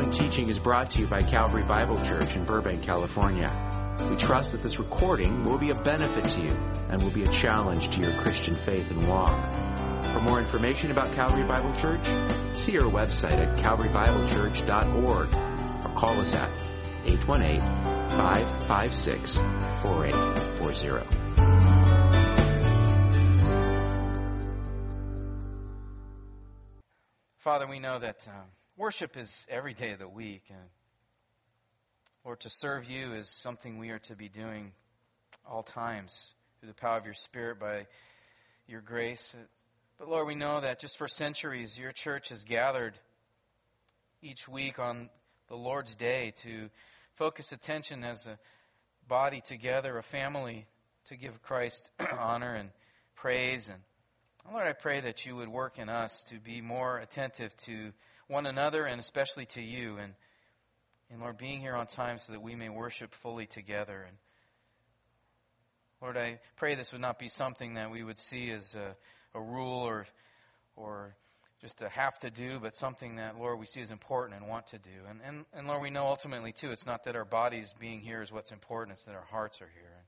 following 0.00 0.18
teaching 0.18 0.48
is 0.48 0.58
brought 0.58 0.88
to 0.88 0.98
you 0.98 1.06
by 1.06 1.20
Calvary 1.20 1.62
Bible 1.62 2.02
Church 2.04 2.34
in 2.34 2.42
Burbank, 2.46 2.82
California. 2.82 3.52
We 4.08 4.16
trust 4.16 4.52
that 4.52 4.62
this 4.62 4.78
recording 4.78 5.44
will 5.44 5.58
be 5.58 5.68
a 5.68 5.74
benefit 5.74 6.24
to 6.24 6.40
you 6.40 6.56
and 6.88 7.02
will 7.02 7.10
be 7.10 7.24
a 7.24 7.28
challenge 7.28 7.90
to 7.90 8.00
your 8.00 8.12
Christian 8.12 8.54
faith 8.54 8.90
and 8.90 9.06
walk. 9.06 9.36
For 10.04 10.20
more 10.20 10.38
information 10.38 10.90
about 10.90 11.12
Calvary 11.14 11.44
Bible 11.44 11.74
Church, 11.76 12.02
see 12.54 12.78
our 12.78 12.90
website 12.90 13.46
at 13.46 13.58
calvarybiblechurch.org 13.58 15.28
or 15.34 15.94
call 15.98 16.18
us 16.18 16.34
at 16.34 16.48
818 17.04 17.60
556 17.60 19.36
4840. 19.82 21.20
Father, 27.36 27.66
we 27.66 27.78
know 27.78 27.98
that 27.98 28.26
uh, 28.26 28.44
worship 28.76 29.16
is 29.16 29.46
every 29.48 29.74
day 29.74 29.92
of 29.92 29.98
the 29.98 30.08
week. 30.08 30.44
And 30.48 30.68
Lord, 32.24 32.40
to 32.40 32.50
serve 32.50 32.88
you 32.88 33.14
is 33.14 33.28
something 33.28 33.78
we 33.78 33.90
are 33.90 33.98
to 34.00 34.14
be 34.14 34.28
doing 34.28 34.72
all 35.48 35.62
times 35.62 36.34
through 36.58 36.68
the 36.68 36.74
power 36.74 36.98
of 36.98 37.04
your 37.04 37.14
Spirit 37.14 37.58
by 37.58 37.86
your 38.66 38.80
grace. 38.80 39.34
But 39.98 40.08
Lord, 40.08 40.26
we 40.26 40.34
know 40.34 40.60
that 40.60 40.80
just 40.80 40.98
for 40.98 41.08
centuries, 41.08 41.78
your 41.78 41.92
church 41.92 42.28
has 42.28 42.44
gathered 42.44 42.94
each 44.22 44.48
week 44.48 44.78
on 44.78 45.10
the 45.48 45.56
Lord's 45.56 45.94
Day 45.94 46.32
to 46.42 46.70
focus 47.14 47.52
attention 47.52 48.04
as 48.04 48.26
a 48.26 48.38
body 49.08 49.40
together, 49.40 49.98
a 49.98 50.02
family, 50.02 50.66
to 51.06 51.16
give 51.16 51.42
Christ 51.42 51.90
honor 52.18 52.54
and 52.54 52.70
praise. 53.14 53.68
And 53.68 53.80
Lord, 54.52 54.66
I 54.66 54.72
pray 54.72 55.00
that 55.00 55.26
you 55.26 55.36
would 55.36 55.48
work 55.48 55.78
in 55.78 55.88
us 55.88 56.22
to 56.28 56.38
be 56.38 56.60
more 56.60 56.98
attentive 56.98 57.56
to 57.64 57.92
one 58.30 58.46
another 58.46 58.84
and 58.84 59.00
especially 59.00 59.44
to 59.44 59.60
you. 59.60 59.98
And, 59.98 60.14
and 61.10 61.20
Lord, 61.20 61.36
being 61.36 61.60
here 61.60 61.74
on 61.74 61.86
time 61.86 62.18
so 62.18 62.32
that 62.32 62.40
we 62.40 62.54
may 62.54 62.68
worship 62.68 63.12
fully 63.12 63.46
together. 63.46 64.06
And 64.06 64.16
Lord, 66.00 66.16
I 66.16 66.38
pray 66.56 66.76
this 66.76 66.92
would 66.92 67.00
not 67.00 67.18
be 67.18 67.28
something 67.28 67.74
that 67.74 67.90
we 67.90 68.04
would 68.04 68.18
see 68.18 68.50
as 68.52 68.74
a, 68.74 68.96
a 69.36 69.42
rule 69.42 69.80
or, 69.80 70.06
or 70.76 71.16
just 71.60 71.82
a 71.82 71.88
have 71.88 72.18
to 72.20 72.30
do, 72.30 72.58
but 72.60 72.74
something 72.74 73.16
that, 73.16 73.38
Lord, 73.38 73.58
we 73.58 73.66
see 73.66 73.82
as 73.82 73.90
important 73.90 74.40
and 74.40 74.48
want 74.48 74.68
to 74.68 74.78
do. 74.78 74.90
And, 75.08 75.20
and, 75.26 75.44
and 75.52 75.66
Lord, 75.66 75.82
we 75.82 75.90
know 75.90 76.06
ultimately, 76.06 76.52
too, 76.52 76.70
it's 76.70 76.86
not 76.86 77.04
that 77.04 77.16
our 77.16 77.26
bodies 77.26 77.74
being 77.78 78.00
here 78.00 78.22
is 78.22 78.32
what's 78.32 78.52
important, 78.52 78.96
it's 78.96 79.04
that 79.04 79.14
our 79.14 79.26
hearts 79.30 79.60
are 79.60 79.68
here. 79.74 79.92
And, 79.96 80.06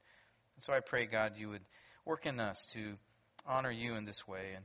and 0.57 0.64
so 0.64 0.73
I 0.73 0.81
pray, 0.81 1.07
God, 1.07 1.33
you 1.36 1.51
would 1.51 1.62
work 2.07 2.25
in 2.25 2.41
us 2.41 2.70
to 2.73 2.97
honor 3.47 3.70
you 3.70 3.97
in 3.97 4.05
this 4.05 4.27
way. 4.27 4.53
And 4.57 4.64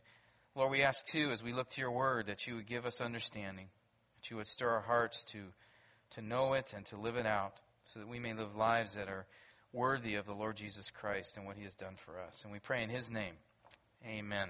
Lord, 0.58 0.72
we 0.72 0.82
ask, 0.82 1.06
too, 1.06 1.30
as 1.32 1.44
we 1.44 1.54
look 1.54 1.70
to 1.70 1.82
your 1.82 1.92
word, 1.92 2.26
that 2.26 2.48
you 2.48 2.56
would 2.56 2.66
give 2.66 2.88
us 2.88 3.00
understanding, 3.00 3.68
that 4.16 4.32
you 4.32 4.38
would 4.38 4.48
stir 4.48 4.68
our 4.68 4.82
hearts 4.82 5.24
to, 5.26 5.38
to 6.16 6.22
know 6.24 6.54
it 6.54 6.74
and 6.76 6.84
to 6.88 6.98
live 6.98 7.16
it 7.16 7.28
out, 7.28 7.54
so 7.84 8.00
that 8.00 8.08
we 8.08 8.18
may 8.18 8.34
live 8.34 8.56
lives 8.56 8.96
that 8.96 9.08
are 9.08 9.28
worthy 9.72 10.16
of 10.16 10.26
the 10.26 10.34
Lord 10.34 10.56
Jesus 10.56 10.90
Christ 10.90 11.38
and 11.38 11.46
what 11.46 11.58
he 11.58 11.64
has 11.66 11.76
done 11.76 11.94
for 12.04 12.20
us. 12.20 12.42
And 12.44 12.52
we 12.52 12.58
pray 12.58 12.82
in 12.82 12.90
his 12.90 13.12
name. 13.12 13.36
Amen. 14.04 14.50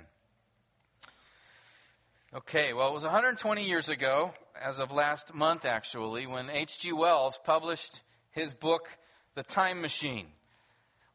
Okay, 2.34 2.72
well, 2.72 2.88
it 2.88 2.94
was 2.94 3.04
120 3.04 3.66
years 3.66 3.90
ago, 3.90 4.34
as 4.58 4.80
of 4.80 4.94
last 4.94 5.34
month 5.34 5.66
actually, 5.66 6.26
when 6.26 6.50
H.G. 6.50 6.94
Wells 6.94 7.38
published 7.44 8.02
his 8.32 8.54
book, 8.54 8.88
The 9.36 9.44
Time 9.44 9.82
Machine. 9.82 10.28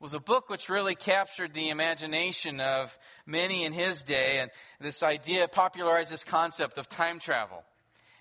Was 0.03 0.14
a 0.14 0.19
book 0.19 0.50
which 0.50 0.69
really 0.69 0.97
captured 0.97 1.55
the 1.55 1.69
imagination 1.69 2.58
of 2.58 2.98
many 3.25 3.64
in 3.64 3.72
his 3.72 4.03
day, 4.03 4.41
and 4.41 4.50
this 4.81 5.00
idea 5.00 5.47
popularized 5.47 6.11
this 6.11 6.25
concept 6.25 6.77
of 6.77 6.89
time 6.89 7.20
travel. 7.20 7.62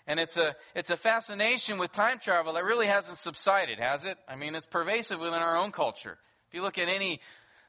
And 0.06 0.20
it's 0.20 0.38
a, 0.38 0.56
it's 0.76 0.92
a 0.92 0.96
fascination 0.96 1.80
with 1.80 1.92
time 1.92 2.20
travel 2.20 2.54
that 2.54 2.66
really 2.66 2.86
hasn't 2.86 3.18
subsided, 3.18 3.80
has 3.80 4.06
it? 4.06 4.20
I 4.28 4.36
mean, 4.36 4.54
it's 4.54 4.68
pervasive 4.68 5.20
within 5.20 5.42
our 5.42 5.58
own 5.58 5.72
culture. 5.72 6.20
If 6.50 6.54
you 6.54 6.62
look 6.62 6.78
at 6.78 6.88
any 6.88 7.20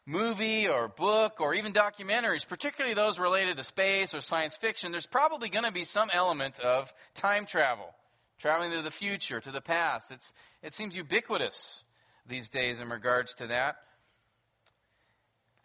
movie 0.04 0.69
or 0.69 0.88
book 0.88 1.41
or 1.41 1.54
even 1.54 1.72
documentaries, 1.72 2.47
particularly 2.47 2.92
those 2.92 3.19
related 3.19 3.56
to 3.56 3.64
space 3.64 4.14
or 4.14 4.20
science 4.20 4.58
fiction, 4.58 4.92
there's 4.92 5.06
probably 5.06 5.48
going 5.48 5.64
to 5.64 5.72
be 5.72 5.84
some 5.84 6.10
element 6.12 6.60
of 6.60 6.92
time 7.14 7.47
travel, 7.47 7.94
traveling 8.38 8.72
to 8.72 8.82
the 8.82 8.91
future, 8.91 9.41
to 9.41 9.50
the 9.50 9.62
past. 9.62 10.10
It's, 10.10 10.34
it 10.62 10.75
seems 10.75 10.94
ubiquitous 10.98 11.84
these 12.28 12.50
days 12.50 12.78
in 12.78 12.91
regards 12.91 13.32
to 13.37 13.47
that. 13.47 13.76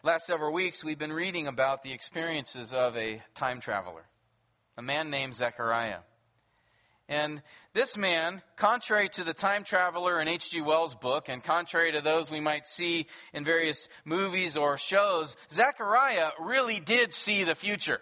Last 0.04 0.26
several 0.26 0.52
weeks, 0.52 0.84
we've 0.84 0.98
been 0.98 1.12
reading 1.12 1.48
about 1.48 1.82
the 1.82 1.90
experiences 1.92 2.72
of 2.72 2.96
a 2.96 3.20
time 3.34 3.58
traveler, 3.58 4.04
a 4.76 4.82
man 4.82 5.10
named 5.10 5.34
Zechariah. 5.34 5.98
And 7.08 7.42
this 7.72 7.96
man, 7.96 8.42
contrary 8.54 9.08
to 9.14 9.24
the 9.24 9.34
time 9.34 9.64
traveler 9.64 10.20
in 10.20 10.28
H.G. 10.28 10.60
Wells' 10.60 10.94
book, 10.94 11.28
and 11.28 11.42
contrary 11.42 11.90
to 11.90 12.00
those 12.00 12.30
we 12.30 12.38
might 12.38 12.64
see 12.64 13.08
in 13.32 13.44
various 13.44 13.88
movies 14.04 14.56
or 14.56 14.78
shows, 14.78 15.36
Zechariah 15.50 16.30
really 16.38 16.78
did 16.78 17.12
see 17.12 17.42
the 17.42 17.56
future. 17.56 17.98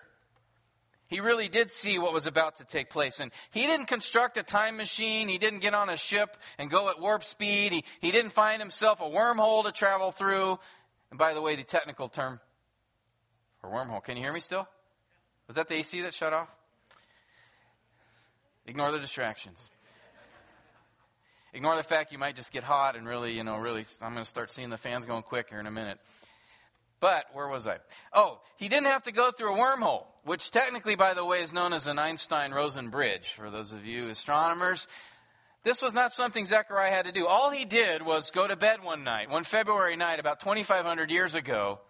He 1.08 1.20
really 1.20 1.48
did 1.48 1.70
see 1.70 1.98
what 1.98 2.12
was 2.12 2.26
about 2.26 2.56
to 2.56 2.64
take 2.64 2.90
place. 2.90 3.20
And 3.20 3.32
he 3.52 3.66
didn't 3.66 3.86
construct 3.86 4.36
a 4.36 4.42
time 4.42 4.76
machine. 4.76 5.28
He 5.28 5.38
didn't 5.38 5.60
get 5.60 5.72
on 5.72 5.88
a 5.88 5.96
ship 5.96 6.36
and 6.58 6.70
go 6.70 6.90
at 6.90 7.00
warp 7.00 7.24
speed. 7.24 7.72
He, 7.72 7.84
he 8.00 8.10
didn't 8.10 8.32
find 8.32 8.60
himself 8.60 9.00
a 9.00 9.04
wormhole 9.04 9.64
to 9.64 9.72
travel 9.72 10.10
through. 10.10 10.58
And 11.10 11.18
by 11.18 11.34
the 11.34 11.40
way, 11.40 11.56
the 11.56 11.64
technical 11.64 12.08
term 12.08 12.40
for 13.60 13.70
wormhole, 13.70 14.02
can 14.02 14.16
you 14.16 14.22
hear 14.22 14.32
me 14.32 14.40
still? 14.40 14.68
Was 15.46 15.56
that 15.56 15.68
the 15.68 15.74
AC 15.74 16.00
that 16.02 16.14
shut 16.14 16.32
off? 16.32 16.48
Ignore 18.66 18.92
the 18.92 18.98
distractions. 18.98 19.70
Ignore 21.52 21.76
the 21.76 21.82
fact 21.82 22.12
you 22.12 22.18
might 22.18 22.36
just 22.36 22.52
get 22.52 22.64
hot 22.64 22.96
and 22.96 23.06
really, 23.06 23.32
you 23.32 23.44
know, 23.44 23.56
really, 23.56 23.86
I'm 24.02 24.12
going 24.12 24.24
to 24.24 24.28
start 24.28 24.50
seeing 24.50 24.68
the 24.68 24.76
fans 24.76 25.06
going 25.06 25.22
quicker 25.22 25.58
in 25.58 25.66
a 25.66 25.70
minute. 25.70 25.98
But 26.98 27.26
where 27.32 27.48
was 27.48 27.66
I? 27.66 27.78
Oh, 28.12 28.40
he 28.56 28.68
didn't 28.68 28.86
have 28.86 29.04
to 29.04 29.12
go 29.12 29.30
through 29.30 29.54
a 29.54 29.58
wormhole, 29.58 30.04
which 30.24 30.50
technically, 30.50 30.96
by 30.96 31.14
the 31.14 31.24
way, 31.24 31.42
is 31.42 31.52
known 31.52 31.72
as 31.72 31.86
an 31.86 31.98
Einstein 31.98 32.52
Rosen 32.52 32.88
bridge 32.88 33.28
for 33.28 33.50
those 33.50 33.72
of 33.72 33.84
you 33.84 34.08
astronomers. 34.08 34.88
This 35.66 35.82
was 35.82 35.94
not 35.94 36.12
something 36.12 36.46
Zechariah 36.46 36.94
had 36.94 37.06
to 37.06 37.12
do. 37.12 37.26
All 37.26 37.50
he 37.50 37.64
did 37.64 38.00
was 38.00 38.30
go 38.30 38.46
to 38.46 38.54
bed 38.54 38.84
one 38.84 39.02
night, 39.02 39.30
one 39.30 39.42
February 39.42 39.96
night, 39.96 40.20
about 40.20 40.38
2,500 40.38 41.10
years 41.10 41.34
ago. 41.34 41.80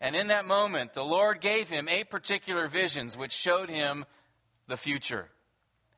And 0.00 0.16
in 0.16 0.26
that 0.26 0.46
moment, 0.46 0.94
the 0.94 1.04
Lord 1.04 1.40
gave 1.40 1.68
him 1.68 1.88
eight 1.88 2.10
particular 2.10 2.66
visions 2.66 3.16
which 3.16 3.30
showed 3.30 3.70
him 3.70 4.04
the 4.66 4.76
future 4.76 5.28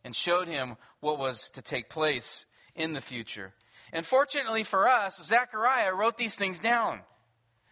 and 0.05 0.15
showed 0.15 0.47
him 0.47 0.77
what 1.01 1.19
was 1.19 1.49
to 1.55 1.63
take 1.63 1.89
place 1.89 2.45
in 2.75 2.93
the 2.93 3.01
future. 3.01 3.55
And 3.95 4.05
fortunately 4.05 4.63
for 4.63 4.87
us, 4.87 5.19
Zechariah 5.23 5.95
wrote 5.95 6.19
these 6.19 6.37
things 6.37 6.59
down 6.59 7.01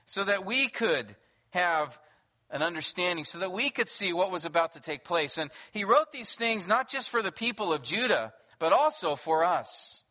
so 0.06 0.24
that 0.24 0.46
we 0.46 0.68
could 0.68 1.14
have 1.50 1.98
an 2.50 2.62
understanding, 2.62 3.26
so 3.26 3.40
that 3.40 3.52
we 3.52 3.68
could 3.68 3.90
see 3.90 4.14
what 4.14 4.32
was 4.32 4.46
about 4.46 4.72
to 4.72 4.80
take 4.80 5.04
place. 5.04 5.36
And 5.36 5.50
he 5.70 5.84
wrote 5.84 6.12
these 6.12 6.34
things 6.34 6.66
not 6.66 6.88
just 6.88 7.10
for 7.10 7.20
the 7.20 7.30
people 7.30 7.74
of 7.74 7.82
Judah, 7.82 8.32
but 8.60 8.72
also 8.72 9.16
for 9.16 9.44
us. 9.44 10.02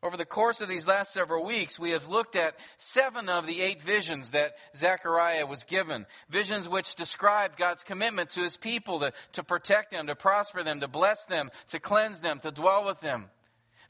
Over 0.00 0.16
the 0.16 0.24
course 0.24 0.60
of 0.60 0.68
these 0.68 0.86
last 0.86 1.12
several 1.12 1.44
weeks, 1.44 1.78
we 1.78 1.90
have 1.90 2.08
looked 2.08 2.36
at 2.36 2.56
seven 2.78 3.28
of 3.28 3.46
the 3.46 3.60
eight 3.60 3.82
visions 3.82 4.30
that 4.30 4.52
Zechariah 4.76 5.44
was 5.44 5.64
given. 5.64 6.06
Visions 6.30 6.68
which 6.68 6.94
described 6.94 7.58
God's 7.58 7.82
commitment 7.82 8.30
to 8.30 8.42
his 8.42 8.56
people 8.56 9.00
to, 9.00 9.12
to 9.32 9.42
protect 9.42 9.90
them, 9.90 10.06
to 10.06 10.14
prosper 10.14 10.62
them, 10.62 10.80
to 10.80 10.88
bless 10.88 11.24
them, 11.24 11.50
to 11.68 11.80
cleanse 11.80 12.20
them, 12.20 12.38
to 12.40 12.52
dwell 12.52 12.86
with 12.86 13.00
them. 13.00 13.28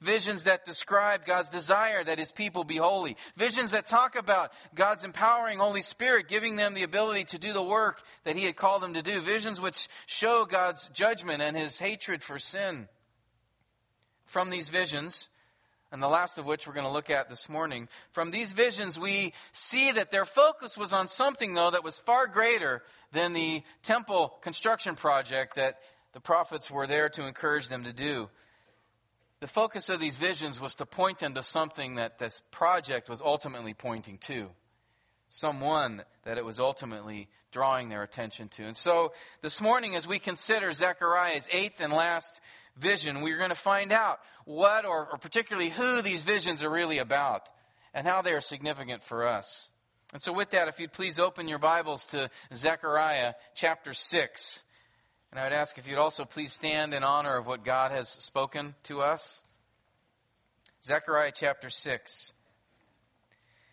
Visions 0.01 0.45
that 0.45 0.65
describe 0.65 1.27
God's 1.27 1.51
desire 1.51 2.03
that 2.03 2.21
his 2.21 2.33
people 2.33 2.65
be 2.65 2.77
holy. 2.77 3.17
Visions 3.37 3.73
that 3.73 3.85
talk 3.85 4.17
about 4.17 4.53
God's 4.75 5.05
empowering 5.05 5.59
Holy 5.59 5.83
Spirit, 5.83 6.29
giving 6.29 6.57
them 6.57 6.73
the 6.73 6.85
ability 6.85 7.25
to 7.25 7.39
do 7.39 7.53
the 7.53 7.63
work 7.63 8.03
that 8.25 8.37
he 8.37 8.45
had 8.45 8.57
called 8.57 8.81
them 8.81 8.95
to 8.95 9.03
do. 9.03 9.21
Visions 9.21 9.61
which 9.61 9.89
show 10.07 10.47
God's 10.47 10.89
judgment 10.95 11.43
and 11.43 11.57
his 11.57 11.79
hatred 11.79 12.23
for 12.23 12.39
sin. 12.39 12.89
From 14.29 14.51
these 14.51 14.69
visions, 14.69 15.31
and 15.91 16.03
the 16.03 16.09
last 16.09 16.37
of 16.37 16.45
which 16.45 16.67
we're 16.67 16.75
going 16.75 16.87
to 16.87 16.93
look 16.93 17.09
at 17.09 17.31
this 17.31 17.49
morning. 17.49 17.89
From 18.13 18.31
these 18.31 18.53
visions, 18.53 19.01
we 19.01 19.33
see 19.55 19.91
that 19.93 20.11
their 20.11 20.27
focus 20.27 20.77
was 20.77 20.93
on 20.93 21.09
something, 21.09 21.55
though, 21.55 21.71
that 21.71 21.83
was 21.83 21.99
far 21.99 22.27
greater 22.27 22.83
than 23.11 23.33
the 23.33 23.63
temple 23.83 24.39
construction 24.43 24.97
project 24.97 25.57
that 25.57 25.79
the 26.13 26.21
prophets 26.21 26.71
were 26.71 26.87
there 26.87 27.09
to 27.09 27.27
encourage 27.27 27.69
them 27.69 27.85
to 27.85 27.93
do. 27.95 28.29
The 29.41 29.47
focus 29.47 29.89
of 29.89 29.99
these 29.99 30.17
visions 30.17 30.61
was 30.61 30.75
to 30.75 30.85
point 30.85 31.21
them 31.21 31.35
to 31.35 31.43
something 31.43 31.95
that 31.95 32.19
this 32.19 32.43
project 32.51 33.09
was 33.09 33.23
ultimately 33.23 33.73
pointing 33.73 34.19
to. 34.27 34.49
Someone 35.31 36.03
that 36.25 36.37
it 36.37 36.45
was 36.45 36.61
ultimately 36.61 37.29
drawing 37.51 37.89
their 37.89 38.03
attention 38.03 38.49
to. 38.49 38.65
And 38.65 38.77
so 38.77 39.13
this 39.41 39.63
morning, 39.63 39.97
as 39.97 40.07
we 40.07 40.19
consider 40.19 40.71
Zechariah's 40.71 41.49
eighth 41.51 41.81
and 41.81 41.95
last 41.95 42.41
vision, 42.79 43.23
we're 43.23 43.39
going 43.39 43.51
to 43.51 43.55
find 43.55 43.93
out 43.93 44.21
what 44.45 44.85
or, 44.85 45.09
or 45.13 45.19
particularly 45.19 45.71
who 45.71 46.03
these 46.03 46.23
visions 46.23 46.63
are 46.63 46.71
really 46.71 46.99
about 46.99 47.43
and 47.95 48.07
how 48.07 48.23
they 48.23 48.33
are 48.33 48.41
significant 48.41 49.03
for 49.03 49.27
us. 49.27 49.71
And 50.13 50.23
so, 50.23 50.33
with 50.33 50.51
that, 50.51 50.69
if 50.69 50.81
you'd 50.81 50.93
please 50.93 51.19
open 51.19 51.49
your 51.49 51.59
Bibles 51.59 52.07
to 52.07 52.31
Zechariah 52.55 53.35
chapter 53.55 53.93
6. 53.93 54.63
And 55.31 55.39
I 55.39 55.45
would 55.45 55.53
ask 55.53 55.77
if 55.77 55.87
you'd 55.87 55.99
also 55.99 56.25
please 56.25 56.53
stand 56.53 56.95
in 56.95 57.05
honor 57.05 57.37
of 57.37 57.47
what 57.47 57.65
God 57.65 57.91
has 57.91 58.09
spoken 58.09 58.75
to 58.85 59.03
us. 59.03 59.43
Zechariah 60.83 61.33
chapter 61.35 61.69
6. 61.69 62.33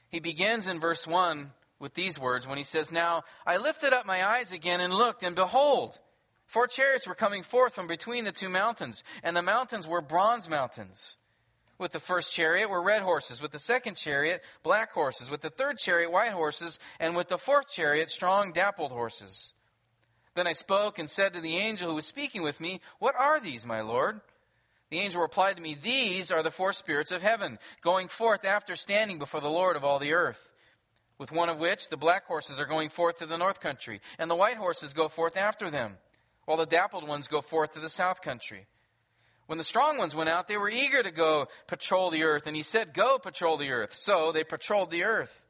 He 0.09 0.19
begins 0.19 0.67
in 0.67 0.79
verse 0.81 1.07
1 1.07 1.51
with 1.79 1.93
these 1.93 2.19
words 2.19 2.47
when 2.47 2.57
he 2.57 2.63
says, 2.63 2.91
Now 2.91 3.23
I 3.45 3.57
lifted 3.57 3.93
up 3.93 4.05
my 4.05 4.25
eyes 4.25 4.51
again 4.51 4.81
and 4.81 4.93
looked, 4.93 5.23
and 5.23 5.35
behold, 5.35 5.97
four 6.45 6.67
chariots 6.67 7.07
were 7.07 7.15
coming 7.15 7.43
forth 7.43 7.75
from 7.75 7.87
between 7.87 8.25
the 8.25 8.31
two 8.31 8.49
mountains, 8.49 9.03
and 9.23 9.35
the 9.35 9.41
mountains 9.41 9.87
were 9.87 10.01
bronze 10.01 10.49
mountains. 10.49 11.17
With 11.77 11.91
the 11.91 11.99
first 11.99 12.31
chariot 12.31 12.69
were 12.69 12.81
red 12.81 13.01
horses, 13.01 13.41
with 13.41 13.51
the 13.51 13.59
second 13.59 13.95
chariot, 13.95 14.41
black 14.63 14.91
horses, 14.93 15.29
with 15.29 15.41
the 15.41 15.49
third 15.49 15.77
chariot, 15.77 16.11
white 16.11 16.31
horses, 16.31 16.79
and 16.99 17.15
with 17.15 17.27
the 17.27 17.37
fourth 17.37 17.69
chariot, 17.69 18.09
strong, 18.09 18.53
dappled 18.53 18.91
horses. 18.91 19.53
Then 20.35 20.47
I 20.47 20.53
spoke 20.53 20.99
and 20.99 21.09
said 21.09 21.33
to 21.33 21.41
the 21.41 21.57
angel 21.57 21.89
who 21.89 21.95
was 21.95 22.05
speaking 22.05 22.43
with 22.43 22.61
me, 22.61 22.79
What 22.99 23.15
are 23.17 23.39
these, 23.39 23.65
my 23.65 23.81
Lord? 23.81 24.21
The 24.89 24.99
angel 24.99 25.21
replied 25.21 25.57
to 25.57 25.61
me, 25.61 25.75
These 25.75 26.31
are 26.31 26.43
the 26.43 26.51
four 26.51 26.71
spirits 26.71 27.11
of 27.11 27.21
heaven, 27.21 27.59
going 27.81 28.07
forth 28.07 28.45
after 28.45 28.75
standing 28.75 29.19
before 29.19 29.41
the 29.41 29.49
Lord 29.49 29.75
of 29.75 29.83
all 29.83 29.99
the 29.99 30.13
earth. 30.13 30.49
With 31.17 31.31
one 31.31 31.49
of 31.49 31.57
which 31.57 31.89
the 31.89 31.97
black 31.97 32.25
horses 32.25 32.59
are 32.59 32.65
going 32.65 32.89
forth 32.89 33.17
to 33.17 33.25
the 33.25 33.37
north 33.37 33.59
country, 33.59 34.01
and 34.19 34.29
the 34.29 34.35
white 34.35 34.57
horses 34.57 34.93
go 34.93 35.07
forth 35.07 35.37
after 35.37 35.69
them, 35.69 35.97
while 36.45 36.57
the 36.57 36.65
dappled 36.65 37.07
ones 37.07 37.27
go 37.27 37.41
forth 37.41 37.73
to 37.73 37.79
the 37.79 37.89
south 37.89 38.21
country. 38.21 38.67
When 39.47 39.57
the 39.57 39.63
strong 39.63 39.97
ones 39.97 40.15
went 40.15 40.29
out, 40.29 40.47
they 40.47 40.57
were 40.57 40.69
eager 40.69 41.03
to 41.03 41.11
go 41.11 41.47
patrol 41.67 42.09
the 42.09 42.23
earth, 42.23 42.47
and 42.47 42.55
he 42.55 42.63
said, 42.63 42.93
Go 42.93 43.19
patrol 43.19 43.57
the 43.57 43.71
earth. 43.71 43.93
So 43.95 44.31
they 44.31 44.43
patrolled 44.43 44.89
the 44.89 45.03
earth. 45.03 45.43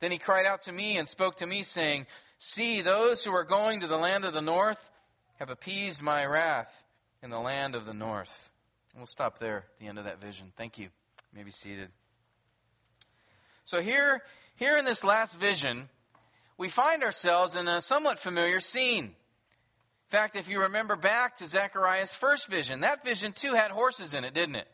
Then 0.00 0.10
he 0.10 0.18
cried 0.18 0.46
out 0.46 0.62
to 0.62 0.72
me 0.72 0.98
and 0.98 1.08
spoke 1.08 1.38
to 1.38 1.46
me, 1.46 1.62
saying, 1.62 2.06
See, 2.38 2.82
those 2.82 3.24
who 3.24 3.32
are 3.32 3.44
going 3.44 3.80
to 3.80 3.86
the 3.86 3.96
land 3.96 4.24
of 4.24 4.34
the 4.34 4.42
north 4.42 4.90
have 5.38 5.48
appeased 5.48 6.02
my 6.02 6.26
wrath 6.26 6.84
in 7.22 7.30
the 7.30 7.38
land 7.38 7.74
of 7.74 7.86
the 7.86 7.94
north. 7.94 8.50
We'll 8.96 9.06
stop 9.06 9.38
there 9.38 9.58
at 9.58 9.78
the 9.78 9.86
end 9.86 9.98
of 9.98 10.04
that 10.04 10.20
vision. 10.20 10.52
Thank 10.56 10.78
you. 10.78 10.88
you 11.34 11.50
seated. 11.50 11.88
So 13.64 13.80
here, 13.80 14.22
here 14.56 14.76
in 14.76 14.84
this 14.84 15.04
last 15.04 15.38
vision, 15.38 15.88
we 16.58 16.68
find 16.68 17.02
ourselves 17.02 17.56
in 17.56 17.68
a 17.68 17.80
somewhat 17.80 18.18
familiar 18.18 18.60
scene 18.60 19.14
fact, 20.12 20.36
if 20.36 20.50
you 20.50 20.60
remember 20.60 20.94
back 20.94 21.36
to 21.36 21.46
Zechariah's 21.46 22.12
first 22.12 22.48
vision, 22.48 22.80
that 22.80 23.02
vision 23.02 23.32
too 23.32 23.54
had 23.54 23.70
horses 23.70 24.12
in 24.12 24.24
it, 24.24 24.34
didn't 24.34 24.56
it? 24.56 24.68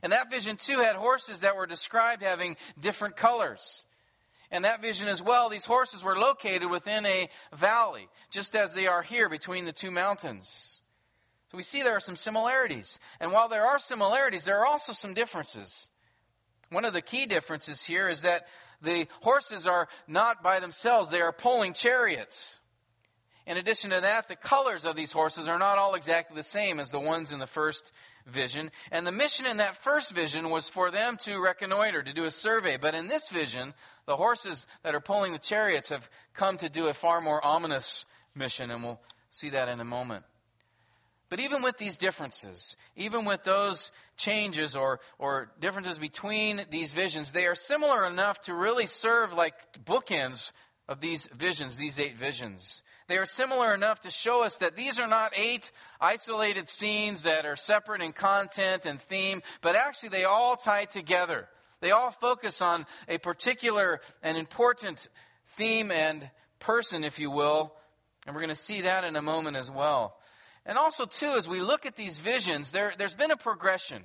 And 0.00 0.12
that 0.12 0.30
vision 0.30 0.56
too 0.56 0.78
had 0.78 0.94
horses 0.94 1.40
that 1.40 1.56
were 1.56 1.66
described 1.66 2.22
having 2.22 2.56
different 2.80 3.16
colors. 3.16 3.84
And 4.52 4.64
that 4.64 4.80
vision 4.80 5.08
as 5.08 5.20
well, 5.20 5.48
these 5.48 5.64
horses 5.64 6.04
were 6.04 6.16
located 6.16 6.70
within 6.70 7.04
a 7.04 7.28
valley, 7.52 8.08
just 8.30 8.54
as 8.54 8.74
they 8.74 8.86
are 8.86 9.02
here 9.02 9.28
between 9.28 9.64
the 9.64 9.72
two 9.72 9.90
mountains. 9.90 10.80
So 11.50 11.56
we 11.56 11.64
see 11.64 11.82
there 11.82 11.96
are 11.96 12.00
some 12.00 12.14
similarities. 12.14 13.00
And 13.18 13.32
while 13.32 13.48
there 13.48 13.66
are 13.66 13.80
similarities, 13.80 14.44
there 14.44 14.60
are 14.60 14.66
also 14.66 14.92
some 14.92 15.14
differences. 15.14 15.90
One 16.70 16.84
of 16.84 16.92
the 16.92 17.02
key 17.02 17.26
differences 17.26 17.82
here 17.82 18.08
is 18.08 18.22
that 18.22 18.46
the 18.80 19.08
horses 19.20 19.66
are 19.66 19.88
not 20.06 20.44
by 20.44 20.60
themselves, 20.60 21.10
they 21.10 21.22
are 21.22 21.32
pulling 21.32 21.72
chariots. 21.72 22.60
In 23.46 23.56
addition 23.58 23.90
to 23.90 24.00
that, 24.00 24.26
the 24.26 24.34
colors 24.34 24.84
of 24.84 24.96
these 24.96 25.12
horses 25.12 25.46
are 25.46 25.58
not 25.58 25.78
all 25.78 25.94
exactly 25.94 26.36
the 26.36 26.42
same 26.42 26.80
as 26.80 26.90
the 26.90 26.98
ones 26.98 27.30
in 27.30 27.38
the 27.38 27.46
first 27.46 27.92
vision. 28.26 28.72
And 28.90 29.06
the 29.06 29.12
mission 29.12 29.46
in 29.46 29.58
that 29.58 29.76
first 29.76 30.12
vision 30.12 30.50
was 30.50 30.68
for 30.68 30.90
them 30.90 31.16
to 31.18 31.38
reconnoiter, 31.38 32.02
to 32.02 32.12
do 32.12 32.24
a 32.24 32.30
survey. 32.30 32.76
But 32.76 32.96
in 32.96 33.06
this 33.06 33.28
vision, 33.28 33.72
the 34.06 34.16
horses 34.16 34.66
that 34.82 34.96
are 34.96 35.00
pulling 35.00 35.32
the 35.32 35.38
chariots 35.38 35.90
have 35.90 36.10
come 36.34 36.56
to 36.58 36.68
do 36.68 36.88
a 36.88 36.92
far 36.92 37.20
more 37.20 37.44
ominous 37.44 38.04
mission, 38.34 38.72
and 38.72 38.82
we'll 38.82 39.00
see 39.30 39.50
that 39.50 39.68
in 39.68 39.80
a 39.80 39.84
moment. 39.84 40.24
But 41.28 41.40
even 41.40 41.62
with 41.62 41.78
these 41.78 41.96
differences, 41.96 42.76
even 42.96 43.24
with 43.24 43.42
those 43.42 43.90
changes 44.16 44.76
or, 44.76 45.00
or 45.18 45.50
differences 45.60 45.98
between 45.98 46.66
these 46.70 46.92
visions, 46.92 47.32
they 47.32 47.46
are 47.46 47.54
similar 47.54 48.06
enough 48.06 48.40
to 48.42 48.54
really 48.54 48.86
serve 48.86 49.32
like 49.32 49.54
bookends 49.84 50.52
of 50.88 51.00
these 51.00 51.26
visions, 51.26 51.76
these 51.76 51.98
eight 51.98 52.16
visions. 52.16 52.82
They 53.08 53.18
are 53.18 53.26
similar 53.26 53.72
enough 53.72 54.00
to 54.00 54.10
show 54.10 54.42
us 54.42 54.56
that 54.58 54.76
these 54.76 54.98
are 54.98 55.06
not 55.06 55.32
eight 55.36 55.70
isolated 56.00 56.68
scenes 56.68 57.22
that 57.22 57.46
are 57.46 57.56
separate 57.56 58.02
in 58.02 58.12
content 58.12 58.84
and 58.84 59.00
theme, 59.00 59.42
but 59.60 59.76
actually 59.76 60.08
they 60.08 60.24
all 60.24 60.56
tie 60.56 60.86
together. 60.86 61.48
They 61.80 61.92
all 61.92 62.10
focus 62.10 62.60
on 62.60 62.84
a 63.08 63.18
particular 63.18 64.00
and 64.22 64.36
important 64.36 65.08
theme 65.56 65.92
and 65.92 66.28
person, 66.58 67.04
if 67.04 67.18
you 67.18 67.30
will. 67.30 67.74
And 68.26 68.34
we're 68.34 68.42
going 68.42 68.48
to 68.48 68.56
see 68.56 68.82
that 68.82 69.04
in 69.04 69.14
a 69.14 69.22
moment 69.22 69.56
as 69.56 69.70
well. 69.70 70.16
And 70.64 70.76
also, 70.76 71.06
too, 71.06 71.34
as 71.36 71.48
we 71.48 71.60
look 71.60 71.86
at 71.86 71.94
these 71.94 72.18
visions, 72.18 72.72
there, 72.72 72.92
there's 72.98 73.14
been 73.14 73.30
a 73.30 73.36
progression. 73.36 74.02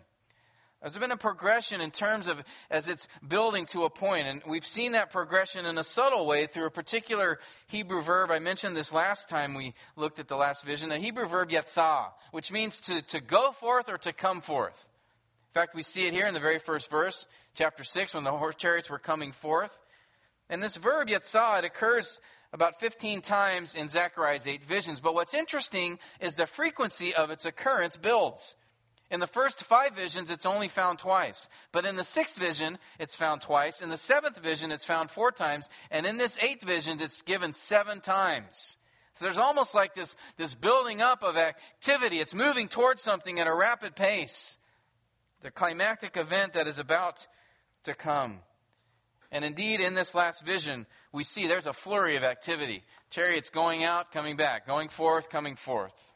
There's 0.82 0.98
been 0.98 1.12
a 1.12 1.18
progression 1.18 1.80
in 1.80 1.92
terms 1.92 2.28
of 2.28 2.44
as 2.72 2.88
it's 2.88 3.08
building 3.28 3.68
to 3.68 3.84
a 3.84 3.90
point, 3.90 4.28
and 4.28 4.42
we've 4.48 4.66
seen 4.66 4.94
that 4.94 5.12
progression 5.12 5.68
in 5.68 5.78
a 5.78 5.84
subtle 5.84 6.26
way 6.26 6.48
through 6.48 6.66
a 6.66 6.72
particular 6.72 7.38
Hebrew 7.68 8.02
verb. 8.02 8.32
I 8.32 8.40
mentioned 8.40 8.76
this 8.76 8.92
last 8.92 9.30
time 9.30 9.54
we 9.54 9.76
looked 9.96 10.18
at 10.18 10.28
the 10.28 10.36
last 10.36 10.66
vision, 10.66 10.90
the 10.90 10.98
Hebrew 10.98 11.28
verb 11.28 11.50
yatzah, 11.50 12.08
which 12.32 12.52
means 12.52 12.80
to, 12.82 13.04
to 13.04 13.20
go 13.20 13.52
forth 13.52 13.90
or 13.90 14.00
to 14.00 14.12
come 14.12 14.42
forth. 14.42 14.88
In 15.52 15.54
fact, 15.54 15.76
we 15.76 15.84
see 15.84 16.08
it 16.08 16.14
here 16.14 16.26
in 16.26 16.34
the 16.34 16.40
very 16.40 16.58
first 16.58 16.90
verse, 16.90 17.28
chapter 17.54 17.84
6, 17.84 18.16
when 18.16 18.24
the 18.24 18.32
horse 18.32 18.56
chariots 18.56 18.90
were 18.90 18.98
coming 18.98 19.34
forth. 19.34 19.78
And 20.50 20.64
this 20.64 20.78
verb 20.78 21.10
yatzah, 21.10 21.60
it 21.60 21.66
occurs 21.66 22.20
about 22.54 22.80
15 22.80 23.22
times 23.22 23.76
in 23.76 23.88
Zechariah's 23.88 24.48
eight 24.48 24.64
visions. 24.64 25.00
But 25.00 25.14
what's 25.14 25.36
interesting 25.36 26.00
is 26.20 26.34
the 26.34 26.48
frequency 26.48 27.14
of 27.14 27.30
its 27.30 27.46
occurrence 27.46 27.98
builds. 27.98 28.56
In 29.12 29.20
the 29.20 29.28
first 29.28 29.62
five 29.66 29.94
visions, 29.94 30.32
it's 30.32 30.46
only 30.46 30.70
found 30.70 30.98
twice. 30.98 31.50
But 31.74 31.86
in 31.86 31.98
the 31.98 32.04
sixth 32.04 32.40
vision, 32.40 32.80
it's 32.98 33.14
found 33.14 33.42
twice. 33.42 33.82
In 33.82 33.90
the 33.90 33.98
seventh 33.98 34.38
vision, 34.40 34.72
it's 34.72 34.86
found 34.86 35.12
four 35.12 35.32
times. 35.32 35.68
And 35.92 36.06
in 36.06 36.16
this 36.16 36.38
eighth 36.42 36.64
vision, 36.64 36.98
it's 37.02 37.22
given 37.22 37.52
seven 37.52 38.00
times. 38.00 38.78
So 39.16 39.26
there's 39.26 39.38
almost 39.38 39.76
like 39.76 39.96
this, 39.96 40.16
this 40.38 40.56
building 40.56 41.02
up 41.02 41.24
of 41.24 41.36
activity. 41.36 42.22
It's 42.22 42.34
moving 42.34 42.70
towards 42.70 43.04
something 43.04 43.38
at 43.42 43.48
a 43.48 43.54
rapid 43.54 43.98
pace. 43.98 44.58
The 45.42 45.52
climactic 45.52 46.16
event 46.16 46.54
that 46.54 46.68
is 46.68 46.80
about 46.80 47.28
to 47.84 47.94
come. 47.94 48.40
And 49.30 49.44
indeed, 49.44 49.82
in 49.82 49.94
this 49.94 50.16
last 50.16 50.42
vision, 50.42 50.86
we 51.12 51.26
see 51.26 51.48
there's 51.48 51.68
a 51.68 51.74
flurry 51.74 52.16
of 52.16 52.24
activity. 52.24 52.84
Chariots 53.10 53.50
going 53.50 53.84
out, 53.84 54.14
coming 54.14 54.38
back, 54.38 54.66
going 54.66 54.88
forth, 54.88 55.30
coming 55.30 55.58
forth. 55.58 56.11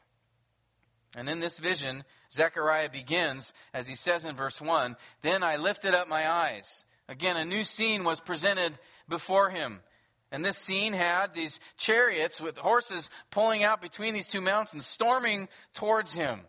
And 1.14 1.28
in 1.28 1.40
this 1.40 1.58
vision, 1.58 2.04
Zechariah 2.32 2.90
begins, 2.90 3.52
as 3.72 3.86
he 3.86 3.94
says 3.94 4.24
in 4.24 4.36
verse 4.36 4.60
1 4.60 4.96
Then 5.22 5.42
I 5.42 5.56
lifted 5.56 5.94
up 5.94 6.08
my 6.08 6.28
eyes. 6.28 6.84
Again, 7.08 7.36
a 7.36 7.44
new 7.44 7.64
scene 7.64 8.04
was 8.04 8.20
presented 8.20 8.78
before 9.08 9.50
him. 9.50 9.80
And 10.32 10.44
this 10.44 10.58
scene 10.58 10.92
had 10.92 11.34
these 11.34 11.60
chariots 11.76 12.40
with 12.40 12.58
horses 12.58 13.08
pulling 13.30 13.62
out 13.62 13.80
between 13.80 14.12
these 14.12 14.26
two 14.26 14.40
mountains, 14.40 14.86
storming 14.86 15.48
towards 15.74 16.12
him. 16.12 16.40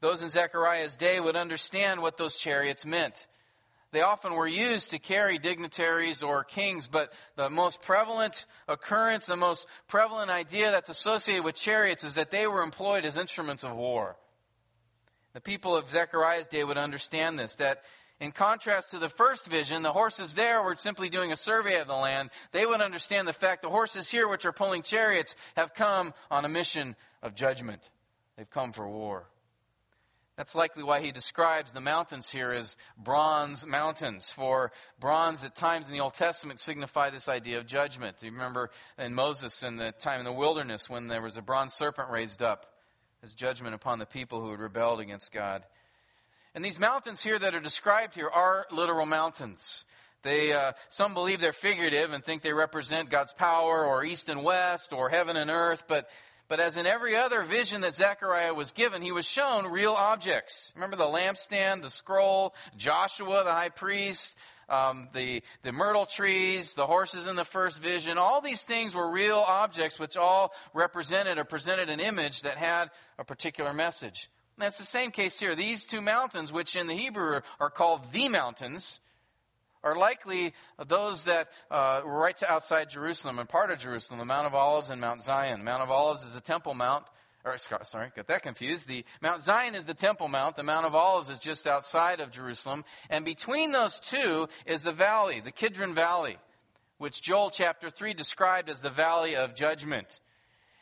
Those 0.00 0.22
in 0.22 0.30
Zechariah's 0.30 0.96
day 0.96 1.20
would 1.20 1.36
understand 1.36 2.00
what 2.00 2.16
those 2.16 2.34
chariots 2.34 2.86
meant. 2.86 3.26
They 3.92 4.02
often 4.02 4.34
were 4.34 4.46
used 4.46 4.90
to 4.90 4.98
carry 4.98 5.38
dignitaries 5.38 6.22
or 6.22 6.44
kings, 6.44 6.86
but 6.86 7.12
the 7.36 7.50
most 7.50 7.82
prevalent 7.82 8.46
occurrence, 8.68 9.26
the 9.26 9.36
most 9.36 9.66
prevalent 9.88 10.30
idea 10.30 10.70
that's 10.70 10.88
associated 10.88 11.44
with 11.44 11.56
chariots 11.56 12.04
is 12.04 12.14
that 12.14 12.30
they 12.30 12.46
were 12.46 12.62
employed 12.62 13.04
as 13.04 13.16
instruments 13.16 13.64
of 13.64 13.74
war. 13.74 14.16
The 15.32 15.40
people 15.40 15.76
of 15.76 15.90
Zechariah's 15.90 16.46
day 16.46 16.62
would 16.62 16.78
understand 16.78 17.38
this, 17.38 17.56
that 17.56 17.82
in 18.20 18.32
contrast 18.32 18.90
to 18.90 18.98
the 18.98 19.08
first 19.08 19.48
vision, 19.48 19.82
the 19.82 19.92
horses 19.92 20.34
there 20.34 20.62
were 20.62 20.76
simply 20.76 21.08
doing 21.08 21.32
a 21.32 21.36
survey 21.36 21.80
of 21.80 21.88
the 21.88 21.94
land. 21.94 22.30
They 22.52 22.66
would 22.66 22.80
understand 22.80 23.26
the 23.26 23.32
fact 23.32 23.62
the 23.62 23.70
horses 23.70 24.08
here, 24.08 24.28
which 24.28 24.44
are 24.44 24.52
pulling 24.52 24.82
chariots, 24.82 25.34
have 25.56 25.74
come 25.74 26.12
on 26.30 26.44
a 26.44 26.48
mission 26.48 26.96
of 27.22 27.34
judgment. 27.34 27.88
They've 28.36 28.50
come 28.50 28.72
for 28.72 28.88
war. 28.88 29.26
That's 30.40 30.54
likely 30.54 30.82
why 30.82 31.02
he 31.02 31.12
describes 31.12 31.70
the 31.70 31.82
mountains 31.82 32.30
here 32.30 32.50
as 32.50 32.74
bronze 32.96 33.66
mountains. 33.66 34.30
For 34.30 34.72
bronze 34.98 35.44
at 35.44 35.54
times 35.54 35.86
in 35.86 35.92
the 35.92 36.00
Old 36.00 36.14
Testament 36.14 36.60
signify 36.60 37.10
this 37.10 37.28
idea 37.28 37.58
of 37.58 37.66
judgment. 37.66 38.16
Do 38.18 38.24
you 38.24 38.32
remember 38.32 38.70
in 38.96 39.12
Moses 39.12 39.62
in 39.62 39.76
the 39.76 39.92
time 39.92 40.18
in 40.18 40.24
the 40.24 40.32
wilderness 40.32 40.88
when 40.88 41.08
there 41.08 41.20
was 41.20 41.36
a 41.36 41.42
bronze 41.42 41.74
serpent 41.74 42.08
raised 42.10 42.40
up 42.40 42.64
as 43.22 43.34
judgment 43.34 43.74
upon 43.74 43.98
the 43.98 44.06
people 44.06 44.40
who 44.40 44.50
had 44.52 44.60
rebelled 44.60 45.00
against 45.00 45.30
God? 45.30 45.66
And 46.54 46.64
these 46.64 46.78
mountains 46.78 47.22
here 47.22 47.38
that 47.38 47.54
are 47.54 47.60
described 47.60 48.14
here 48.14 48.30
are 48.30 48.64
literal 48.72 49.04
mountains. 49.04 49.84
They, 50.22 50.54
uh, 50.54 50.72
some 50.88 51.12
believe 51.12 51.40
they're 51.40 51.52
figurative 51.52 52.14
and 52.14 52.24
think 52.24 52.40
they 52.40 52.54
represent 52.54 53.10
God's 53.10 53.34
power 53.34 53.84
or 53.84 54.04
east 54.04 54.30
and 54.30 54.42
west 54.42 54.94
or 54.94 55.10
heaven 55.10 55.36
and 55.36 55.50
earth, 55.50 55.84
but 55.86 56.08
but 56.50 56.58
as 56.58 56.76
in 56.76 56.84
every 56.84 57.14
other 57.14 57.44
vision 57.44 57.82
that 57.82 57.94
Zechariah 57.94 58.52
was 58.52 58.72
given, 58.72 59.02
he 59.02 59.12
was 59.12 59.24
shown 59.24 59.70
real 59.70 59.92
objects. 59.92 60.72
Remember 60.74 60.96
the 60.96 61.04
lampstand, 61.04 61.82
the 61.82 61.88
scroll, 61.88 62.56
Joshua, 62.76 63.44
the 63.44 63.52
high 63.52 63.68
priest, 63.68 64.36
um, 64.68 65.08
the, 65.14 65.44
the 65.62 65.70
myrtle 65.70 66.06
trees, 66.06 66.74
the 66.74 66.88
horses 66.88 67.28
in 67.28 67.36
the 67.36 67.44
first 67.44 67.80
vision, 67.80 68.18
all 68.18 68.40
these 68.40 68.64
things 68.64 68.96
were 68.96 69.12
real 69.12 69.38
objects 69.38 70.00
which 70.00 70.16
all 70.16 70.52
represented 70.74 71.38
or 71.38 71.44
presented 71.44 71.88
an 71.88 72.00
image 72.00 72.42
that 72.42 72.56
had 72.56 72.90
a 73.16 73.24
particular 73.24 73.72
message. 73.72 74.28
And 74.56 74.64
that's 74.64 74.78
the 74.78 74.84
same 74.84 75.12
case 75.12 75.38
here. 75.38 75.54
These 75.54 75.86
two 75.86 76.00
mountains, 76.00 76.52
which 76.52 76.74
in 76.74 76.88
the 76.88 76.96
Hebrew 76.96 77.42
are 77.60 77.70
called 77.70 78.10
the 78.12 78.28
mountains, 78.28 78.98
are 79.82 79.96
likely 79.96 80.52
those 80.86 81.24
that 81.24 81.48
uh, 81.70 82.02
were 82.04 82.18
right 82.18 82.40
outside 82.42 82.90
Jerusalem 82.90 83.38
and 83.38 83.48
part 83.48 83.70
of 83.70 83.78
Jerusalem, 83.78 84.18
the 84.18 84.24
Mount 84.24 84.46
of 84.46 84.54
Olives 84.54 84.90
and 84.90 85.00
Mount 85.00 85.22
Zion. 85.22 85.64
Mount 85.64 85.82
of 85.82 85.90
Olives 85.90 86.24
is 86.24 86.36
a 86.36 86.40
temple 86.40 86.74
mount. 86.74 87.04
Or, 87.42 87.56
sorry, 87.56 88.12
got 88.14 88.26
that 88.26 88.42
confused. 88.42 88.86
The 88.86 89.04
Mount 89.22 89.42
Zion 89.42 89.74
is 89.74 89.86
the 89.86 89.94
Temple 89.94 90.28
Mount. 90.28 90.56
The 90.56 90.62
Mount 90.62 90.84
of 90.84 90.94
Olives 90.94 91.30
is 91.30 91.38
just 91.38 91.66
outside 91.66 92.20
of 92.20 92.30
Jerusalem. 92.30 92.84
And 93.08 93.24
between 93.24 93.72
those 93.72 93.98
two 93.98 94.46
is 94.66 94.82
the 94.82 94.92
valley, 94.92 95.40
the 95.40 95.50
Kidron 95.50 95.94
Valley, 95.94 96.36
which 96.98 97.22
Joel 97.22 97.48
chapter 97.48 97.88
3 97.88 98.12
described 98.12 98.68
as 98.68 98.82
the 98.82 98.90
valley 98.90 99.36
of 99.36 99.54
judgment. 99.54 100.20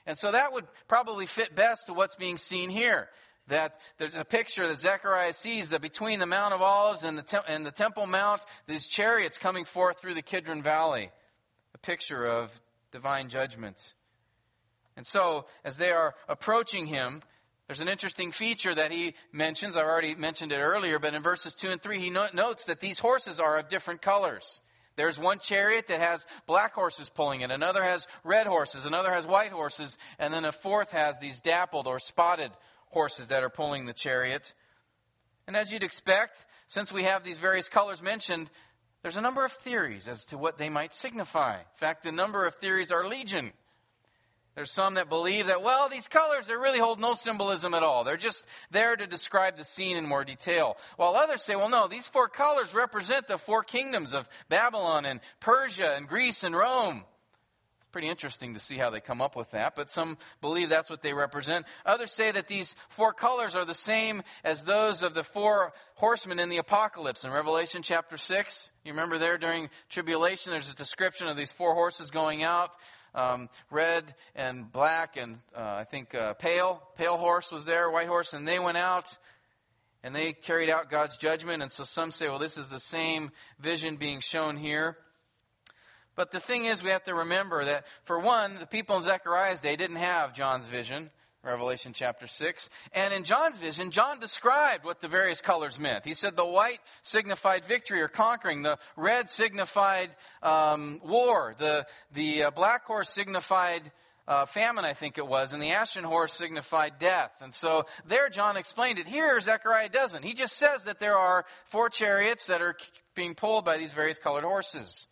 And 0.05 0.19
so 0.19 0.33
that 0.33 0.53
would 0.53 0.67
probably 0.89 1.27
fit 1.27 1.55
best 1.55 1.87
to 1.87 1.93
what's 1.93 2.17
being 2.17 2.39
seen 2.39 2.71
here 2.71 3.09
that 3.49 3.79
there's 3.99 4.15
a 4.15 4.25
picture 4.25 4.67
that 4.69 4.79
Zechariah 4.79 5.33
sees 5.33 5.71
that 5.71 5.81
between 5.81 6.21
the 6.21 6.27
Mount 6.27 6.55
of 6.55 6.63
Olives 6.63 7.05
and 7.05 7.19
the, 7.19 7.23
tem- 7.23 7.43
and 7.49 7.67
the 7.67 7.71
Temple 7.71 8.07
Mount, 8.07 8.43
these 8.67 8.89
chariots 8.89 9.39
coming 9.39 9.65
forth 9.65 10.01
through 10.01 10.15
the 10.15 10.23
Kidron 10.23 10.63
Valley. 10.63 11.11
A 11.75 11.79
picture 11.79 12.25
of 12.25 12.51
divine 12.91 13.29
judgment. 13.29 13.95
And 14.97 15.07
so, 15.07 15.47
as 15.65 15.77
they 15.77 15.91
are 15.91 16.15
approaching 16.29 16.87
him, 16.87 17.23
there's 17.67 17.81
an 17.81 17.89
interesting 17.89 18.33
feature 18.33 18.75
that 18.75 18.91
he 18.91 19.15
mentions. 19.31 19.77
I 19.77 19.83
already 19.83 20.15
mentioned 20.15 20.53
it 20.53 20.59
earlier, 20.59 20.99
but 20.99 21.15
in 21.15 21.23
verses 21.23 21.55
2 21.55 21.69
and 21.69 21.83
3, 21.83 21.99
he 21.99 22.11
no- 22.11 22.29
notes 22.33 22.65
that 22.65 22.81
these 22.81 22.99
horses 22.99 23.39
are 23.39 23.59
of 23.59 23.69
different 23.69 24.03
colors. 24.03 24.61
There's 24.97 25.19
one 25.19 25.39
chariot 25.39 25.87
that 25.87 26.01
has 26.01 26.27
black 26.47 26.75
horses 26.75 27.09
pulling 27.09 27.43
it, 27.43 27.53
another 27.53 27.85
has 27.85 28.09
red 28.25 28.49
horses, 28.49 28.85
another 28.85 29.13
has 29.13 29.27
white 29.27 29.53
horses, 29.53 29.97
and 30.19 30.35
then 30.35 30.45
a 30.45 30.51
fourth 30.51 30.91
has 30.91 31.17
these 31.21 31.41
dappled 31.41 31.87
or 31.87 32.01
spotted 32.01 32.51
horses 32.91 33.29
that 33.29 33.43
are 33.43 33.51
pulling 33.51 33.87
the 33.87 33.93
chariot. 33.93 34.55
And 35.47 35.57
as 35.57 35.73
you'd 35.73 35.83
expect, 35.83 36.47
since 36.67 36.93
we 36.93 37.05
have 37.05 37.25
these 37.25 37.39
various 37.39 37.69
colors 37.69 38.03
mentioned, 38.03 38.51
there's 39.03 39.17
a 39.17 39.23
number 39.23 39.45
of 39.45 39.53
theories 39.53 40.09
as 40.09 40.25
to 40.27 40.39
what 40.39 40.59
they 40.59 40.69
might 40.69 40.95
signify. 40.95 41.59
In 41.59 41.77
fact, 41.77 42.03
the 42.03 42.13
number 42.13 42.47
of 42.47 42.57
theories 42.57 42.91
are 42.91 43.09
legion. 43.09 43.53
There's 44.55 44.73
some 44.73 44.95
that 44.95 45.09
believe 45.09 45.47
that, 45.47 45.63
well, 45.63 45.89
these 45.89 46.09
colors, 46.09 46.49
they 46.49 46.55
really 46.55 46.81
hold 46.81 46.99
no 46.99 47.15
symbolism 47.15 47.75
at 47.75 47.85
all. 47.85 48.03
They're 48.03 48.17
just 48.17 48.45
there 48.73 48.97
to 48.97 49.07
describe 49.07 49.57
the 49.57 49.65
scene 49.65 49.97
in 49.97 50.05
more 50.05 50.25
detail. 50.25 50.77
While 50.97 51.15
others 51.15 51.43
say, 51.43 51.55
well, 51.55 51.69
no, 51.69 51.87
these 51.87 52.09
four 52.09 52.29
colors 52.29 52.75
represent 52.75 53.29
the 53.29 53.39
four 53.39 53.63
kingdoms 53.63 54.15
of 54.15 54.29
Babylon 54.49 55.07
and 55.07 55.21
Persia 55.39 55.95
and 55.95 56.09
Greece 56.09 56.43
and 56.43 56.57
Rome 56.57 57.05
pretty 57.93 58.09
interesting 58.09 58.55
to 58.55 58.61
see 58.61 58.77
how 58.77 58.91
they 58.91 59.01
come 59.01 59.21
up 59.21 59.37
with 59.37 59.51
that, 59.53 59.75
but 59.75 59.91
some 59.91 60.19
believe 60.41 60.69
that's 60.69 60.91
what 60.91 61.03
they 61.03 61.13
represent. 61.13 61.67
Others 61.87 62.13
say 62.13 62.31
that 62.31 62.49
these 62.49 62.75
four 62.89 63.13
colors 63.13 63.57
are 63.57 63.65
the 63.65 63.75
same 63.75 64.23
as 64.45 64.63
those 64.63 65.03
of 65.03 65.15
the 65.15 65.25
four 65.25 65.73
horsemen 65.95 66.39
in 66.39 66.49
the 66.49 66.59
apocalypse 66.59 67.25
in 67.25 67.31
Revelation 67.31 67.83
chapter 67.83 68.17
6. 68.17 68.71
You 68.85 68.93
remember 68.93 69.19
there 69.19 69.39
during 69.39 69.71
tribulation, 69.89 70.53
there's 70.53 70.71
a 70.71 70.77
description 70.77 71.29
of 71.29 71.37
these 71.37 71.53
four 71.53 71.75
horses 71.75 72.11
going 72.11 72.43
out. 72.43 72.71
Um, 73.15 73.49
red 73.71 74.15
and 74.37 74.71
black 74.71 75.17
and 75.17 75.39
uh, 75.57 75.77
I 75.81 75.85
think 75.85 76.15
uh, 76.15 76.35
pale. 76.35 76.83
Pale 76.95 77.17
horse 77.17 77.51
was 77.51 77.65
there, 77.65 77.91
white 77.91 78.07
horse, 78.07 78.35
and 78.35 78.47
they 78.47 78.59
went 78.59 78.77
out 78.77 79.17
and 80.03 80.15
they 80.15 80.33
carried 80.33 80.71
out 80.71 80.91
God's 80.91 81.17
judgment. 81.17 81.63
And 81.63 81.73
so 81.73 81.85
some 81.85 82.13
say, 82.13 82.29
well, 82.29 82.39
this 82.39 82.57
is 82.57 82.69
the 82.69 82.81
same 82.81 83.31
vision 83.59 83.97
being 83.97 84.21
shown 84.21 84.57
here. 84.57 84.99
But 86.19 86.33
the 86.33 86.41
thing 86.41 86.65
is, 86.65 86.83
we 86.83 86.91
have 86.91 87.05
to 87.05 87.15
remember 87.15 87.65
that, 87.65 87.85
for 88.03 88.19
one, 88.19 88.59
the 88.59 88.67
people 88.67 88.97
in 88.97 89.05
Zechariah's 89.05 89.61
day 89.61 89.77
didn't 89.77 89.99
have 89.99 90.35
John's 90.35 90.67
vision, 90.67 91.11
Revelation 91.45 91.93
chapter 91.95 92.27
6. 92.27 92.69
And 92.93 93.15
in 93.15 93.23
John's 93.23 93.57
vision, 93.57 93.93
John 93.93 94.19
described 94.19 94.85
what 94.85 95.01
the 95.01 95.07
various 95.07 95.41
colors 95.41 95.79
meant. 95.79 96.05
He 96.05 96.15
said 96.15 96.35
the 96.35 96.45
white 96.45 96.81
signified 97.03 97.67
victory 97.67 98.01
or 98.03 98.09
conquering, 98.09 98.63
the 98.63 98.81
red 98.97 99.31
signified 99.31 100.11
um, 100.43 101.01
war, 101.05 101.55
the, 101.57 101.87
the 102.13 102.43
uh, 102.43 102.51
black 102.51 102.85
horse 102.85 103.11
signified 103.11 103.93
uh, 104.27 104.45
famine, 104.45 104.85
I 104.85 104.95
think 104.95 105.19
it 105.19 105.27
was, 105.27 105.53
and 105.53 105.63
the 105.63 105.71
ashen 105.71 106.03
horse 106.03 106.33
signified 106.33 106.95
death. 106.99 107.31
And 107.41 107.55
so 107.55 107.87
there 108.09 108.29
John 108.29 108.57
explained 108.57 108.99
it. 108.99 109.07
Here, 109.07 109.41
Zechariah 109.41 109.89
doesn't. 109.89 110.25
He 110.25 110.35
just 110.35 110.57
says 110.57 110.83
that 110.83 110.99
there 110.99 111.17
are 111.17 111.45
four 111.67 111.89
chariots 111.89 112.47
that 112.47 112.61
are 112.61 112.75
being 113.15 113.37
pulled 113.37 113.65
by 113.65 113.79
these 113.79 113.93
various 113.93 114.19
colored 114.19 114.43
horses. 114.43 115.07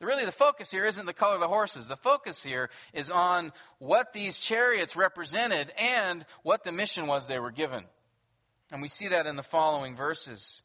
Really, 0.00 0.26
the 0.26 0.32
focus 0.32 0.70
here 0.70 0.84
isn't 0.84 1.06
the 1.06 1.14
color 1.14 1.34
of 1.34 1.40
the 1.40 1.48
horses. 1.48 1.88
The 1.88 1.96
focus 1.96 2.42
here 2.42 2.68
is 2.92 3.10
on 3.10 3.52
what 3.78 4.12
these 4.12 4.38
chariots 4.38 4.94
represented 4.94 5.72
and 5.78 6.26
what 6.42 6.64
the 6.64 6.72
mission 6.72 7.06
was 7.06 7.26
they 7.26 7.38
were 7.38 7.50
given. 7.50 7.84
And 8.72 8.82
we 8.82 8.88
see 8.88 9.08
that 9.08 9.26
in 9.26 9.36
the 9.36 9.42
following 9.42 9.96
verses. 9.96 10.60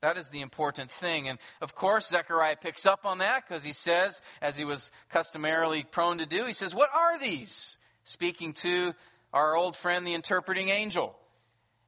That 0.00 0.18
is 0.18 0.30
the 0.30 0.40
important 0.40 0.90
thing. 0.90 1.28
And 1.28 1.38
of 1.60 1.76
course, 1.76 2.08
Zechariah 2.08 2.56
picks 2.56 2.84
up 2.84 3.06
on 3.06 3.18
that 3.18 3.46
because 3.46 3.62
he 3.62 3.72
says, 3.72 4.20
as 4.40 4.56
he 4.56 4.64
was 4.64 4.90
customarily 5.10 5.84
prone 5.84 6.18
to 6.18 6.26
do, 6.26 6.44
he 6.44 6.54
says, 6.54 6.74
What 6.74 6.90
are 6.92 7.20
these? 7.20 7.76
Speaking 8.02 8.52
to 8.54 8.94
our 9.32 9.54
old 9.54 9.76
friend, 9.76 10.04
the 10.04 10.14
interpreting 10.14 10.70
angel. 10.70 11.16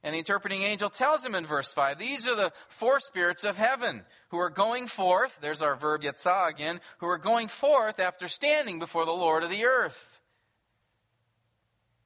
And 0.05 0.13
the 0.13 0.19
interpreting 0.19 0.61
angel 0.61 0.91
tells 0.91 1.25
him 1.25 1.33
in 1.33 1.47
verse 1.47 1.73
5 1.73 1.97
these 1.97 2.27
are 2.27 2.35
the 2.35 2.53
four 2.69 2.99
spirits 2.99 3.43
of 3.43 3.57
heaven 3.57 4.03
who 4.29 4.37
are 4.37 4.51
going 4.51 4.85
forth, 4.85 5.35
there's 5.41 5.63
our 5.63 5.75
verb 5.75 6.03
yetzah 6.03 6.47
again, 6.47 6.79
who 6.99 7.07
are 7.07 7.17
going 7.17 7.47
forth 7.47 7.99
after 7.99 8.27
standing 8.27 8.77
before 8.77 9.05
the 9.05 9.11
Lord 9.11 9.43
of 9.43 9.49
the 9.49 9.65
earth. 9.65 10.19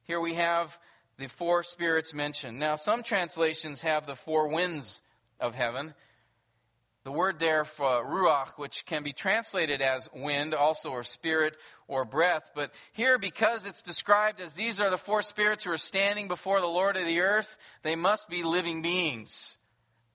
Here 0.04 0.22
we 0.22 0.36
have 0.36 0.80
the 1.18 1.28
four 1.28 1.62
spirits 1.62 2.14
mentioned. 2.14 2.58
Now, 2.58 2.78
some 2.78 3.04
translations 3.04 3.82
have 3.82 4.08
the 4.08 4.16
four 4.16 4.48
winds 4.48 5.02
of 5.38 5.54
heaven. 5.54 5.94
The 7.06 7.12
word 7.12 7.40
there 7.40 7.64
for 7.64 8.06
ruach, 8.06 8.58
which 8.58 8.86
can 8.86 9.04
be 9.04 9.14
translated 9.14 9.82
as 9.82 10.10
wind, 10.14 10.54
also 10.54 10.90
or 10.90 11.04
spirit 11.04 11.56
or 11.88 12.04
breath, 12.04 12.52
but 12.54 12.72
here 12.92 13.18
because 13.18 13.66
it's 13.66 13.82
described 13.82 14.42
as 14.42 14.54
these 14.54 14.82
are 14.82 14.90
the 14.90 14.98
four 14.98 15.22
spirits 15.22 15.64
who 15.64 15.72
are 15.72 15.78
standing 15.78 16.28
before 16.28 16.60
the 16.60 16.68
Lord 16.68 16.98
of 16.98 17.06
the 17.06 17.22
earth, 17.22 17.58
they 17.84 17.96
must 17.96 18.30
be 18.30 18.44
living 18.44 18.82
beings. 18.82 19.58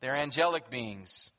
They're 0.01 0.17
angelic 0.17 0.69
beings. 0.69 1.33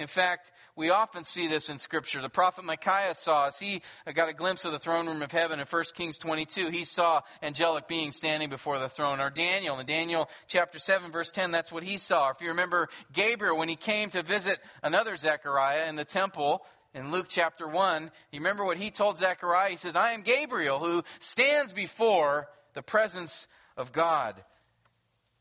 In 0.00 0.06
fact, 0.06 0.50
we 0.76 0.88
often 0.88 1.24
see 1.24 1.46
this 1.46 1.68
in 1.68 1.78
Scripture. 1.78 2.22
The 2.22 2.30
prophet 2.30 2.64
Micaiah 2.64 3.14
saw, 3.14 3.48
as 3.48 3.58
he 3.58 3.82
got 4.14 4.30
a 4.30 4.32
glimpse 4.32 4.64
of 4.64 4.72
the 4.72 4.78
throne 4.78 5.06
room 5.06 5.20
of 5.20 5.30
heaven 5.30 5.60
in 5.60 5.66
1 5.66 5.84
Kings 5.94 6.16
22, 6.16 6.70
he 6.70 6.86
saw 6.86 7.20
angelic 7.42 7.86
beings 7.86 8.16
standing 8.16 8.48
before 8.48 8.78
the 8.78 8.88
throne. 8.88 9.20
Or 9.20 9.28
Daniel, 9.28 9.78
in 9.78 9.84
Daniel 9.84 10.30
chapter 10.48 10.78
7, 10.78 11.12
verse 11.12 11.30
10, 11.30 11.50
that's 11.50 11.70
what 11.70 11.82
he 11.82 11.98
saw. 11.98 12.30
If 12.30 12.40
you 12.40 12.48
remember 12.48 12.88
Gabriel, 13.12 13.58
when 13.58 13.68
he 13.68 13.76
came 13.76 14.08
to 14.10 14.22
visit 14.22 14.58
another 14.82 15.16
Zechariah 15.16 15.86
in 15.90 15.96
the 15.96 16.06
temple, 16.06 16.62
in 16.94 17.12
Luke 17.12 17.26
chapter 17.28 17.68
1, 17.68 18.10
you 18.32 18.40
remember 18.40 18.64
what 18.64 18.78
he 18.78 18.90
told 18.90 19.18
Zechariah? 19.18 19.68
He 19.72 19.76
says, 19.76 19.96
I 19.96 20.12
am 20.12 20.22
Gabriel 20.22 20.78
who 20.78 21.04
stands 21.18 21.74
before 21.74 22.48
the 22.72 22.80
presence 22.80 23.46
of 23.76 23.92
God. 23.92 24.42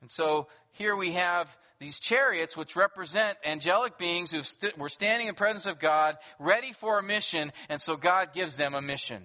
And 0.01 0.11
so 0.11 0.47
here 0.73 0.97
we 0.97 1.13
have 1.13 1.47
these 1.79 1.99
chariots, 1.99 2.57
which 2.57 2.75
represent 2.75 3.37
angelic 3.45 3.97
beings 3.97 4.31
who 4.31 4.43
st- 4.43 4.77
were 4.77 4.89
standing 4.89 5.27
in 5.27 5.35
presence 5.35 5.65
of 5.65 5.79
God, 5.79 6.17
ready 6.37 6.73
for 6.73 6.99
a 6.99 7.03
mission, 7.03 7.51
and 7.69 7.81
so 7.81 7.95
God 7.95 8.33
gives 8.33 8.57
them 8.57 8.73
a 8.73 8.81
mission. 8.81 9.23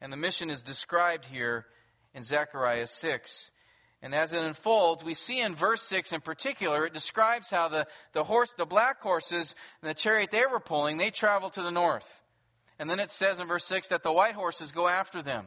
And 0.00 0.12
the 0.12 0.16
mission 0.16 0.50
is 0.50 0.62
described 0.62 1.24
here 1.24 1.66
in 2.14 2.22
Zechariah 2.22 2.86
6. 2.86 3.50
And 4.02 4.14
as 4.14 4.32
it 4.32 4.44
unfolds, 4.44 5.02
we 5.02 5.14
see 5.14 5.40
in 5.40 5.54
verse 5.54 5.82
6 5.82 6.12
in 6.12 6.20
particular, 6.20 6.86
it 6.86 6.92
describes 6.92 7.50
how 7.50 7.68
the, 7.68 7.86
the 8.12 8.22
horse, 8.22 8.52
the 8.56 8.66
black 8.66 9.00
horses, 9.00 9.54
and 9.82 9.90
the 9.90 9.94
chariot 9.94 10.30
they 10.30 10.44
were 10.50 10.60
pulling, 10.60 10.98
they 10.98 11.10
travel 11.10 11.50
to 11.50 11.62
the 11.62 11.72
north. 11.72 12.22
And 12.78 12.88
then 12.88 13.00
it 13.00 13.10
says 13.10 13.40
in 13.40 13.48
verse 13.48 13.64
6 13.64 13.88
that 13.88 14.04
the 14.04 14.12
white 14.12 14.34
horses 14.34 14.70
go 14.70 14.86
after 14.86 15.20
them. 15.20 15.46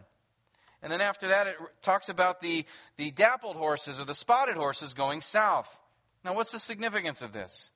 And 0.81 0.91
then 0.91 0.99
after 0.99 1.29
that, 1.29 1.47
it 1.47 1.55
talks 1.81 2.09
about 2.09 2.41
the, 2.41 2.65
the 2.97 3.11
dappled 3.11 3.55
horses 3.55 3.99
or 3.99 4.05
the 4.05 4.15
spotted 4.15 4.55
horses 4.55 4.93
going 4.93 5.21
south. 5.21 5.77
Now, 6.23 6.35
what's 6.35 6.51
the 6.51 6.59
significance 6.59 7.21
of 7.21 7.33
this? 7.33 7.71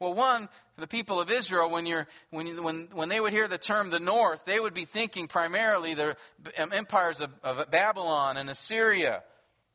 Well, 0.00 0.14
one, 0.14 0.48
for 0.74 0.80
the 0.80 0.86
people 0.86 1.20
of 1.20 1.30
Israel, 1.30 1.70
when, 1.70 1.84
you're, 1.84 2.06
when, 2.30 2.46
you, 2.46 2.62
when, 2.62 2.88
when 2.92 3.08
they 3.08 3.18
would 3.18 3.32
hear 3.32 3.48
the 3.48 3.58
term 3.58 3.90
the 3.90 3.98
north, 3.98 4.44
they 4.44 4.60
would 4.60 4.74
be 4.74 4.84
thinking 4.84 5.26
primarily 5.26 5.94
the 5.94 6.16
empires 6.56 7.20
of, 7.20 7.30
of 7.42 7.68
Babylon 7.70 8.36
and 8.36 8.48
Assyria, 8.48 9.22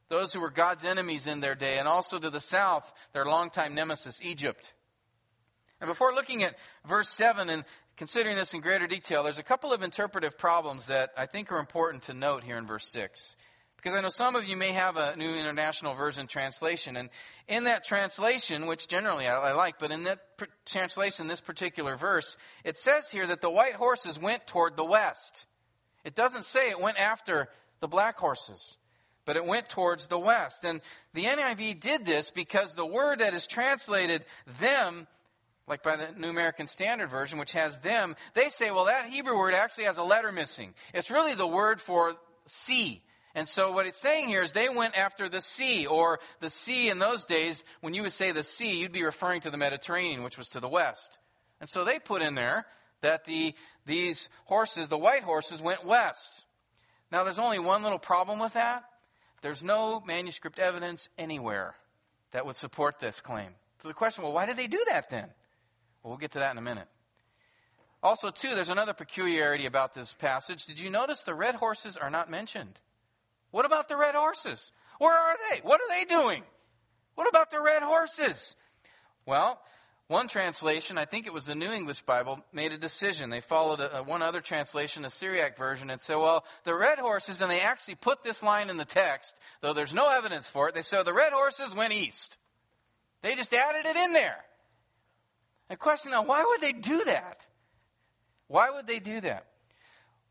those 0.10 0.34
who 0.34 0.40
were 0.40 0.50
God's 0.50 0.86
enemies 0.86 1.28
in 1.28 1.42
their 1.42 1.56
day, 1.56 1.78
and 1.78 1.88
also 1.88 2.20
to 2.20 2.30
the 2.30 2.40
south, 2.40 2.92
their 3.12 3.26
longtime 3.26 3.76
nemesis, 3.76 4.20
Egypt. 4.22 4.74
And 5.82 5.90
before 5.90 6.14
looking 6.14 6.44
at 6.44 6.56
verse 6.88 7.10
7 7.10 7.50
and 7.50 7.66
considering 7.98 8.38
this 8.38 8.54
in 8.54 8.62
greater 8.62 8.88
detail, 8.88 9.24
there's 9.24 9.40
a 9.40 9.44
couple 9.44 9.74
of 9.74 9.84
interpretive 9.84 10.38
problems 10.38 10.86
that 10.86 11.12
I 11.18 11.26
think 11.26 11.52
are 11.52 11.60
important 11.60 12.04
to 12.04 12.14
note 12.14 12.46
here 12.46 12.58
in 12.58 12.66
verse 12.66 12.88
6. 12.88 13.36
Because 13.84 13.98
I 13.98 14.02
know 14.02 14.10
some 14.10 14.38
of 14.38 14.48
you 14.48 14.56
may 14.56 14.72
have 14.72 14.96
a 14.96 15.14
New 15.18 15.36
International 15.36 15.94
Version 15.94 16.26
translation, 16.26 16.96
and 16.96 17.10
in 17.50 17.66
that 17.66 17.84
translation, 17.84 18.66
which 18.66 18.88
generally 18.88 19.28
I, 19.28 19.50
I 19.50 19.52
like, 19.52 19.78
but 19.78 19.92
in 19.92 20.04
that 20.04 20.38
pr- 20.38 20.46
translation, 20.66 21.28
this 21.28 21.42
particular 21.42 21.98
verse, 21.98 22.38
it 22.64 22.78
says 22.78 23.10
here 23.10 23.28
that 23.28 23.42
the 23.42 23.50
white 23.50 23.76
horses 23.76 24.18
went 24.18 24.48
toward 24.48 24.78
the 24.78 24.86
west. 24.86 25.46
It 26.06 26.16
doesn't 26.16 26.46
say 26.46 26.70
it 26.70 26.80
went 26.80 26.98
after 26.98 27.50
the 27.82 27.90
black 27.90 28.18
horses, 28.18 28.78
but 29.26 29.36
it 29.36 29.46
went 29.46 29.68
towards 29.68 30.08
the 30.08 30.20
west. 30.20 30.64
And 30.64 30.80
the 31.14 31.26
NIV 31.26 31.82
did 31.82 32.06
this 32.06 32.30
because 32.30 32.76
the 32.76 32.86
word 32.86 33.20
that 33.20 33.34
is 33.34 33.48
translated 33.48 34.24
them 34.62 35.08
like 35.68 35.84
by 35.84 35.98
the 35.98 36.08
New 36.18 36.30
American 36.30 36.68
Standard 36.68 37.10
Version, 37.10 37.38
which 37.38 37.52
has 37.52 37.80
them, 37.80 38.16
they 38.34 38.48
say, 38.48 38.72
well, 38.72 38.86
that 38.86 39.08
Hebrew 39.08 39.38
word 39.38 39.54
actually 39.54 39.86
has 39.86 39.98
a 39.98 40.04
letter 40.04 40.32
missing. 40.32 40.74
It's 40.94 41.12
really 41.12 41.36
the 41.36 41.48
word 41.48 41.82
for 41.82 42.16
sea. 42.48 43.02
And 43.36 43.48
so 43.48 43.72
what 43.72 43.88
it's 43.88 44.00
saying 44.00 44.28
here 44.28 44.44
is 44.44 44.52
they 44.52 44.70
went 44.70 44.98
after 44.98 45.28
the 45.28 45.42
sea, 45.42 45.88
or 45.88 46.20
the 46.40 46.52
sea 46.52 46.90
in 46.90 47.00
those 47.00 47.26
days, 47.26 47.64
when 47.82 47.94
you 47.94 48.04
would 48.04 48.14
say 48.14 48.32
the 48.32 48.44
sea, 48.44 48.80
you'd 48.80 48.92
be 48.92 49.04
referring 49.04 49.42
to 49.42 49.50
the 49.50 49.58
Mediterranean, 49.58 50.24
which 50.24 50.38
was 50.38 50.50
to 50.50 50.60
the 50.60 50.70
west. 50.70 51.20
And 51.60 51.70
so 51.70 51.84
they 51.84 51.98
put 51.98 52.22
in 52.22 52.36
there 52.36 52.66
that 53.02 53.26
the, 53.26 53.56
these 53.86 54.30
horses, 54.46 54.88
the 54.88 54.98
white 54.98 55.24
horses, 55.24 55.62
went 55.62 55.86
west. 55.86 56.46
Now 57.12 57.24
there's 57.24 57.40
only 57.40 57.60
one 57.60 57.84
little 57.84 58.00
problem 58.00 58.40
with 58.40 58.54
that. 58.54 58.84
There's 59.42 59.64
no 59.64 60.02
manuscript 60.06 60.60
evidence 60.60 61.10
anywhere 61.18 61.76
that 62.32 62.46
would 62.46 62.56
support 62.56 63.00
this 63.00 63.20
claim. 63.20 63.50
So 63.80 63.88
the 63.88 63.94
question, 63.94 64.24
well, 64.24 64.34
why 64.34 64.46
did 64.46 64.58
they 64.58 64.68
do 64.68 64.84
that 64.90 65.10
then? 65.10 65.28
Well, 66.02 66.12
we'll 66.12 66.18
get 66.18 66.32
to 66.32 66.40
that 66.40 66.52
in 66.52 66.58
a 66.58 66.62
minute. 66.62 66.88
Also, 68.02 68.32
too, 68.32 68.54
there's 68.56 68.70
another 68.70 68.94
peculiarity 68.94 69.66
about 69.66 69.94
this 69.94 70.14
passage. 70.14 70.66
Did 70.66 70.80
you 70.80 70.90
notice 70.90 71.22
the 71.22 71.34
red 71.34 71.56
horses 71.56 71.98
are 71.98 72.10
not 72.10 72.30
mentioned? 72.30 72.80
What 73.54 73.66
about 73.66 73.88
the 73.88 73.96
red 73.96 74.16
horses? 74.16 74.72
Where 74.98 75.14
are 75.14 75.38
they? 75.52 75.60
What 75.60 75.80
are 75.80 75.88
they 75.88 76.06
doing? 76.06 76.42
What 77.14 77.30
about 77.30 77.52
the 77.52 77.62
red 77.62 77.84
horses? 77.84 78.56
Well, 79.28 79.62
one 80.08 80.28
translation, 80.28 80.98
I 80.98 81.06
think 81.06 81.28
it 81.28 81.34
was 81.34 81.46
the 81.46 81.54
New 81.54 81.72
English 81.72 82.02
Bible, 82.02 82.44
made 82.52 82.72
a 82.72 82.80
decision. 82.80 83.30
They 83.30 83.42
followed 83.42 83.80
a, 83.80 84.00
a, 84.00 84.04
one 84.04 84.24
other 84.24 84.42
translation, 84.42 85.06
a 85.06 85.10
Syriac 85.12 85.56
version, 85.56 85.92
and 85.92 86.02
said, 86.02 86.16
well, 86.16 86.46
the 86.64 86.74
red 86.74 86.98
horses, 86.98 87.42
and 87.42 87.52
they 87.52 87.62
actually 87.62 87.94
put 87.94 88.24
this 88.24 88.42
line 88.42 88.72
in 88.72 88.78
the 88.78 88.86
text, 88.86 89.38
though 89.62 89.74
there's 89.74 89.94
no 89.94 90.10
evidence 90.10 90.48
for 90.48 90.70
it. 90.70 90.74
They 90.74 90.82
said 90.82 91.04
the 91.04 91.14
red 91.14 91.32
horses 91.32 91.76
went 91.76 91.94
east. 91.94 92.38
They 93.22 93.36
just 93.36 93.54
added 93.54 93.86
it 93.86 93.96
in 93.96 94.14
there. 94.14 94.38
The 95.70 95.78
question 95.78 96.10
now, 96.10 96.24
why 96.24 96.44
would 96.44 96.62
they 96.62 96.74
do 96.74 97.04
that? 97.04 97.46
Why 98.48 98.72
would 98.72 98.88
they 98.88 98.98
do 98.98 99.22
that? 99.22 99.46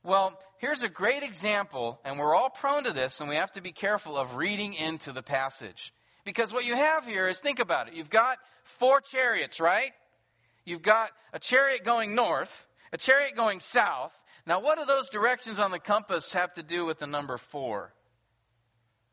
Well, 0.02 0.36
here's 0.62 0.82
a 0.82 0.88
great 0.88 1.24
example, 1.24 2.00
and 2.04 2.18
we're 2.18 2.34
all 2.34 2.48
prone 2.48 2.84
to 2.84 2.92
this, 2.92 3.20
and 3.20 3.28
we 3.28 3.34
have 3.34 3.52
to 3.52 3.60
be 3.60 3.72
careful 3.72 4.16
of 4.16 4.36
reading 4.36 4.72
into 4.72 5.12
the 5.12 5.22
passage. 5.22 5.92
Because 6.24 6.52
what 6.52 6.64
you 6.64 6.76
have 6.76 7.04
here 7.04 7.28
is 7.28 7.40
think 7.40 7.58
about 7.58 7.88
it. 7.88 7.94
You've 7.94 8.08
got 8.08 8.38
four 8.62 9.00
chariots, 9.00 9.60
right? 9.60 9.90
You've 10.64 10.80
got 10.80 11.10
a 11.32 11.40
chariot 11.40 11.84
going 11.84 12.14
north, 12.14 12.68
a 12.92 12.96
chariot 12.96 13.34
going 13.34 13.58
south. 13.58 14.16
Now, 14.46 14.60
what 14.60 14.78
do 14.78 14.86
those 14.86 15.10
directions 15.10 15.58
on 15.58 15.72
the 15.72 15.80
compass 15.80 16.32
have 16.32 16.54
to 16.54 16.62
do 16.62 16.86
with 16.86 17.00
the 17.00 17.08
number 17.08 17.36
four? 17.38 17.92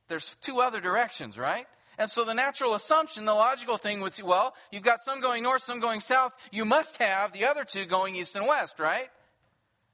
There's 0.08 0.38
two 0.42 0.62
other 0.62 0.80
directions, 0.80 1.36
right? 1.36 1.66
And 1.98 2.10
so 2.10 2.26
the 2.26 2.34
natural 2.34 2.76
assumption, 2.76 3.26
the 3.26 3.34
logical 3.34 3.78
thing 3.78 4.02
would 4.02 4.16
be, 4.16 4.22
well, 4.22 4.54
you've 4.72 4.84
got 4.84 5.02
some 5.02 5.20
going 5.20 5.42
north, 5.42 5.64
some 5.64 5.80
going 5.80 6.02
south. 6.02 6.34
You 6.52 6.64
must 6.64 6.98
have 6.98 7.34
the 7.34 7.48
other 7.48 7.64
two 7.64 7.86
going 7.86 8.16
east 8.16 8.36
and 8.36 8.48
west, 8.48 8.80
right? 8.80 9.10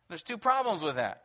There's 0.10 0.22
two 0.22 0.38
problems 0.38 0.84
with 0.84 0.98
that. 0.98 1.25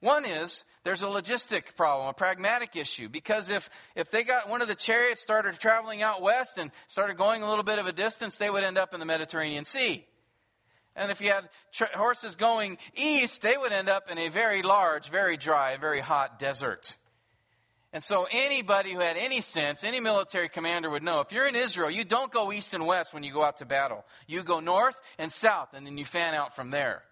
One 0.00 0.24
is 0.24 0.64
there's 0.84 1.02
a 1.02 1.06
logistic 1.06 1.74
problem, 1.76 2.08
a 2.08 2.12
pragmatic 2.12 2.76
issue, 2.76 3.08
because 3.08 3.50
if, 3.50 3.68
if 3.96 4.10
they 4.10 4.22
got 4.22 4.48
one 4.48 4.62
of 4.62 4.68
the 4.68 4.76
chariots 4.76 5.20
started 5.22 5.58
traveling 5.58 6.02
out 6.02 6.22
west 6.22 6.56
and 6.56 6.70
started 6.86 7.16
going 7.16 7.42
a 7.42 7.48
little 7.48 7.64
bit 7.64 7.78
of 7.78 7.86
a 7.86 7.92
distance, 7.92 8.36
they 8.36 8.48
would 8.48 8.62
end 8.62 8.78
up 8.78 8.94
in 8.94 9.00
the 9.00 9.06
Mediterranean 9.06 9.64
Sea. 9.64 10.06
And 10.94 11.10
if 11.10 11.20
you 11.20 11.30
had 11.30 11.48
tra- 11.72 11.96
horses 11.96 12.36
going 12.36 12.78
east, 12.94 13.42
they 13.42 13.56
would 13.56 13.72
end 13.72 13.88
up 13.88 14.10
in 14.10 14.18
a 14.18 14.28
very 14.28 14.62
large, 14.62 15.10
very 15.10 15.36
dry, 15.36 15.76
very 15.76 16.00
hot 16.00 16.38
desert. 16.38 16.96
And 17.92 18.02
so 18.02 18.26
anybody 18.30 18.92
who 18.92 19.00
had 19.00 19.16
any 19.16 19.40
sense, 19.40 19.82
any 19.82 19.98
military 19.98 20.48
commander 20.48 20.90
would 20.90 21.02
know 21.02 21.20
if 21.20 21.32
you're 21.32 21.48
in 21.48 21.56
Israel, 21.56 21.90
you 21.90 22.04
don't 22.04 22.30
go 22.30 22.52
east 22.52 22.74
and 22.74 22.86
west 22.86 23.14
when 23.14 23.22
you 23.22 23.32
go 23.32 23.42
out 23.42 23.58
to 23.58 23.64
battle. 23.64 24.04
You 24.26 24.42
go 24.42 24.60
north 24.60 24.96
and 25.18 25.32
south, 25.32 25.70
and 25.72 25.86
then 25.86 25.96
you 25.96 26.04
fan 26.04 26.34
out 26.34 26.54
from 26.54 26.70
there. 26.70 27.02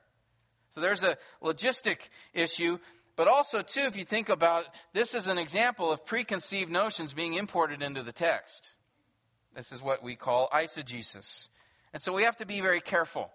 So 0.76 0.82
there's 0.82 1.02
a 1.02 1.16
logistic 1.42 2.00
issue. 2.34 2.78
But 3.16 3.28
also, 3.28 3.62
too, 3.62 3.80
if 3.80 3.96
you 3.96 4.04
think 4.04 4.28
about 4.28 4.66
this 4.92 5.14
is 5.14 5.26
an 5.26 5.38
example 5.38 5.90
of 5.90 6.04
preconceived 6.04 6.70
notions 6.70 7.14
being 7.14 7.32
imported 7.32 7.80
into 7.80 8.02
the 8.02 8.12
text. 8.12 8.68
This 9.54 9.72
is 9.72 9.80
what 9.80 10.02
we 10.02 10.16
call 10.16 10.50
eisegesis. 10.52 11.48
And 11.94 12.02
so 12.02 12.12
we 12.12 12.24
have 12.24 12.36
to 12.36 12.46
be 12.46 12.60
very 12.60 12.80
careful. 12.80 13.30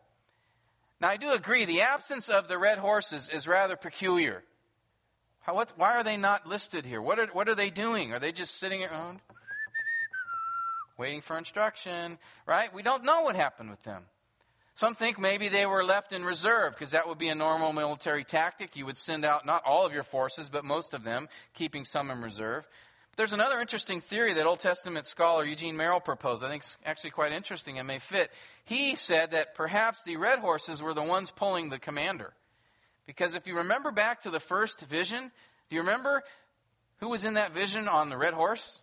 Now, 1.00 1.10
I 1.10 1.18
do 1.18 1.32
agree, 1.32 1.66
the 1.66 1.82
absence 1.82 2.30
of 2.30 2.48
the 2.48 2.60
red 2.60 2.78
horses 2.78 3.28
is 3.34 3.48
rather 3.48 3.76
peculiar. 3.76 4.44
How, 5.40 5.56
what, 5.56 5.74
why 5.78 5.98
are 5.98 6.04
they 6.04 6.18
not 6.18 6.46
listed 6.46 6.86
here? 6.86 7.02
What 7.02 7.18
are, 7.18 7.26
what 7.34 7.50
are 7.50 7.56
they 7.56 7.72
doing? 7.72 8.14
Are 8.14 8.20
they 8.20 8.32
just 8.32 8.60
sitting 8.60 8.84
around 8.84 9.20
waiting 10.96 11.22
for 11.22 11.40
instruction? 11.40 12.20
Right? 12.46 12.72
We 12.72 12.84
don't 12.84 13.04
know 13.04 13.24
what 13.24 13.36
happened 13.36 13.72
with 13.72 13.82
them. 13.82 14.04
Some 14.74 14.96
think 14.96 15.20
maybe 15.20 15.50
they 15.50 15.66
were 15.66 15.84
left 15.84 16.14
in 16.14 16.24
reserve 16.24 16.74
because 16.74 16.92
that 16.92 17.08
would 17.08 17.18
be 17.18 17.28
a 17.28 17.36
normal 17.36 17.74
military 17.74 18.24
tactic. 18.24 18.76
You 18.76 18.86
would 18.86 18.98
send 18.98 19.26
out 19.26 19.46
not 19.46 19.64
all 19.66 19.86
of 19.86 19.94
your 19.94 20.04
forces, 20.04 20.50
but 20.50 20.64
most 20.64 20.94
of 20.94 21.04
them, 21.04 21.28
keeping 21.54 21.84
some 21.84 22.10
in 22.10 22.22
reserve. 22.22 22.66
But 23.12 23.18
there's 23.18 23.34
another 23.34 23.60
interesting 23.60 24.00
theory 24.00 24.34
that 24.34 24.48
Old 24.48 24.62
Testament 24.62 25.08
scholar 25.08 25.44
Eugene 25.44 25.76
Merrill 25.76 26.00
proposed. 26.00 26.44
I 26.44 26.50
think 26.50 26.64
it's 26.64 26.78
actually 26.86 27.12
quite 27.12 27.34
interesting 27.34 27.80
and 27.80 27.88
may 27.88 28.00
fit. 28.00 28.32
He 28.64 28.96
said 28.96 29.32
that 29.32 29.56
perhaps 29.56 30.04
the 30.04 30.16
red 30.16 30.40
horses 30.40 30.82
were 30.82 30.94
the 30.94 31.04
ones 31.04 31.32
pulling 31.32 31.70
the 31.70 31.80
commander. 31.80 32.34
Because 33.06 33.36
if 33.36 33.48
you 33.48 33.58
remember 33.58 33.92
back 33.92 34.22
to 34.22 34.30
the 34.30 34.40
first 34.40 34.80
vision, 34.82 35.32
do 35.70 35.76
you 35.76 35.82
remember 35.82 36.24
who 37.00 37.10
was 37.10 37.26
in 37.26 37.34
that 37.34 37.52
vision 37.52 37.90
on 37.90 38.10
the 38.10 38.18
red 38.18 38.34
horse? 38.34 38.82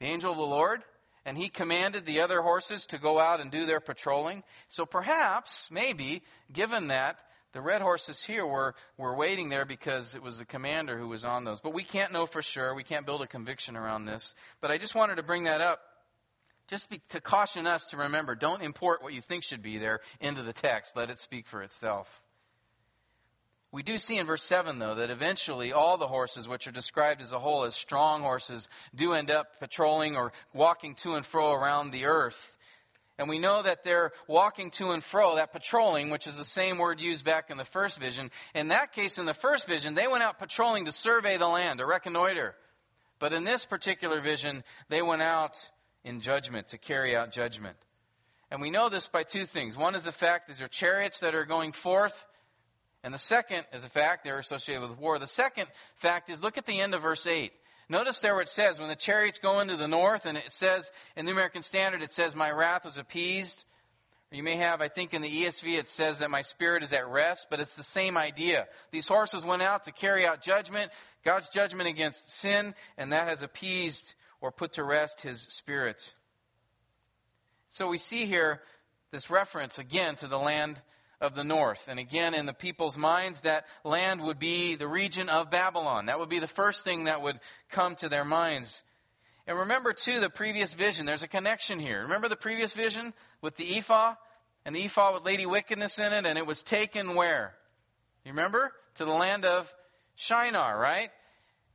The 0.00 0.06
angel 0.06 0.32
of 0.32 0.38
the 0.38 0.42
Lord 0.42 0.82
and 1.24 1.38
he 1.38 1.48
commanded 1.48 2.06
the 2.06 2.20
other 2.20 2.42
horses 2.42 2.86
to 2.86 2.98
go 2.98 3.18
out 3.18 3.40
and 3.40 3.50
do 3.50 3.66
their 3.66 3.80
patrolling. 3.80 4.42
So 4.68 4.84
perhaps, 4.86 5.68
maybe, 5.70 6.22
given 6.52 6.88
that, 6.88 7.18
the 7.52 7.60
red 7.60 7.82
horses 7.82 8.22
here 8.22 8.46
were, 8.46 8.74
were 8.98 9.16
waiting 9.16 9.48
there 9.48 9.64
because 9.64 10.14
it 10.14 10.22
was 10.22 10.38
the 10.38 10.44
commander 10.44 10.98
who 10.98 11.08
was 11.08 11.24
on 11.24 11.44
those. 11.44 11.60
But 11.60 11.72
we 11.72 11.84
can't 11.84 12.12
know 12.12 12.26
for 12.26 12.42
sure. 12.42 12.74
We 12.74 12.82
can't 12.82 13.06
build 13.06 13.22
a 13.22 13.28
conviction 13.28 13.76
around 13.76 14.06
this. 14.06 14.34
But 14.60 14.72
I 14.72 14.78
just 14.78 14.94
wanted 14.94 15.16
to 15.16 15.22
bring 15.22 15.44
that 15.44 15.60
up 15.60 15.80
just 16.66 16.88
be, 16.88 17.02
to 17.10 17.20
caution 17.20 17.66
us 17.66 17.86
to 17.86 17.98
remember 17.98 18.34
don't 18.34 18.62
import 18.62 19.02
what 19.02 19.12
you 19.12 19.20
think 19.20 19.44
should 19.44 19.62
be 19.62 19.78
there 19.78 20.00
into 20.20 20.42
the 20.42 20.52
text. 20.52 20.96
Let 20.96 21.10
it 21.10 21.18
speak 21.18 21.46
for 21.46 21.62
itself. 21.62 22.08
We 23.74 23.82
do 23.82 23.98
see 23.98 24.18
in 24.18 24.26
verse 24.26 24.44
7, 24.44 24.78
though, 24.78 24.94
that 24.94 25.10
eventually 25.10 25.72
all 25.72 25.96
the 25.96 26.06
horses, 26.06 26.46
which 26.46 26.68
are 26.68 26.70
described 26.70 27.20
as 27.20 27.32
a 27.32 27.40
whole 27.40 27.64
as 27.64 27.74
strong 27.74 28.22
horses, 28.22 28.68
do 28.94 29.14
end 29.14 29.32
up 29.32 29.58
patrolling 29.58 30.14
or 30.14 30.32
walking 30.52 30.94
to 31.02 31.16
and 31.16 31.26
fro 31.26 31.52
around 31.52 31.90
the 31.90 32.04
earth. 32.04 32.56
And 33.18 33.28
we 33.28 33.40
know 33.40 33.64
that 33.64 33.82
they're 33.82 34.12
walking 34.28 34.70
to 34.72 34.92
and 34.92 35.02
fro, 35.02 35.34
that 35.34 35.52
patrolling, 35.52 36.10
which 36.10 36.28
is 36.28 36.36
the 36.36 36.44
same 36.44 36.78
word 36.78 37.00
used 37.00 37.24
back 37.24 37.50
in 37.50 37.56
the 37.56 37.64
first 37.64 37.98
vision. 37.98 38.30
In 38.54 38.68
that 38.68 38.92
case, 38.92 39.18
in 39.18 39.26
the 39.26 39.34
first 39.34 39.66
vision, 39.66 39.96
they 39.96 40.06
went 40.06 40.22
out 40.22 40.38
patrolling 40.38 40.84
to 40.84 40.92
survey 40.92 41.36
the 41.36 41.48
land, 41.48 41.80
to 41.80 41.84
reconnoiter. 41.86 42.54
But 43.18 43.32
in 43.32 43.42
this 43.42 43.64
particular 43.64 44.20
vision, 44.20 44.62
they 44.88 45.02
went 45.02 45.22
out 45.22 45.68
in 46.04 46.20
judgment, 46.20 46.68
to 46.68 46.78
carry 46.78 47.16
out 47.16 47.32
judgment. 47.32 47.76
And 48.52 48.60
we 48.60 48.70
know 48.70 48.88
this 48.88 49.08
by 49.08 49.24
two 49.24 49.46
things. 49.46 49.76
One 49.76 49.96
is 49.96 50.04
the 50.04 50.12
fact 50.12 50.46
these 50.46 50.62
are 50.62 50.68
chariots 50.68 51.18
that 51.20 51.34
are 51.34 51.44
going 51.44 51.72
forth 51.72 52.28
and 53.04 53.12
the 53.12 53.18
second 53.18 53.66
is 53.74 53.84
a 53.84 53.90
fact 53.90 54.24
they're 54.24 54.38
associated 54.38 54.88
with 54.88 54.98
war. 54.98 55.18
The 55.18 55.26
second 55.26 55.68
fact 55.96 56.30
is 56.30 56.42
look 56.42 56.56
at 56.56 56.64
the 56.64 56.80
end 56.80 56.94
of 56.94 57.02
verse 57.02 57.26
8. 57.26 57.52
Notice 57.90 58.20
there 58.20 58.34
what 58.34 58.44
it 58.44 58.48
says 58.48 58.80
when 58.80 58.88
the 58.88 58.96
chariots 58.96 59.38
go 59.38 59.60
into 59.60 59.76
the 59.76 59.86
north, 59.86 60.24
and 60.24 60.38
it 60.38 60.50
says 60.50 60.90
in 61.14 61.26
the 61.26 61.32
American 61.32 61.62
Standard, 61.62 62.02
it 62.02 62.14
says, 62.14 62.34
My 62.34 62.50
wrath 62.50 62.86
was 62.86 62.96
appeased. 62.96 63.64
You 64.32 64.42
may 64.42 64.56
have, 64.56 64.80
I 64.80 64.88
think 64.88 65.12
in 65.12 65.20
the 65.20 65.28
ESV, 65.28 65.78
it 65.78 65.86
says 65.86 66.20
that 66.20 66.30
my 66.30 66.40
spirit 66.40 66.82
is 66.82 66.94
at 66.94 67.06
rest, 67.06 67.48
but 67.50 67.60
it's 67.60 67.76
the 67.76 67.84
same 67.84 68.16
idea. 68.16 68.66
These 68.90 69.06
horses 69.06 69.44
went 69.44 69.62
out 69.62 69.84
to 69.84 69.92
carry 69.92 70.26
out 70.26 70.40
judgment, 70.40 70.90
God's 71.24 71.50
judgment 71.50 71.90
against 71.90 72.32
sin, 72.32 72.74
and 72.96 73.12
that 73.12 73.28
has 73.28 73.42
appeased 73.42 74.14
or 74.40 74.50
put 74.50 74.72
to 74.72 74.82
rest 74.82 75.20
his 75.20 75.42
spirit. 75.42 76.14
So 77.68 77.86
we 77.86 77.98
see 77.98 78.24
here 78.24 78.62
this 79.10 79.28
reference 79.28 79.78
again 79.78 80.16
to 80.16 80.26
the 80.26 80.38
land 80.38 80.80
of 81.24 81.34
the 81.34 81.42
north. 81.42 81.88
And 81.88 81.98
again, 81.98 82.34
in 82.34 82.46
the 82.46 82.52
people's 82.52 82.96
minds, 82.96 83.40
that 83.40 83.64
land 83.82 84.20
would 84.20 84.38
be 84.38 84.76
the 84.76 84.86
region 84.86 85.28
of 85.28 85.50
Babylon. 85.50 86.06
That 86.06 86.20
would 86.20 86.28
be 86.28 86.38
the 86.38 86.46
first 86.46 86.84
thing 86.84 87.04
that 87.04 87.22
would 87.22 87.40
come 87.70 87.96
to 87.96 88.08
their 88.08 88.24
minds. 88.24 88.82
And 89.46 89.58
remember, 89.58 89.92
too, 89.92 90.20
the 90.20 90.30
previous 90.30 90.74
vision. 90.74 91.06
There's 91.06 91.22
a 91.22 91.28
connection 91.28 91.78
here. 91.80 92.02
Remember 92.02 92.28
the 92.28 92.36
previous 92.36 92.72
vision 92.72 93.12
with 93.42 93.56
the 93.56 93.78
ephah? 93.78 94.14
And 94.64 94.74
the 94.74 94.84
ephah 94.84 95.12
with 95.12 95.24
Lady 95.24 95.44
Wickedness 95.44 95.98
in 95.98 96.12
it, 96.12 96.24
and 96.24 96.38
it 96.38 96.46
was 96.46 96.62
taken 96.62 97.14
where? 97.14 97.54
You 98.24 98.32
remember? 98.32 98.72
To 98.96 99.04
the 99.04 99.12
land 99.12 99.44
of 99.44 99.70
Shinar, 100.16 100.78
right? 100.78 101.10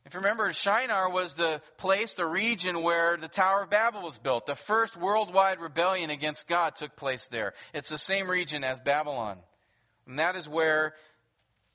If 0.10 0.16
you 0.16 0.22
remember, 0.22 0.52
Shinar 0.54 1.12
was 1.12 1.36
the 1.36 1.62
place, 1.78 2.16
the 2.16 2.26
region 2.26 2.82
where 2.82 3.16
the 3.16 3.28
Tower 3.28 3.62
of 3.62 3.70
Babel 3.70 4.02
was 4.02 4.18
built. 4.18 4.48
The 4.48 4.56
first 4.56 4.98
worldwide 4.98 5.60
rebellion 5.60 6.10
against 6.10 6.48
God 6.48 6.76
took 6.76 6.96
place 6.96 7.28
there. 7.28 7.54
It's 7.76 7.90
the 7.90 8.00
same 8.00 8.28
region 8.28 8.64
as 8.64 8.80
Babylon. 8.80 9.38
And 10.08 10.18
that 10.18 10.36
is 10.36 10.50
where 10.50 10.96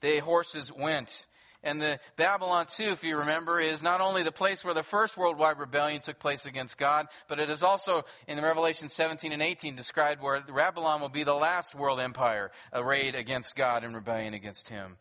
the 0.01 0.19
horses 0.19 0.73
went. 0.73 1.27
And 1.63 1.81
the 1.81 2.01
Babylon, 2.17 2.67
too, 2.67 2.89
if 2.89 3.05
you 3.05 3.19
remember, 3.19 3.61
is 3.61 3.85
not 3.85 4.01
only 4.01 4.25
the 4.25 4.33
place 4.33 4.65
where 4.65 4.75
the 4.75 4.83
first 4.83 5.17
worldwide 5.17 5.61
rebellion 5.61 6.01
took 6.01 6.19
place 6.19 6.45
against 6.45 6.77
God, 6.77 7.07
but 7.29 7.39
it 7.39 7.51
is 7.51 7.63
also 7.63 8.05
in 8.27 8.43
Revelation 8.43 8.89
17 8.89 9.31
and 9.31 9.43
18 9.43 9.77
described 9.77 10.21
where 10.21 10.41
Babylon 10.41 11.01
will 11.01 11.09
be 11.09 11.23
the 11.23 11.35
last 11.35 11.77
world 11.77 12.01
empire 12.01 12.51
arrayed 12.73 13.15
against 13.15 13.55
God 13.55 13.85
and 13.85 13.95
rebellion 13.95 14.35
against 14.35 14.71
Him. 14.71 14.97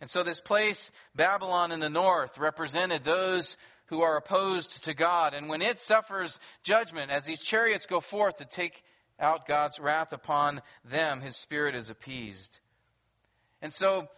And 0.00 0.08
so 0.08 0.22
this 0.22 0.40
place, 0.40 0.92
Babylon 1.14 1.72
in 1.72 1.80
the 1.80 1.90
north, 1.90 2.38
represented 2.38 3.04
those 3.04 3.56
who 3.86 4.02
are 4.02 4.16
opposed 4.16 4.84
to 4.84 4.94
God. 4.94 5.34
And 5.34 5.48
when 5.48 5.62
it 5.62 5.78
suffers 5.80 6.38
judgment, 6.62 7.10
as 7.10 7.24
these 7.24 7.40
chariots 7.40 7.86
go 7.86 8.00
forth 8.00 8.36
to 8.36 8.44
take 8.44 8.82
out 9.18 9.46
God's 9.46 9.78
wrath 9.78 10.12
upon 10.12 10.62
them, 10.84 11.20
His 11.20 11.36
Spirit 11.36 11.74
is 11.74 11.90
appeased. 11.90 12.60
And 13.60 13.72
so 13.72 14.08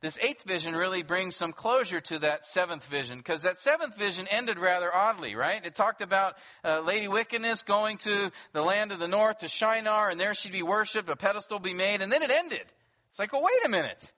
this 0.00 0.18
eighth 0.22 0.44
vision 0.44 0.74
really 0.74 1.02
brings 1.02 1.36
some 1.36 1.52
closure 1.52 2.00
to 2.02 2.18
that 2.20 2.46
seventh 2.46 2.86
vision 2.86 3.18
because 3.18 3.42
that 3.42 3.58
seventh 3.58 3.98
vision 3.98 4.28
ended 4.28 4.58
rather 4.58 4.94
oddly, 4.94 5.34
right? 5.34 5.64
It 5.64 5.74
talked 5.74 6.02
about 6.02 6.36
uh, 6.64 6.80
Lady 6.80 7.08
Wickedness 7.08 7.62
going 7.62 7.98
to 7.98 8.30
the 8.52 8.62
land 8.62 8.92
of 8.92 8.98
the 8.98 9.08
north 9.08 9.38
to 9.38 9.48
Shinar, 9.48 10.10
and 10.10 10.20
there 10.20 10.34
she'd 10.34 10.52
be 10.52 10.62
worshipped, 10.62 11.08
a 11.08 11.16
pedestal 11.16 11.58
be 11.58 11.74
made, 11.74 12.00
and 12.00 12.12
then 12.12 12.22
it 12.22 12.30
ended. 12.30 12.64
It's 13.08 13.18
like, 13.18 13.32
well, 13.32 13.42
wait 13.42 13.64
a 13.64 13.68
minute. 13.68 14.12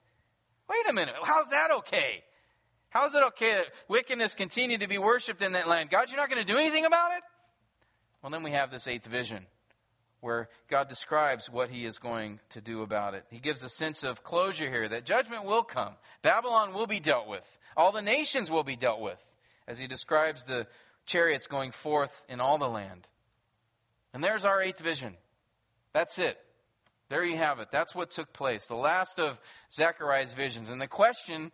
Wait 0.69 0.89
a 0.89 0.93
minute. 0.93 1.15
How's 1.23 1.49
that 1.49 1.71
okay? 1.71 2.23
How 2.89 3.07
is 3.07 3.15
it 3.15 3.23
okay 3.23 3.55
that 3.55 3.67
wickedness 3.87 4.33
continued 4.33 4.81
to 4.81 4.87
be 4.87 4.97
worshipped 4.97 5.41
in 5.41 5.53
that 5.53 5.67
land? 5.67 5.89
God, 5.89 6.09
you're 6.09 6.17
not 6.19 6.29
going 6.29 6.41
to 6.41 6.51
do 6.51 6.57
anything 6.57 6.85
about 6.85 7.11
it? 7.11 7.23
Well, 8.21 8.31
then 8.31 8.43
we 8.43 8.51
have 8.51 8.71
this 8.71 8.87
eighth 8.87 9.05
vision 9.05 9.45
where 10.21 10.49
God 10.69 10.89
describes 10.89 11.49
what 11.49 11.69
he 11.69 11.85
is 11.85 11.97
going 11.97 12.39
to 12.49 12.61
do 12.61 12.81
about 12.81 13.13
it. 13.13 13.25
He 13.29 13.39
gives 13.39 13.63
a 13.63 13.69
sense 13.69 14.03
of 14.03 14.23
closure 14.23 14.69
here 14.69 14.87
that 14.89 15.05
judgment 15.05 15.45
will 15.45 15.63
come. 15.63 15.93
Babylon 16.21 16.73
will 16.73 16.87
be 16.87 16.99
dealt 16.99 17.27
with. 17.27 17.45
All 17.77 17.91
the 17.91 18.01
nations 18.01 18.51
will 18.51 18.63
be 18.63 18.75
dealt 18.75 18.99
with 18.99 19.23
as 19.67 19.79
he 19.79 19.87
describes 19.87 20.43
the 20.43 20.67
chariots 21.05 21.47
going 21.47 21.71
forth 21.71 22.21
in 22.27 22.41
all 22.41 22.57
the 22.57 22.67
land. 22.67 23.07
And 24.13 24.23
there's 24.23 24.43
our 24.43 24.61
eighth 24.61 24.79
vision. 24.79 25.15
That's 25.93 26.19
it. 26.19 26.37
There 27.09 27.23
you 27.23 27.37
have 27.37 27.59
it. 27.59 27.69
That's 27.71 27.95
what 27.95 28.11
took 28.11 28.31
place. 28.33 28.65
The 28.67 28.75
last 28.75 29.19
of 29.19 29.39
Zechariah's 29.71 30.33
visions. 30.33 30.69
And 30.69 30.79
the 30.79 30.87
question 30.87 31.51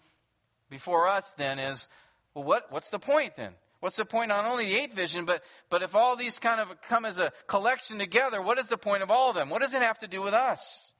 before 0.69 1.07
us 1.07 1.33
then 1.37 1.59
is, 1.59 1.87
well, 2.33 2.43
what, 2.43 2.71
what's 2.71 2.89
the 2.89 2.99
point 2.99 3.37
then? 3.37 3.53
What's 3.79 3.95
the 3.95 4.05
point 4.05 4.29
not 4.29 4.45
only 4.45 4.65
the 4.65 4.75
eighth 4.75 4.93
vision, 4.93 5.25
but, 5.25 5.43
but 5.69 5.81
if 5.81 5.95
all 5.95 6.15
these 6.15 6.39
kind 6.39 6.59
of 6.59 6.69
come 6.81 7.05
as 7.05 7.17
a 7.17 7.31
collection 7.47 7.99
together, 7.99 8.41
what 8.41 8.57
is 8.57 8.67
the 8.67 8.77
point 8.77 9.03
of 9.03 9.11
all 9.11 9.29
of 9.29 9.35
them? 9.35 9.49
What 9.49 9.61
does 9.61 9.73
it 9.73 9.81
have 9.81 9.99
to 9.99 10.07
do 10.07 10.21
with 10.21 10.33
us? 10.33 10.91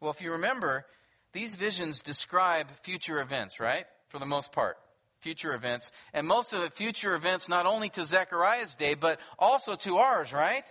Well, 0.00 0.10
if 0.10 0.20
you 0.22 0.32
remember, 0.32 0.86
these 1.32 1.56
visions 1.56 2.02
describe 2.02 2.68
future 2.82 3.20
events, 3.20 3.60
right? 3.60 3.84
For 4.08 4.18
the 4.18 4.26
most 4.26 4.52
part. 4.52 4.76
Future 5.18 5.54
events. 5.54 5.90
And 6.14 6.26
most 6.26 6.52
of 6.52 6.62
the 6.62 6.70
future 6.70 7.14
events 7.14 7.48
not 7.48 7.66
only 7.66 7.88
to 7.90 8.04
Zechariah's 8.04 8.76
day, 8.76 8.94
but 8.94 9.18
also 9.38 9.74
to 9.76 9.96
ours, 9.96 10.32
right? 10.32 10.64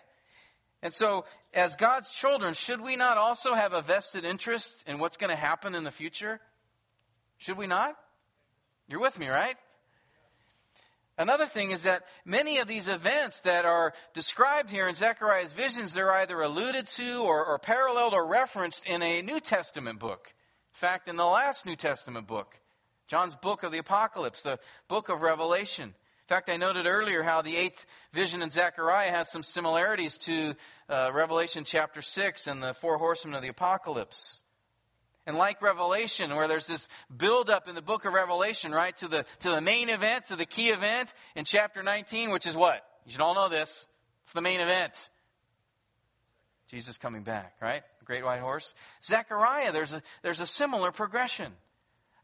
And 0.82 0.94
so, 0.94 1.26
as 1.54 1.76
God's 1.76 2.12
children, 2.12 2.54
should 2.54 2.82
we 2.82 2.96
not 2.96 3.18
also 3.18 3.54
have 3.54 3.74
a 3.74 3.82
vested 3.82 4.24
interest 4.24 4.84
in 4.86 5.00
what's 5.00 5.18
going 5.18 5.32
to 5.32 5.36
happen 5.36 5.74
in 5.74 5.84
the 5.84 5.92
future? 5.92 6.40
Should 7.38 7.58
we 7.58 7.68
not? 7.68 7.96
You're 8.88 9.02
with 9.02 9.18
me, 9.18 9.28
right? 9.28 9.58
Another 11.18 11.48
thing 11.48 11.72
is 11.72 11.84
that 11.84 12.04
many 12.26 12.60
of 12.60 12.68
these 12.68 12.88
events 12.88 13.42
that 13.42 13.66
are 13.66 13.94
described 14.14 14.70
here 14.70 14.88
in 14.88 14.94
Zechariah's 14.94 15.52
visions, 15.52 15.94
they're 15.94 16.12
either 16.12 16.40
alluded 16.42 16.86
to 16.88 17.24
or, 17.24 17.44
or, 17.44 17.58
paralleled 17.58 18.14
or 18.14 18.28
referenced 18.28 18.86
in 18.86 19.02
a 19.02 19.24
New 19.24 19.40
Testament 19.40 20.00
book. 20.00 20.32
In 20.76 20.80
fact, 20.80 21.10
in 21.10 21.16
the 21.16 21.26
last 21.26 21.66
New 21.66 21.76
Testament 21.76 22.28
book, 22.28 22.60
John's 23.08 23.34
book 23.34 23.64
of 23.64 23.72
the 23.72 23.80
Apocalypse, 23.80 24.44
the 24.44 24.60
book 24.88 25.10
of 25.10 25.22
Revelation. 25.22 25.96
In 26.28 26.36
fact, 26.36 26.50
I 26.50 26.58
noted 26.58 26.88
earlier 26.88 27.24
how 27.24 27.42
the 27.42 27.56
eighth 27.56 27.86
vision 28.12 28.42
in 28.42 28.50
Zechariah 28.50 29.12
has 29.12 29.32
some 29.32 29.44
similarities 29.44 30.18
to 30.18 30.56
uh, 30.90 31.10
Revelation 31.14 31.64
chapter 31.64 32.02
6 32.02 32.48
and 32.48 32.62
the 32.62 32.74
four 32.74 32.98
horsemen 32.98 33.34
of 33.34 33.42
the 33.42 33.48
Apocalypse. 33.48 34.42
And 35.26 35.38
like 35.38 35.62
Revelation, 35.62 36.36
where 36.36 36.50
there's 36.50 36.68
this 36.68 36.90
build 37.16 37.50
up 37.50 37.70
in 37.70 37.76
the 37.76 37.82
book 37.82 38.04
of 38.04 38.12
Revelation, 38.12 38.74
right, 38.74 38.96
to 38.98 39.08
the, 39.08 39.26
to 39.40 39.52
the 39.52 39.62
main 39.62 39.88
event, 39.88 40.26
to 40.26 40.36
the 40.36 40.46
key 40.46 40.68
event 40.68 41.14
in 41.34 41.46
chapter 41.46 41.82
19, 41.82 42.32
which 42.32 42.46
is 42.46 42.58
what? 42.58 42.84
You 43.06 43.14
should 43.14 43.22
all 43.22 43.34
know 43.34 43.48
this. 43.48 43.88
It's 44.24 44.34
the 44.34 44.42
main 44.42 44.60
event. 44.60 45.10
Jesus 46.68 46.98
coming 46.98 47.24
back, 47.24 47.54
right? 47.62 47.84
Great 48.04 48.26
white 48.26 48.42
horse. 48.42 48.74
Zechariah, 49.02 49.72
there's 49.72 49.94
a, 49.94 50.04
there's 50.24 50.42
a 50.42 50.46
similar 50.46 50.92
progression. 50.92 51.54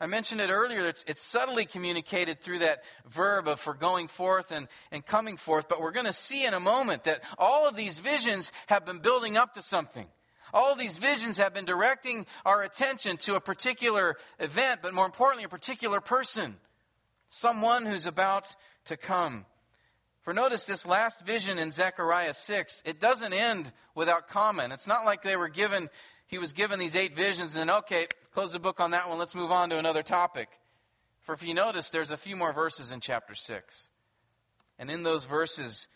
I 0.03 0.05
mentioned 0.05 0.41
it 0.41 0.49
earlier, 0.49 0.85
it's, 0.85 1.05
it's 1.07 1.23
subtly 1.23 1.65
communicated 1.65 2.41
through 2.41 2.59
that 2.59 2.83
verb 3.07 3.47
of 3.47 3.61
for 3.61 3.73
going 3.73 4.09
forth 4.09 4.51
and, 4.51 4.67
and 4.91 5.05
coming 5.05 5.37
forth, 5.37 5.69
but 5.69 5.79
we're 5.79 5.93
going 5.93 6.07
to 6.07 6.11
see 6.11 6.45
in 6.45 6.53
a 6.53 6.59
moment 6.59 7.05
that 7.05 7.21
all 7.37 7.65
of 7.65 7.77
these 7.77 7.99
visions 7.99 8.51
have 8.67 8.85
been 8.85 8.99
building 8.99 9.37
up 9.37 9.53
to 9.53 9.61
something. 9.61 10.05
All 10.53 10.75
these 10.75 10.97
visions 10.97 11.37
have 11.37 11.53
been 11.53 11.63
directing 11.63 12.25
our 12.43 12.63
attention 12.63 13.15
to 13.19 13.35
a 13.35 13.39
particular 13.39 14.17
event, 14.39 14.81
but 14.83 14.93
more 14.93 15.05
importantly, 15.05 15.45
a 15.45 15.49
particular 15.49 16.01
person. 16.01 16.57
Someone 17.29 17.85
who's 17.85 18.05
about 18.05 18.53
to 18.87 18.97
come. 18.97 19.45
For 20.23 20.33
notice 20.33 20.65
this 20.65 20.85
last 20.85 21.25
vision 21.25 21.57
in 21.57 21.71
Zechariah 21.71 22.33
6, 22.33 22.83
it 22.85 22.99
doesn't 22.99 23.31
end 23.31 23.71
without 23.95 24.27
comment. 24.27 24.73
It's 24.73 24.87
not 24.87 25.05
like 25.05 25.21
they 25.21 25.37
were 25.37 25.49
given, 25.49 25.89
he 26.33 26.39
was 26.39 26.51
given 26.51 26.79
these 26.79 26.95
eight 26.95 27.15
visions 27.15 27.55
and 27.55 27.69
then, 27.69 27.77
okay, 27.77 28.07
close 28.33 28.53
the 28.53 28.59
book 28.59 28.79
on 28.79 28.89
that 28.89 29.07
one, 29.07 29.19
let's 29.19 29.35
move 29.35 29.51
on 29.51 29.69
to 29.69 29.77
another 29.77 30.01
topic. 30.01 30.49
For 31.21 31.33
if 31.33 31.43
you 31.43 31.53
notice, 31.53 31.91
there's 31.91 32.09
a 32.09 32.17
few 32.17 32.35
more 32.35 32.51
verses 32.51 32.91
in 32.91 33.01
chapter 33.01 33.35
6. 33.35 33.89
And 34.79 34.89
in 34.89 35.03
those 35.03 35.25
verses, 35.25 35.87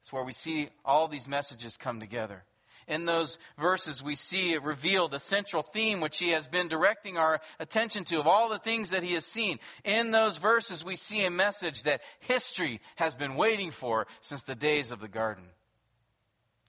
it's 0.00 0.12
where 0.12 0.24
we 0.24 0.32
see 0.32 0.70
all 0.84 1.06
these 1.06 1.28
messages 1.28 1.76
come 1.76 2.00
together 2.00 2.42
in 2.88 3.04
those 3.04 3.38
verses, 3.58 4.02
we 4.02 4.16
see 4.16 4.54
it 4.54 4.62
revealed 4.64 5.10
the 5.10 5.20
central 5.20 5.62
theme 5.62 6.00
which 6.00 6.18
he 6.18 6.30
has 6.30 6.48
been 6.48 6.68
directing 6.68 7.18
our 7.18 7.40
attention 7.60 8.04
to 8.06 8.18
of 8.18 8.26
all 8.26 8.48
the 8.48 8.58
things 8.58 8.90
that 8.90 9.02
he 9.02 9.12
has 9.12 9.26
seen. 9.26 9.58
In 9.84 10.10
those 10.10 10.38
verses, 10.38 10.84
we 10.84 10.96
see 10.96 11.24
a 11.24 11.30
message 11.30 11.82
that 11.82 12.00
history 12.20 12.80
has 12.96 13.14
been 13.14 13.36
waiting 13.36 13.70
for 13.70 14.06
since 14.22 14.42
the 14.42 14.54
days 14.54 14.90
of 14.90 15.00
the 15.00 15.08
garden. 15.08 15.44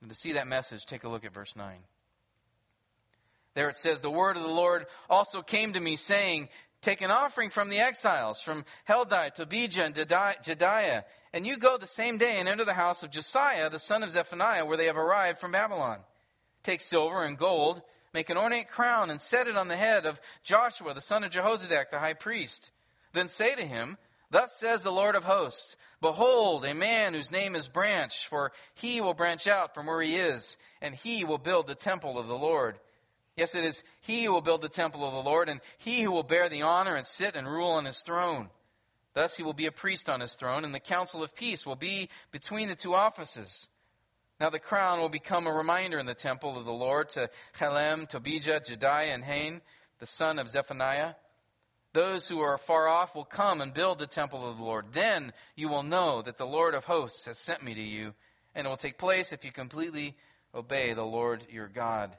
And 0.01 0.09
to 0.09 0.15
see 0.15 0.33
that 0.33 0.47
message, 0.47 0.85
take 0.85 1.05
a 1.05 1.09
look 1.09 1.23
at 1.25 1.33
verse 1.33 1.55
9. 1.55 1.77
There 3.55 3.69
it 3.69 3.77
says, 3.77 4.01
The 4.01 4.11
word 4.11 4.37
of 4.37 4.43
the 4.43 4.49
Lord 4.49 4.85
also 5.09 5.41
came 5.41 5.73
to 5.73 5.79
me, 5.79 5.95
saying, 5.95 6.49
Take 6.81 7.01
an 7.01 7.11
offering 7.11 7.49
from 7.49 7.69
the 7.69 7.79
exiles, 7.79 8.41
from 8.41 8.63
Heldai, 8.87 9.33
Tobijah, 9.33 9.83
and 9.83 9.95
Jedaiah, 9.95 11.03
and 11.33 11.45
you 11.45 11.57
go 11.57 11.77
the 11.77 11.87
same 11.87 12.17
day 12.17 12.39
and 12.39 12.47
enter 12.47 12.63
the 12.63 12.73
house 12.73 13.03
of 13.03 13.11
Josiah, 13.11 13.69
the 13.69 13.79
son 13.79 14.01
of 14.01 14.11
Zephaniah, 14.11 14.65
where 14.65 14.77
they 14.77 14.85
have 14.85 14.97
arrived 14.97 15.39
from 15.39 15.51
Babylon. 15.51 15.99
Take 16.63 16.81
silver 16.81 17.23
and 17.23 17.37
gold, 17.37 17.81
make 18.13 18.29
an 18.29 18.37
ornate 18.37 18.69
crown, 18.69 19.09
and 19.09 19.19
set 19.19 19.47
it 19.47 19.57
on 19.57 19.67
the 19.67 19.75
head 19.77 20.05
of 20.05 20.21
Joshua, 20.43 20.93
the 20.93 21.01
son 21.01 21.23
of 21.23 21.31
Jehozadak, 21.31 21.91
the 21.91 21.99
high 21.99 22.13
priest. 22.13 22.71
Then 23.13 23.27
say 23.29 23.55
to 23.55 23.65
him, 23.65 23.97
Thus 24.31 24.57
says 24.57 24.83
the 24.83 24.91
Lord 24.91 25.15
of 25.15 25.23
hosts, 25.23 25.75
Behold, 26.01 26.63
a 26.63 26.73
man 26.73 27.13
whose 27.13 27.31
name 27.31 27.55
is 27.55 27.67
Branch, 27.67 28.27
for 28.27 28.51
he 28.73 29.01
will 29.01 29.13
branch 29.13 29.47
out 29.47 29.73
from 29.73 29.87
where 29.87 30.01
he 30.01 30.15
is, 30.15 30.55
and 30.81 30.95
he 30.95 31.25
will 31.25 31.37
build 31.37 31.67
the 31.67 31.75
temple 31.75 32.17
of 32.17 32.27
the 32.27 32.37
Lord. 32.37 32.79
Yes, 33.39 33.55
it 33.55 33.63
is 33.63 33.83
he 34.01 34.25
who 34.25 34.33
will 34.33 34.41
build 34.41 34.61
the 34.61 34.67
temple 34.67 35.05
of 35.05 35.13
the 35.13 35.29
Lord, 35.29 35.47
and 35.47 35.61
he 35.77 36.01
who 36.01 36.11
will 36.11 36.23
bear 36.23 36.49
the 36.49 36.63
honor 36.63 36.97
and 36.97 37.07
sit 37.07 37.37
and 37.37 37.47
rule 37.47 37.69
on 37.69 37.85
his 37.85 38.01
throne. 38.01 38.49
Thus 39.13 39.37
he 39.37 39.43
will 39.43 39.53
be 39.53 39.65
a 39.65 39.71
priest 39.71 40.09
on 40.09 40.19
his 40.19 40.33
throne, 40.33 40.65
and 40.65 40.75
the 40.75 40.79
counsel 40.81 41.23
of 41.23 41.33
peace 41.33 41.65
will 41.65 41.77
be 41.77 42.09
between 42.31 42.67
the 42.67 42.75
two 42.75 42.93
offices. 42.93 43.69
Now 44.41 44.49
the 44.49 44.59
crown 44.59 44.99
will 44.99 45.07
become 45.07 45.47
a 45.47 45.53
reminder 45.53 45.99
in 45.99 46.05
the 46.05 46.13
temple 46.13 46.57
of 46.57 46.65
the 46.65 46.73
Lord 46.73 47.07
to 47.11 47.29
Helem, 47.57 48.09
Tobijah, 48.09 48.59
Jedaiah, 48.59 49.13
and 49.13 49.23
Hain, 49.23 49.61
the 49.99 50.05
son 50.05 50.37
of 50.37 50.49
Zephaniah. 50.49 51.13
Those 51.93 52.27
who 52.27 52.41
are 52.41 52.57
far 52.57 52.89
off 52.89 53.15
will 53.15 53.23
come 53.23 53.61
and 53.61 53.73
build 53.73 53.99
the 53.99 54.05
temple 54.05 54.49
of 54.49 54.57
the 54.57 54.63
Lord. 54.63 54.87
Then 54.91 55.31
you 55.55 55.69
will 55.69 55.83
know 55.83 56.21
that 56.23 56.37
the 56.37 56.45
Lord 56.45 56.75
of 56.75 56.83
hosts 56.83 57.25
has 57.25 57.37
sent 57.37 57.63
me 57.63 57.73
to 57.73 57.81
you, 57.81 58.15
and 58.53 58.67
it 58.67 58.69
will 58.69 58.75
take 58.75 58.97
place 58.97 59.31
if 59.31 59.45
you 59.45 59.53
completely 59.53 60.17
obey 60.53 60.91
the 60.91 61.05
Lord 61.05 61.47
your 61.49 61.69
God 61.69 62.17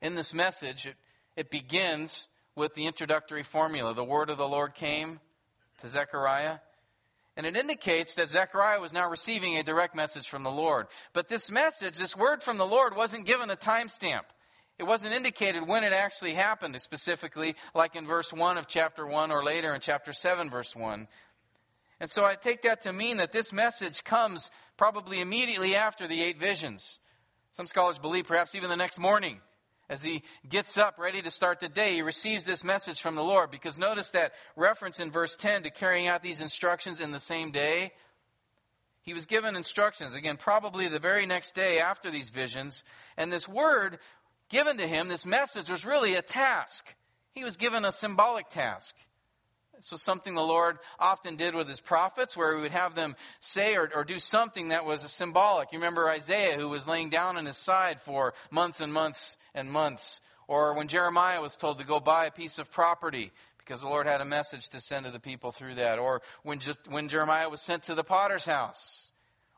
in 0.00 0.14
this 0.14 0.32
message, 0.34 0.86
it, 0.86 0.96
it 1.36 1.50
begins 1.50 2.28
with 2.54 2.74
the 2.74 2.86
introductory 2.86 3.42
formula. 3.42 3.94
The 3.94 4.04
word 4.04 4.30
of 4.30 4.38
the 4.38 4.48
Lord 4.48 4.74
came 4.74 5.20
to 5.80 5.88
Zechariah. 5.88 6.58
And 7.36 7.46
it 7.46 7.56
indicates 7.56 8.14
that 8.14 8.28
Zechariah 8.28 8.80
was 8.80 8.92
now 8.92 9.08
receiving 9.08 9.56
a 9.56 9.62
direct 9.62 9.94
message 9.94 10.28
from 10.28 10.42
the 10.42 10.50
Lord. 10.50 10.86
But 11.12 11.28
this 11.28 11.50
message, 11.50 11.96
this 11.96 12.16
word 12.16 12.42
from 12.42 12.58
the 12.58 12.66
Lord, 12.66 12.96
wasn't 12.96 13.26
given 13.26 13.50
a 13.50 13.56
timestamp. 13.56 14.24
It 14.78 14.84
wasn't 14.84 15.14
indicated 15.14 15.66
when 15.66 15.84
it 15.84 15.92
actually 15.92 16.34
happened, 16.34 16.80
specifically, 16.80 17.54
like 17.74 17.96
in 17.96 18.06
verse 18.06 18.32
1 18.32 18.58
of 18.58 18.66
chapter 18.66 19.06
1 19.06 19.30
or 19.30 19.44
later 19.44 19.74
in 19.74 19.80
chapter 19.80 20.12
7, 20.12 20.50
verse 20.50 20.74
1. 20.74 21.06
And 22.00 22.10
so 22.10 22.24
I 22.24 22.34
take 22.34 22.62
that 22.62 22.82
to 22.82 22.92
mean 22.92 23.18
that 23.18 23.32
this 23.32 23.52
message 23.52 24.02
comes 24.04 24.50
probably 24.78 25.20
immediately 25.20 25.76
after 25.76 26.08
the 26.08 26.22
eight 26.22 26.40
visions. 26.40 26.98
Some 27.52 27.66
scholars 27.66 27.98
believe 27.98 28.26
perhaps 28.26 28.54
even 28.54 28.70
the 28.70 28.76
next 28.76 28.98
morning. 28.98 29.40
As 29.90 30.04
he 30.04 30.22
gets 30.48 30.78
up 30.78 30.98
ready 30.98 31.20
to 31.20 31.32
start 31.32 31.58
the 31.58 31.68
day, 31.68 31.94
he 31.94 32.02
receives 32.02 32.44
this 32.44 32.62
message 32.62 33.02
from 33.02 33.16
the 33.16 33.24
Lord. 33.24 33.50
Because 33.50 33.76
notice 33.76 34.10
that 34.10 34.32
reference 34.54 35.00
in 35.00 35.10
verse 35.10 35.36
10 35.36 35.64
to 35.64 35.70
carrying 35.70 36.06
out 36.06 36.22
these 36.22 36.40
instructions 36.40 37.00
in 37.00 37.10
the 37.10 37.18
same 37.18 37.50
day. 37.50 37.92
He 39.02 39.12
was 39.12 39.26
given 39.26 39.56
instructions, 39.56 40.14
again, 40.14 40.36
probably 40.36 40.86
the 40.86 41.00
very 41.00 41.26
next 41.26 41.56
day 41.56 41.80
after 41.80 42.08
these 42.08 42.30
visions. 42.30 42.84
And 43.16 43.32
this 43.32 43.48
word 43.48 43.98
given 44.48 44.76
to 44.76 44.86
him, 44.86 45.08
this 45.08 45.26
message, 45.26 45.68
was 45.68 45.84
really 45.84 46.14
a 46.14 46.22
task. 46.22 46.94
He 47.32 47.42
was 47.42 47.56
given 47.56 47.84
a 47.84 47.90
symbolic 47.90 48.48
task. 48.48 48.94
This 49.80 49.92
was 49.92 50.02
something 50.02 50.34
the 50.34 50.42
Lord 50.42 50.78
often 50.98 51.36
did 51.36 51.54
with 51.54 51.66
his 51.66 51.80
prophets, 51.80 52.36
where 52.36 52.54
he 52.54 52.60
would 52.60 52.70
have 52.70 52.94
them 52.94 53.16
say 53.40 53.76
or, 53.76 53.90
or 53.94 54.04
do 54.04 54.18
something 54.18 54.68
that 54.68 54.84
was 54.84 55.00
symbolic. 55.10 55.72
You 55.72 55.78
remember 55.78 56.10
Isaiah, 56.10 56.58
who 56.58 56.68
was 56.68 56.86
laying 56.86 57.08
down 57.08 57.38
on 57.38 57.46
his 57.46 57.56
side 57.56 57.98
for 58.02 58.34
months 58.50 58.82
and 58.82 58.92
months 58.92 59.38
and 59.54 59.70
months. 59.70 60.20
Or 60.48 60.74
when 60.74 60.88
Jeremiah 60.88 61.40
was 61.40 61.56
told 61.56 61.78
to 61.78 61.86
go 61.86 61.98
buy 61.98 62.26
a 62.26 62.30
piece 62.30 62.58
of 62.58 62.70
property 62.70 63.32
because 63.56 63.80
the 63.80 63.88
Lord 63.88 64.06
had 64.06 64.20
a 64.20 64.26
message 64.26 64.68
to 64.70 64.80
send 64.80 65.06
to 65.06 65.10
the 65.12 65.18
people 65.18 65.50
through 65.50 65.76
that. 65.76 65.98
Or 65.98 66.20
when, 66.42 66.58
just, 66.58 66.80
when 66.86 67.08
Jeremiah 67.08 67.48
was 67.48 67.62
sent 67.62 67.84
to 67.84 67.94
the 67.94 68.04
potter's 68.04 68.44
house 68.44 69.09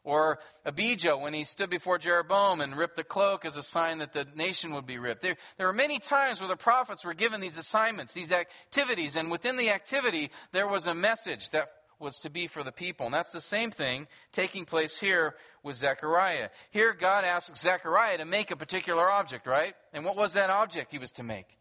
or 0.05 0.39
Abijah, 0.65 1.17
when 1.17 1.33
he 1.33 1.45
stood 1.45 1.71
before 1.71 1.99
Jeroboam 1.99 2.61
and 2.61 2.77
ripped 2.77 2.97
the 2.97 3.05
cloak 3.05 3.45
as 3.45 3.57
a 3.57 3.63
sign 3.63 3.99
that 3.99 4.13
the 4.13 4.27
nation 4.35 4.75
would 4.75 4.87
be 4.87 4.99
ripped. 4.99 5.23
There, 5.23 5.37
there 5.59 5.67
were 5.67 5.73
many 5.73 5.99
times 5.99 6.41
where 6.41 6.49
the 6.49 6.57
prophets 6.57 7.05
were 7.05 7.15
given 7.15 7.41
these 7.41 7.59
assignments, 7.59 8.13
these 8.13 8.33
activities, 8.33 9.17
and 9.17 9.31
within 9.31 9.57
the 9.57 9.71
activity, 9.71 10.31
there 10.53 10.67
was 10.67 10.87
a 10.87 10.95
message 10.95 11.51
that 11.51 11.71
was 12.01 12.19
to 12.19 12.31
be 12.31 12.49
for 12.49 12.65
the 12.65 12.73
people. 12.73 13.07
And 13.07 13.15
that's 13.15 13.31
the 13.31 13.41
same 13.41 13.71
thing 13.71 14.09
taking 14.33 14.65
place 14.65 14.99
here 14.99 15.37
with 15.63 15.77
Zechariah. 15.77 16.49
Here, 16.71 16.93
God 16.93 17.25
asks 17.25 17.61
Zechariah 17.61 18.19
to 18.19 18.25
make 18.25 18.51
a 18.51 18.57
particular 18.57 19.09
object, 19.09 19.47
right? 19.47 19.75
And 19.93 20.05
what 20.05 20.17
was 20.17 20.33
that 20.33 20.51
object 20.51 20.91
he 20.91 20.99
was 20.99 21.13
to 21.13 21.23
make? 21.23 21.59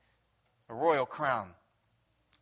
A 0.68 0.74
royal 0.74 1.06
crown 1.06 1.52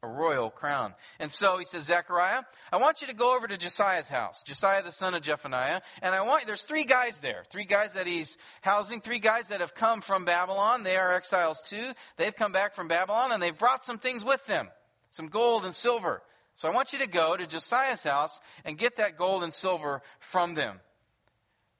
a 0.01 0.07
royal 0.07 0.49
crown. 0.49 0.93
And 1.19 1.31
so 1.31 1.57
he 1.57 1.65
says, 1.65 1.85
Zechariah, 1.85 2.43
I 2.71 2.77
want 2.77 3.01
you 3.01 3.07
to 3.07 3.13
go 3.13 3.35
over 3.35 3.47
to 3.47 3.57
Josiah's 3.57 4.07
house, 4.07 4.43
Josiah 4.43 4.81
the 4.81 4.91
son 4.91 5.13
of 5.13 5.25
Zephaniah, 5.25 5.81
and 6.01 6.15
I 6.15 6.21
want, 6.21 6.47
there's 6.47 6.61
three 6.61 6.85
guys 6.85 7.19
there, 7.19 7.43
three 7.49 7.65
guys 7.65 7.93
that 7.93 8.07
he's 8.07 8.37
housing, 8.61 9.01
three 9.01 9.19
guys 9.19 9.49
that 9.49 9.59
have 9.59 9.75
come 9.75 10.01
from 10.01 10.23
Babylon. 10.23 10.83
They 10.83 10.95
are 10.95 11.13
exiles 11.15 11.61
too. 11.61 11.91
They've 12.17 12.35
come 12.35 12.53
back 12.53 12.75
from 12.75 12.87
Babylon 12.87 13.31
and 13.33 13.43
they've 13.43 13.57
brought 13.57 13.83
some 13.83 13.99
things 13.99 14.23
with 14.23 14.45
them, 14.45 14.69
some 15.11 15.27
gold 15.27 15.65
and 15.65 15.75
silver. 15.75 16.21
So 16.55 16.69
I 16.69 16.73
want 16.73 16.93
you 16.93 16.99
to 16.99 17.07
go 17.07 17.35
to 17.35 17.45
Josiah's 17.45 18.03
house 18.03 18.39
and 18.63 18.77
get 18.77 18.97
that 18.97 19.17
gold 19.17 19.43
and 19.43 19.53
silver 19.53 20.01
from 20.19 20.55
them. 20.55 20.79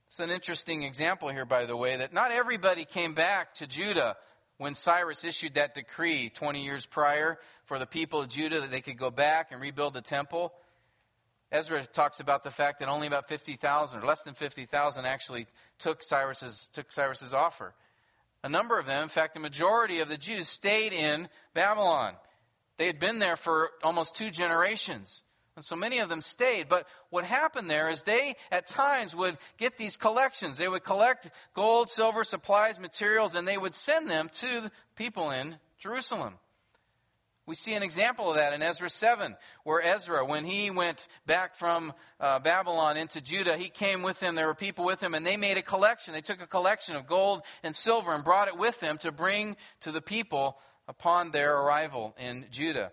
It's 0.09 0.19
an 0.19 0.31
interesting 0.31 0.83
example 0.83 1.29
here, 1.29 1.45
by 1.45 1.65
the 1.65 1.77
way, 1.77 1.97
that 1.97 2.13
not 2.13 2.31
everybody 2.31 2.83
came 2.83 3.13
back 3.13 3.53
to 3.55 3.67
Judah 3.67 4.17
when 4.57 4.75
Cyrus 4.75 5.23
issued 5.23 5.53
that 5.53 5.73
decree 5.73 6.29
20 6.29 6.63
years 6.63 6.85
prior 6.85 7.39
for 7.69 7.77
the 7.77 7.85
people 7.85 8.19
of 8.19 8.29
Judah 8.29 8.61
that 8.61 8.71
they 8.71 8.81
could 8.81 8.97
go 8.97 9.11
back 9.11 9.51
and 9.51 9.61
rebuild 9.61 9.93
the 9.93 10.01
temple. 10.01 10.51
Ezra 11.51 11.85
talks 11.85 12.19
about 12.19 12.43
the 12.43 12.49
fact 12.49 12.79
that 12.79 12.89
only 12.89 13.05
about 13.05 13.29
50,000 13.29 14.01
or 14.01 14.05
less 14.07 14.23
than 14.23 14.33
50,000 14.33 15.05
actually 15.05 15.45
took 15.77 16.01
Cyrus's, 16.01 16.67
took 16.73 16.91
Cyrus's 16.91 17.31
offer. 17.31 17.75
A 18.43 18.49
number 18.49 18.79
of 18.79 18.87
them, 18.87 19.03
in 19.03 19.09
fact, 19.09 19.35
the 19.35 19.39
majority 19.39 19.99
of 19.99 20.09
the 20.09 20.17
Jews 20.17 20.49
stayed 20.49 20.93
in 20.93 21.29
Babylon. 21.53 22.15
They 22.77 22.87
had 22.87 22.99
been 22.99 23.19
there 23.19 23.37
for 23.37 23.69
almost 23.83 24.15
two 24.15 24.31
generations. 24.31 25.23
And 25.55 25.63
so 25.63 25.75
many 25.75 25.99
of 25.99 26.09
them 26.09 26.21
stayed. 26.21 26.69
But 26.69 26.87
what 27.11 27.23
happened 27.23 27.69
there 27.69 27.91
is 27.91 28.01
they, 28.01 28.35
at 28.51 28.65
times, 28.65 29.15
would 29.15 29.37
get 29.59 29.77
these 29.77 29.95
collections. 29.95 30.57
They 30.57 30.67
would 30.67 30.83
collect 30.83 31.29
gold, 31.53 31.91
silver, 31.91 32.23
supplies, 32.23 32.79
materials, 32.79 33.35
and 33.35 33.47
they 33.47 33.59
would 33.59 33.75
send 33.75 34.09
them 34.09 34.29
to 34.39 34.61
the 34.61 34.71
people 34.95 35.29
in 35.29 35.57
Jerusalem. 35.77 36.39
We 37.49 37.55
see 37.55 37.73
an 37.73 37.81
example 37.81 38.29
of 38.29 38.35
that 38.35 38.53
in 38.53 38.61
Ezra 38.61 38.91
7, 38.91 39.35
where 39.63 39.81
Ezra, 39.81 40.23
when 40.23 40.45
he 40.45 40.69
went 40.69 41.07
back 41.25 41.55
from 41.55 41.93
uh, 42.19 42.37
Babylon 42.37 42.95
into 42.95 43.21
Judah, 43.21 43.57
he 43.57 43.69
came 43.69 44.03
with 44.03 44.21
him. 44.21 44.35
There 44.35 44.45
were 44.45 44.53
people 44.53 44.85
with 44.85 45.01
him, 45.01 45.15
and 45.15 45.25
they 45.25 45.35
made 45.35 45.57
a 45.57 45.63
collection. 45.63 46.13
They 46.13 46.21
took 46.21 46.43
a 46.43 46.45
collection 46.45 46.95
of 46.95 47.07
gold 47.07 47.41
and 47.63 47.75
silver 47.75 48.13
and 48.13 48.23
brought 48.23 48.49
it 48.49 48.57
with 48.59 48.79
them 48.79 48.99
to 48.99 49.11
bring 49.11 49.57
to 49.81 49.91
the 49.91 49.99
people 49.99 50.59
upon 50.87 51.31
their 51.31 51.57
arrival 51.57 52.15
in 52.19 52.45
Judah. 52.51 52.91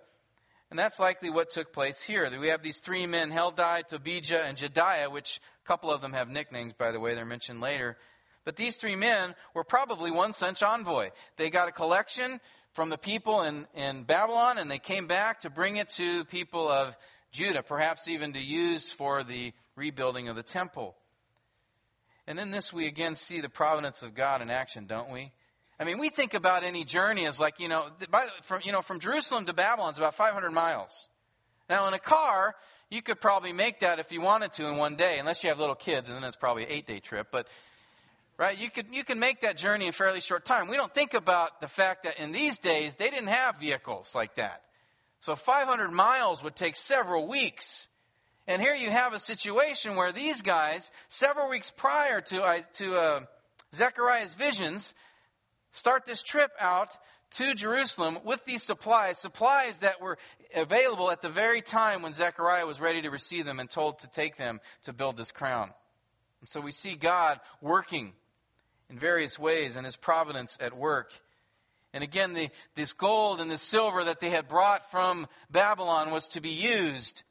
And 0.71 0.79
that's 0.79 0.99
likely 0.99 1.29
what 1.29 1.51
took 1.51 1.75
place 1.75 2.01
here. 2.01 2.27
We 2.40 2.49
have 2.49 2.62
these 2.62 2.79
three 2.79 3.05
men, 3.05 3.31
Heldai, 3.31 3.87
Tobijah, 3.87 4.42
and 4.42 4.57
Jedaiah, 4.57 5.12
which 5.12 5.38
a 5.66 5.69
couple 5.69 5.90
of 5.90 6.01
them 6.01 6.14
have 6.14 6.31
nicknames, 6.31 6.73
by 6.73 6.92
the 6.92 6.99
way, 6.99 7.14
they're 7.14 7.27
mentioned 7.27 7.61
later. 7.61 7.99
But 8.46 8.54
these 8.54 8.76
three 8.76 8.94
men 8.94 9.35
were 9.54 9.64
probably 9.64 10.12
one 10.12 10.32
such 10.32 10.62
envoy. 10.62 11.11
They 11.37 11.50
got 11.50 11.68
a 11.68 11.72
collection 11.72 12.40
from 12.72 12.90
the 12.90 12.96
people 12.96 13.42
in, 13.42 13.66
in 13.74 14.04
Babylon, 14.04 14.56
and 14.56 14.70
they 14.70 14.78
came 14.78 15.09
back 15.09 15.40
to 15.40 15.50
bring 15.50 15.76
it 15.76 15.88
to 15.90 16.24
people 16.26 16.68
of 16.68 16.96
Judah, 17.32 17.64
perhaps 17.64 18.06
even 18.06 18.32
to 18.35 18.38
use 18.38 18.92
for 18.92 19.24
the 19.24 19.52
rebuilding 19.74 20.28
of 20.28 20.37
the 20.37 20.44
temple. 20.44 20.94
And 22.28 22.38
in 22.38 22.52
this, 22.52 22.72
we 22.72 22.87
again 22.87 23.16
see 23.16 23.40
the 23.40 23.48
providence 23.48 24.04
of 24.04 24.14
God 24.14 24.40
in 24.40 24.48
action, 24.48 24.87
don't 24.87 25.11
we? 25.11 25.32
I 25.80 25.85
mean, 25.85 25.98
we 25.98 26.09
think 26.09 26.32
about 26.32 26.62
any 26.62 26.85
journey 26.85 27.26
as 27.26 27.40
like, 27.40 27.59
you 27.59 27.68
know, 27.68 27.88
by, 28.11 28.28
from, 28.42 28.61
you 28.64 28.70
know, 28.70 28.80
from 28.80 29.00
Jerusalem 29.00 29.46
to 29.46 29.54
Babylon 29.54 29.90
is 29.90 29.98
about 29.98 30.14
500 30.14 30.52
miles. 30.52 31.09
Now, 31.68 31.88
in 31.88 31.94
a 31.94 31.98
car, 31.98 32.54
you 32.90 33.02
could 33.02 33.20
probably 33.20 33.52
make 33.52 33.80
that 33.80 33.98
if 33.98 34.12
you 34.12 34.20
wanted 34.20 34.52
to 34.54 34.66
in 34.68 34.76
one 34.76 34.94
day, 34.94 35.18
unless 35.18 35.42
you 35.42 35.50
have 35.50 35.59
little 35.59 35.74
kids, 35.74 36.09
and 36.09 36.16
then 36.16 36.22
it's 36.22 36.37
probably 36.37 36.62
an 36.62 36.70
eight 36.70 36.87
day 36.87 37.00
trip. 37.00 37.26
But, 37.32 37.48
right, 38.38 38.59
you 38.59 38.70
could, 38.70 38.87
you 38.92 39.05
can 39.05 39.18
make 39.18 39.40
that 39.40 39.57
journey 39.57 39.87
in 39.87 39.92
fairly 39.92 40.20
short 40.20 40.44
time. 40.44 40.68
We 40.68 40.77
don't 40.77 40.92
think 40.92 41.14
about 41.14 41.61
the 41.61 41.68
fact 41.68 42.05
that 42.05 42.18
in 42.18 42.33
these 42.33 42.59
days, 42.59 42.94
they 42.94 43.11
didn't 43.11 43.29
have 43.29 43.59
vehicles 43.59 44.14
like 44.14 44.37
that. 44.37 44.62
So 45.20 45.35
500 45.35 45.90
miles 45.90 46.42
would 46.42 46.55
take 46.55 46.77
several 46.77 47.27
weeks. 47.27 47.88
And 48.46 48.62
here 48.62 48.75
you 48.75 48.90
have 48.90 49.12
a 49.12 49.18
situation 49.18 49.96
where 49.96 50.12
these 50.12 50.42
guys, 50.42 50.90
several 51.09 51.49
weeks 51.49 51.72
prior 51.77 52.20
to, 52.20 52.64
to 52.75 52.94
uh, 52.94 53.20
Zechariah's 53.75 54.35
visions, 54.35 54.94
start 55.72 56.07
this 56.07 56.22
trip 56.22 56.53
out 56.61 56.90
to 57.33 57.55
Jerusalem 57.55 58.18
with 58.25 58.44
these 58.44 58.62
supplies, 58.62 59.18
supplies 59.18 59.81
that 59.81 60.01
were 60.01 60.16
available 60.55 61.11
at 61.11 61.22
the 61.22 61.29
very 61.29 61.61
time 61.61 62.03
when 62.03 62.12
Zechariah 62.12 62.66
was 62.66 62.81
ready 62.81 63.03
to 63.03 63.11
receive 63.11 63.44
them 63.44 63.59
and 63.59 63.68
told 63.68 63.99
to 64.01 64.09
take 64.09 64.37
them 64.37 64.61
to 64.85 64.92
build 64.92 65.16
this 65.16 65.33
crown. 65.33 65.70
And 66.40 66.49
so 66.49 66.61
we 66.61 66.72
see 66.72 66.94
God 66.94 67.40
working 67.61 68.12
in 68.90 68.99
various 68.99 69.38
ways 69.38 69.77
and 69.77 69.85
his 69.85 69.96
providence 69.96 70.57
at 70.61 70.77
work. 70.77 71.12
And 71.92 72.05
again, 72.05 72.35
the, 72.35 72.51
this 72.75 72.92
gold 72.92 73.40
and 73.40 73.51
this 73.51 73.62
silver 73.62 74.05
that 74.05 74.20
they 74.20 74.31
had 74.31 74.49
brought 74.49 74.90
from 74.90 75.27
Babylon 75.51 76.11
was 76.11 76.29
to 76.29 76.40
be 76.40 76.51
used 76.51 77.22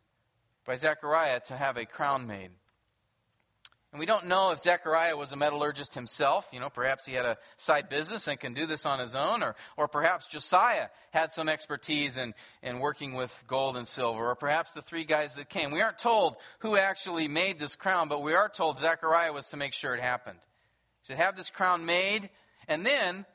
by 0.66 0.76
Zechariah 0.76 1.42
to 1.42 1.56
have 1.56 1.78
a 1.78 1.86
crown 1.86 2.26
made. 2.28 2.50
And 3.96 4.00
we 4.02 4.06
don't 4.06 4.26
know 4.26 4.52
if 4.52 4.60
Zechariah 4.60 5.16
was 5.16 5.32
a 5.32 5.38
metallurgist 5.38 5.94
himself. 5.94 6.46
You 6.52 6.60
know, 6.60 6.70
perhaps 6.70 7.06
he 7.06 7.14
had 7.14 7.24
a 7.24 7.38
side 7.56 7.88
business 7.88 8.28
and 8.28 8.38
can 8.38 8.54
do 8.54 8.66
this 8.66 8.86
on 8.86 9.00
his 9.00 9.16
own. 9.16 9.42
Or, 9.42 9.56
or 9.78 9.88
perhaps 9.88 10.28
Josiah 10.28 10.88
had 11.12 11.32
some 11.32 11.48
expertise 11.48 12.18
in, 12.18 12.34
in 12.62 12.80
working 12.80 13.14
with 13.14 13.42
gold 13.48 13.78
and 13.78 13.88
silver. 13.88 14.32
Or 14.32 14.36
perhaps 14.36 14.74
the 14.74 14.82
three 14.82 15.06
guys 15.06 15.36
that 15.36 15.48
came. 15.48 15.72
We 15.72 15.82
aren't 15.82 16.00
told 16.00 16.36
who 16.60 16.76
actually 16.76 17.30
made 17.30 17.58
this 17.58 17.78
crown, 17.78 18.10
but 18.10 18.22
we 18.22 18.34
are 18.34 18.50
told 18.50 18.80
Zechariah 18.80 19.32
was 19.32 19.48
to 19.52 19.58
make 19.58 19.72
sure 19.72 19.96
it 19.96 20.02
happened. 20.02 20.40
Said, 21.06 21.18
have 21.18 21.36
this 21.36 21.50
crown 21.50 21.86
made. 21.86 22.30
And 22.68 22.86
then 22.86 23.26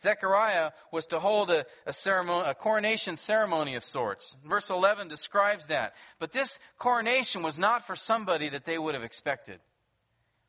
Zechariah 0.00 0.72
was 0.90 1.06
to 1.06 1.20
hold 1.20 1.50
a, 1.50 1.64
a, 1.86 1.92
ceremony, 1.92 2.48
a 2.48 2.54
coronation 2.54 3.16
ceremony 3.16 3.76
of 3.76 3.84
sorts. 3.84 4.36
Verse 4.44 4.68
11 4.68 5.08
describes 5.08 5.68
that. 5.68 5.94
But 6.18 6.32
this 6.32 6.58
coronation 6.78 7.42
was 7.42 7.58
not 7.58 7.86
for 7.86 7.94
somebody 7.94 8.48
that 8.48 8.64
they 8.64 8.78
would 8.78 8.94
have 8.94 9.04
expected. 9.04 9.60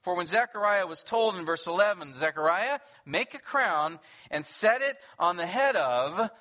For 0.02 0.16
when 0.16 0.26
Zechariah 0.26 0.88
was 0.88 1.04
told 1.04 1.36
in 1.36 1.46
verse 1.46 1.68
11, 1.68 2.16
Zechariah, 2.18 2.80
make 3.06 3.36
a 3.36 3.40
crown 3.40 4.00
and 4.32 4.44
set 4.44 4.82
it 4.82 4.98
on 5.20 5.38
the 5.38 5.46
head 5.46 5.76
of, 5.76 6.32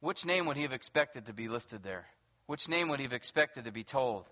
which 0.00 0.24
name 0.24 0.46
would 0.46 0.56
he 0.56 0.62
have 0.62 0.72
expected 0.72 1.26
to 1.26 1.34
be 1.34 1.48
listed 1.48 1.82
there? 1.82 2.06
Which 2.46 2.68
name 2.68 2.88
would 2.88 3.00
he 3.00 3.04
have 3.04 3.12
expected 3.12 3.66
to 3.66 3.72
be 3.72 3.84
told? 3.84 4.30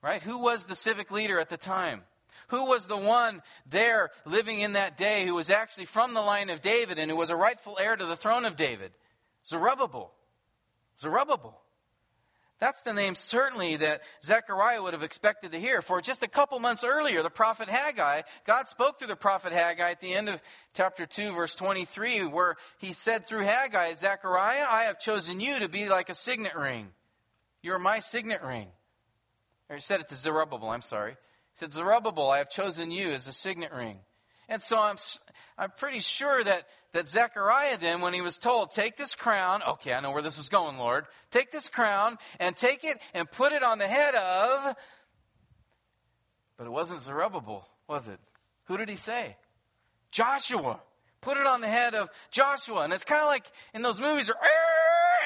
Right? 0.00 0.22
Who 0.22 0.38
was 0.38 0.64
the 0.64 0.74
civic 0.74 1.10
leader 1.10 1.38
at 1.38 1.50
the 1.50 1.58
time? 1.58 2.04
Who 2.48 2.66
was 2.66 2.86
the 2.86 2.96
one 2.96 3.42
there 3.68 4.10
living 4.24 4.60
in 4.60 4.74
that 4.74 4.96
day 4.96 5.26
who 5.26 5.34
was 5.34 5.50
actually 5.50 5.86
from 5.86 6.14
the 6.14 6.20
line 6.22 6.50
of 6.50 6.62
David 6.62 6.98
and 6.98 7.10
who 7.10 7.16
was 7.16 7.30
a 7.30 7.36
rightful 7.36 7.78
heir 7.80 7.96
to 7.96 8.06
the 8.06 8.16
throne 8.16 8.44
of 8.44 8.56
David? 8.56 8.92
Zerubbabel. 9.46 10.12
Zerubbabel. 10.98 11.60
That's 12.60 12.82
the 12.82 12.92
name 12.92 13.14
certainly 13.14 13.76
that 13.76 14.00
Zechariah 14.24 14.82
would 14.82 14.92
have 14.92 15.04
expected 15.04 15.52
to 15.52 15.60
hear. 15.60 15.80
For 15.80 16.00
just 16.00 16.24
a 16.24 16.28
couple 16.28 16.58
months 16.58 16.82
earlier, 16.82 17.22
the 17.22 17.30
prophet 17.30 17.68
Haggai, 17.68 18.22
God 18.46 18.68
spoke 18.68 18.98
through 18.98 19.08
the 19.08 19.16
prophet 19.16 19.52
Haggai 19.52 19.92
at 19.92 20.00
the 20.00 20.12
end 20.12 20.28
of 20.28 20.42
chapter 20.74 21.06
2, 21.06 21.34
verse 21.34 21.54
23, 21.54 22.26
where 22.26 22.56
he 22.78 22.92
said 22.92 23.26
through 23.26 23.44
Haggai, 23.44 23.94
Zechariah, 23.94 24.66
I 24.68 24.84
have 24.84 24.98
chosen 24.98 25.38
you 25.38 25.60
to 25.60 25.68
be 25.68 25.88
like 25.88 26.08
a 26.08 26.14
signet 26.14 26.56
ring. 26.56 26.88
You're 27.62 27.78
my 27.78 28.00
signet 28.00 28.42
ring. 28.42 28.68
Or 29.70 29.76
he 29.76 29.82
said 29.82 30.00
it 30.00 30.08
to 30.08 30.16
Zerubbabel, 30.16 30.70
I'm 30.70 30.82
sorry. 30.82 31.16
Said, 31.58 31.72
Zerubbabel, 31.72 32.30
I 32.30 32.38
have 32.38 32.50
chosen 32.50 32.92
you 32.92 33.10
as 33.10 33.26
a 33.26 33.32
signet 33.32 33.72
ring. 33.72 33.98
And 34.48 34.62
so 34.62 34.78
I'm, 34.78 34.94
I'm 35.58 35.72
pretty 35.76 35.98
sure 35.98 36.44
that, 36.44 36.62
that 36.92 37.08
Zechariah 37.08 37.78
then, 37.78 38.00
when 38.00 38.14
he 38.14 38.20
was 38.20 38.38
told, 38.38 38.70
take 38.70 38.96
this 38.96 39.16
crown, 39.16 39.62
okay, 39.70 39.92
I 39.92 39.98
know 39.98 40.12
where 40.12 40.22
this 40.22 40.38
is 40.38 40.48
going, 40.48 40.78
Lord. 40.78 41.06
Take 41.32 41.50
this 41.50 41.68
crown 41.68 42.16
and 42.38 42.56
take 42.56 42.84
it 42.84 43.00
and 43.12 43.28
put 43.28 43.50
it 43.50 43.64
on 43.64 43.78
the 43.78 43.88
head 43.88 44.14
of, 44.14 44.76
but 46.56 46.66
it 46.68 46.70
wasn't 46.70 47.02
Zerubbabel, 47.02 47.66
was 47.88 48.06
it? 48.06 48.20
Who 48.66 48.76
did 48.76 48.88
he 48.88 48.94
say? 48.96 49.34
Joshua. 50.12 50.80
Put 51.22 51.38
it 51.38 51.46
on 51.48 51.60
the 51.60 51.66
head 51.66 51.96
of 51.96 52.08
Joshua. 52.30 52.82
And 52.82 52.92
it's 52.92 53.02
kind 53.02 53.22
of 53.22 53.26
like 53.26 53.46
in 53.74 53.82
those 53.82 54.00
movies 54.00 54.28
where 54.28 54.38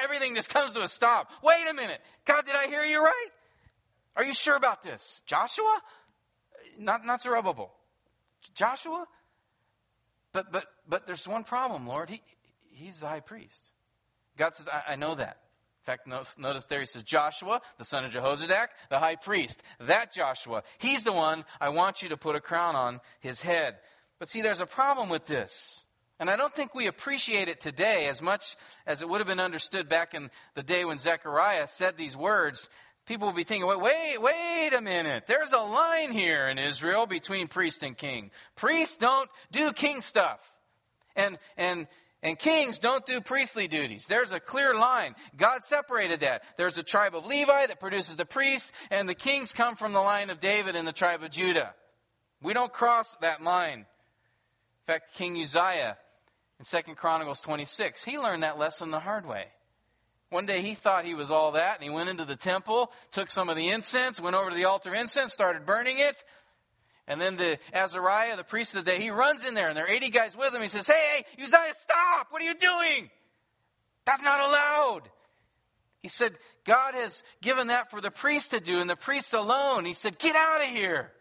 everything 0.02 0.34
just 0.34 0.48
comes 0.48 0.72
to 0.72 0.80
a 0.80 0.88
stop. 0.88 1.30
Wait 1.42 1.66
a 1.68 1.74
minute. 1.74 2.00
God, 2.24 2.46
did 2.46 2.54
I 2.54 2.68
hear 2.68 2.84
you 2.84 3.04
right? 3.04 3.28
Are 4.16 4.24
you 4.24 4.32
sure 4.32 4.56
about 4.56 4.82
this? 4.82 5.20
Joshua? 5.26 5.80
Not, 6.78 7.04
not 7.04 7.22
Zerubbabel. 7.22 7.72
Joshua? 8.54 9.06
But, 10.32 10.50
but, 10.50 10.64
but 10.88 11.06
there's 11.06 11.26
one 11.28 11.44
problem, 11.44 11.86
Lord. 11.86 12.10
He, 12.10 12.22
he's 12.70 13.00
the 13.00 13.06
high 13.06 13.20
priest. 13.20 13.70
God 14.36 14.54
says, 14.54 14.66
I, 14.68 14.92
I 14.92 14.96
know 14.96 15.14
that. 15.14 15.36
In 15.82 15.86
fact, 15.86 16.06
notice, 16.06 16.36
notice 16.38 16.64
there 16.66 16.80
he 16.80 16.86
says, 16.86 17.02
Joshua, 17.02 17.60
the 17.76 17.84
son 17.84 18.04
of 18.04 18.12
Jehozadak, 18.12 18.68
the 18.88 18.98
high 18.98 19.16
priest. 19.16 19.60
That 19.80 20.12
Joshua. 20.12 20.62
He's 20.78 21.02
the 21.02 21.12
one 21.12 21.44
I 21.60 21.70
want 21.70 22.02
you 22.02 22.10
to 22.10 22.16
put 22.16 22.36
a 22.36 22.40
crown 22.40 22.76
on 22.76 23.00
his 23.20 23.40
head. 23.40 23.76
But 24.18 24.30
see, 24.30 24.42
there's 24.42 24.60
a 24.60 24.66
problem 24.66 25.08
with 25.08 25.26
this. 25.26 25.82
And 26.20 26.30
I 26.30 26.36
don't 26.36 26.54
think 26.54 26.72
we 26.72 26.86
appreciate 26.86 27.48
it 27.48 27.60
today 27.60 28.06
as 28.06 28.22
much 28.22 28.56
as 28.86 29.02
it 29.02 29.08
would 29.08 29.18
have 29.18 29.26
been 29.26 29.40
understood 29.40 29.88
back 29.88 30.14
in 30.14 30.30
the 30.54 30.62
day 30.62 30.84
when 30.84 30.98
Zechariah 30.98 31.66
said 31.66 31.96
these 31.96 32.16
words 32.16 32.68
people 33.06 33.28
will 33.28 33.34
be 33.34 33.44
thinking, 33.44 33.68
wait, 33.68 33.80
wait, 33.80 34.16
wait 34.20 34.70
a 34.72 34.80
minute. 34.80 35.24
There's 35.26 35.52
a 35.52 35.58
line 35.58 36.12
here 36.12 36.48
in 36.48 36.58
Israel 36.58 37.06
between 37.06 37.48
priest 37.48 37.82
and 37.82 37.96
king. 37.96 38.30
Priests 38.56 38.96
don't 38.96 39.28
do 39.50 39.72
king 39.72 40.02
stuff. 40.02 40.40
And, 41.16 41.38
and, 41.56 41.88
and 42.22 42.38
kings 42.38 42.78
don't 42.78 43.04
do 43.04 43.20
priestly 43.20 43.68
duties. 43.68 44.06
There's 44.06 44.32
a 44.32 44.40
clear 44.40 44.74
line. 44.74 45.14
God 45.36 45.64
separated 45.64 46.20
that. 46.20 46.42
There's 46.56 46.78
a 46.78 46.82
tribe 46.82 47.14
of 47.14 47.26
Levi 47.26 47.66
that 47.66 47.80
produces 47.80 48.16
the 48.16 48.24
priests, 48.24 48.72
and 48.90 49.08
the 49.08 49.14
kings 49.14 49.52
come 49.52 49.76
from 49.76 49.92
the 49.92 50.00
line 50.00 50.30
of 50.30 50.40
David 50.40 50.76
and 50.76 50.86
the 50.86 50.92
tribe 50.92 51.22
of 51.22 51.30
Judah. 51.30 51.74
We 52.42 52.54
don't 52.54 52.72
cross 52.72 53.14
that 53.20 53.42
line. 53.42 53.80
In 53.80 54.86
fact, 54.86 55.14
King 55.14 55.40
Uzziah 55.40 55.96
in 56.58 56.64
2 56.64 56.94
Chronicles 56.94 57.40
26, 57.40 58.04
he 58.04 58.18
learned 58.18 58.42
that 58.42 58.58
lesson 58.58 58.90
the 58.90 59.00
hard 59.00 59.26
way. 59.26 59.46
One 60.32 60.46
day 60.46 60.62
he 60.62 60.74
thought 60.74 61.04
he 61.04 61.14
was 61.14 61.30
all 61.30 61.52
that, 61.52 61.74
and 61.74 61.84
he 61.84 61.90
went 61.90 62.08
into 62.08 62.24
the 62.24 62.36
temple, 62.36 62.90
took 63.10 63.30
some 63.30 63.50
of 63.50 63.56
the 63.56 63.68
incense, 63.68 64.18
went 64.18 64.34
over 64.34 64.48
to 64.48 64.56
the 64.56 64.64
altar 64.64 64.94
incense, 64.94 65.30
started 65.30 65.66
burning 65.66 65.98
it. 65.98 66.16
And 67.06 67.20
then 67.20 67.36
the 67.36 67.58
Azariah, 67.74 68.36
the 68.36 68.44
priest 68.44 68.74
of 68.74 68.82
the 68.82 68.90
day, 68.90 68.98
he 68.98 69.10
runs 69.10 69.44
in 69.44 69.52
there, 69.52 69.68
and 69.68 69.76
there 69.76 69.84
are 69.84 69.90
80 69.90 70.08
guys 70.08 70.34
with 70.34 70.54
him. 70.54 70.62
He 70.62 70.68
says, 70.68 70.86
Hey, 70.86 71.24
hey, 71.36 71.42
Uzziah, 71.42 71.74
stop! 71.78 72.28
What 72.30 72.40
are 72.40 72.46
you 72.46 72.54
doing? 72.54 73.10
That's 74.06 74.22
not 74.22 74.40
allowed. 74.40 75.02
He 76.00 76.08
said, 76.08 76.32
God 76.64 76.94
has 76.94 77.22
given 77.42 77.66
that 77.66 77.90
for 77.90 78.00
the 78.00 78.10
priest 78.10 78.52
to 78.52 78.60
do, 78.60 78.80
and 78.80 78.88
the 78.88 78.96
priest 78.96 79.34
alone. 79.34 79.84
He 79.84 79.92
said, 79.92 80.18
Get 80.18 80.34
out 80.34 80.62
of 80.62 80.68
here. 80.68 81.12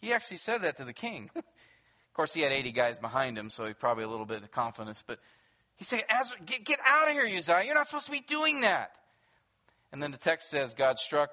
He 0.00 0.12
actually 0.12 0.38
said 0.38 0.62
that 0.62 0.78
to 0.78 0.84
the 0.84 0.92
king. 0.92 1.30
of 1.36 1.44
course, 2.14 2.34
he 2.34 2.40
had 2.40 2.50
80 2.50 2.72
guys 2.72 2.98
behind 2.98 3.38
him, 3.38 3.48
so 3.48 3.64
he 3.64 3.74
probably 3.74 4.04
a 4.04 4.08
little 4.08 4.26
bit 4.26 4.42
of 4.42 4.50
confidence, 4.50 5.04
but 5.06 5.20
he 5.76 5.84
said, 5.84 6.04
get, 6.44 6.64
get 6.64 6.80
out 6.84 7.08
of 7.08 7.14
here, 7.14 7.26
Uzziah. 7.26 7.62
You're 7.64 7.74
not 7.74 7.88
supposed 7.88 8.06
to 8.06 8.12
be 8.12 8.20
doing 8.20 8.62
that. 8.62 8.90
And 9.92 10.02
then 10.02 10.10
the 10.10 10.18
text 10.18 10.50
says 10.50 10.74
God 10.74 10.98
struck 10.98 11.30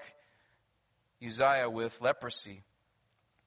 Uzziah 1.25 1.69
with 1.69 2.01
leprosy. 2.01 2.63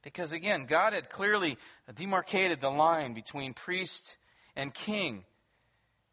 Because 0.02 0.32
again, 0.32 0.66
God 0.66 0.92
had 0.92 1.10
clearly 1.10 1.58
demarcated 1.94 2.60
the 2.60 2.70
line 2.70 3.12
between 3.12 3.54
priest 3.54 4.16
and 4.54 4.72
king. 4.72 5.24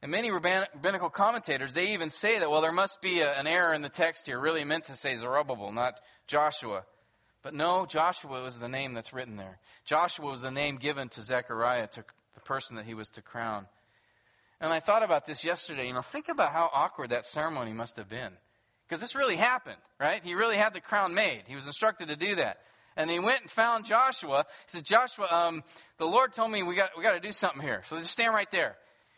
And 0.02 0.12
many 0.12 0.32
rabbinical 0.32 1.10
commentators, 1.10 1.74
they 1.74 1.94
even 1.94 2.10
say 2.10 2.40
that, 2.40 2.52
well, 2.52 2.62
there 2.62 2.74
must 2.74 3.02
be 3.02 3.22
a, 3.22 3.32
an 3.32 3.48
error 3.48 3.74
in 3.74 3.82
the 3.82 3.90
text 3.90 4.26
here, 4.26 4.40
really 4.40 4.66
meant 4.66 4.86
to 4.86 4.98
say 4.98 5.16
Zerubbabel, 5.16 5.72
not 5.72 5.94
Joshua. 6.28 6.84
But 7.42 7.54
no, 7.54 7.86
Joshua 7.86 8.44
was 8.44 8.58
the 8.58 8.68
name 8.68 8.94
that's 8.94 9.14
written 9.14 9.38
there. 9.38 9.60
Joshua 9.86 10.32
was 10.32 10.42
the 10.42 10.52
name 10.52 10.78
given 10.78 11.08
to 11.10 11.22
Zechariah, 11.22 11.88
to 11.88 12.04
the 12.34 12.42
person 12.42 12.76
that 12.76 12.86
he 12.86 12.94
was 12.94 13.10
to 13.10 13.22
crown. 13.22 13.68
And 14.64 14.72
I 14.72 14.80
thought 14.80 15.04
about 15.04 15.26
this 15.26 15.44
yesterday. 15.44 15.88
You 15.88 15.94
know, 15.94 16.02
think 16.02 16.30
about 16.30 16.54
how 16.54 16.70
awkward 16.74 17.10
that 17.10 17.26
ceremony 17.26 17.74
must 17.74 17.98
have 17.98 18.08
been. 18.08 18.32
Because 18.88 19.02
this 19.02 19.14
really 19.14 19.36
happened, 19.36 19.82
right? 20.00 20.22
He 20.24 20.36
really 20.36 20.56
had 20.56 20.74
the 20.74 20.80
crown 20.80 21.14
made. 21.14 21.44
He 21.48 21.56
was 21.56 21.68
instructed 21.68 22.08
to 22.08 22.16
do 22.16 22.36
that. 22.36 22.60
And 22.96 23.10
he 23.10 23.20
went 23.20 23.42
and 23.42 23.50
found 23.50 23.86
Joshua. 23.86 24.46
He 24.72 24.78
said, 24.78 24.86
Joshua, 24.86 25.28
um, 25.30 25.64
the 25.98 26.06
Lord 26.06 26.32
told 26.32 26.50
me 26.50 26.64
we 26.64 26.76
got, 26.76 26.92
we 26.96 27.04
got 27.04 27.12
to 27.12 27.20
do 27.20 27.34
something 27.34 27.62
here. 27.62 27.82
So 27.88 28.00
just 28.00 28.12
stand 28.12 28.34
right 28.34 28.50
there. 28.52 28.78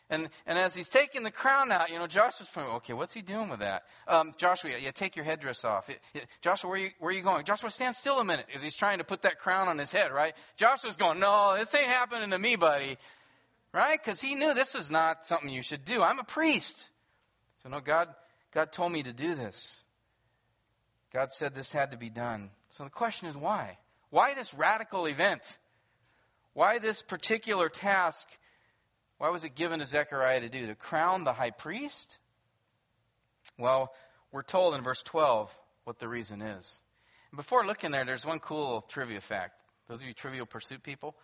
And, 0.09 0.29
and 0.47 0.57
as 0.57 0.73
he's 0.73 0.89
taking 0.89 1.21
the 1.21 1.31
crown 1.31 1.71
out, 1.71 1.91
you 1.91 1.99
know, 1.99 2.07
Joshua's 2.07 2.49
going, 2.49 2.67
okay, 2.77 2.93
what's 2.93 3.13
he 3.13 3.21
doing 3.21 3.49
with 3.49 3.59
that? 3.59 3.83
Um, 4.07 4.33
Joshua, 4.39 4.71
yeah, 4.81 4.91
take 4.91 5.15
your 5.15 5.25
headdress 5.25 5.63
off. 5.63 5.89
It, 5.91 5.99
it, 6.15 6.25
Joshua, 6.41 6.69
where 6.71 6.79
are, 6.79 6.83
you, 6.83 6.89
where 6.99 7.09
are 7.09 7.13
you 7.13 7.21
going? 7.21 7.45
Joshua, 7.45 7.69
stand 7.69 7.95
still 7.95 8.19
a 8.19 8.25
minute 8.25 8.47
as 8.55 8.63
he's 8.63 8.75
trying 8.75 8.97
to 8.97 9.03
put 9.03 9.21
that 9.23 9.37
crown 9.37 9.67
on 9.67 9.77
his 9.77 9.91
head, 9.91 10.11
right? 10.11 10.33
Joshua's 10.57 10.95
going, 10.95 11.19
no, 11.19 11.55
this 11.55 11.73
ain't 11.75 11.87
happening 11.87 12.31
to 12.31 12.39
me, 12.39 12.55
buddy 12.55 12.97
right? 13.75 13.99
Because 14.01 14.21
he 14.21 14.35
knew 14.35 14.53
this 14.53 14.73
is 14.73 14.89
not 14.89 15.27
something 15.27 15.49
you 15.49 15.61
should 15.61 15.83
do. 15.83 16.01
I'm 16.01 16.17
a 16.17 16.23
priest. 16.23 16.89
So, 17.61 17.69
no, 17.69 17.81
God, 17.81 18.07
God 18.53 18.71
told 18.71 18.93
me 18.93 19.03
to 19.03 19.11
do 19.11 19.35
this. 19.35 19.81
God 21.13 21.31
said 21.31 21.53
this 21.53 21.73
had 21.73 21.91
to 21.91 21.97
be 21.97 22.09
done. 22.09 22.49
So 22.69 22.85
the 22.85 22.89
question 22.89 23.27
is 23.27 23.37
why? 23.37 23.77
Why 24.09 24.33
this 24.33 24.53
radical 24.53 25.07
event? 25.07 25.57
Why 26.53 26.79
this 26.79 27.01
particular 27.01 27.69
task? 27.69 28.27
Why 29.17 29.29
was 29.29 29.43
it 29.43 29.55
given 29.55 29.79
to 29.79 29.85
Zechariah 29.85 30.41
to 30.41 30.49
do? 30.49 30.67
To 30.67 30.75
crown 30.75 31.23
the 31.23 31.33
high 31.33 31.51
priest? 31.51 32.17
Well, 33.57 33.93
we're 34.31 34.43
told 34.43 34.75
in 34.75 34.83
verse 34.83 35.03
12 35.03 35.53
what 35.83 35.99
the 35.99 36.07
reason 36.07 36.41
is. 36.41 36.79
And 37.31 37.37
before 37.37 37.65
looking 37.65 37.91
there, 37.91 38.05
there's 38.05 38.25
one 38.25 38.39
cool 38.39 38.85
trivia 38.87 39.21
fact. 39.21 39.61
Those 39.87 40.01
of 40.01 40.07
you 40.07 40.13
trivial 40.13 40.45
pursuit 40.45 40.81
people. 40.83 41.15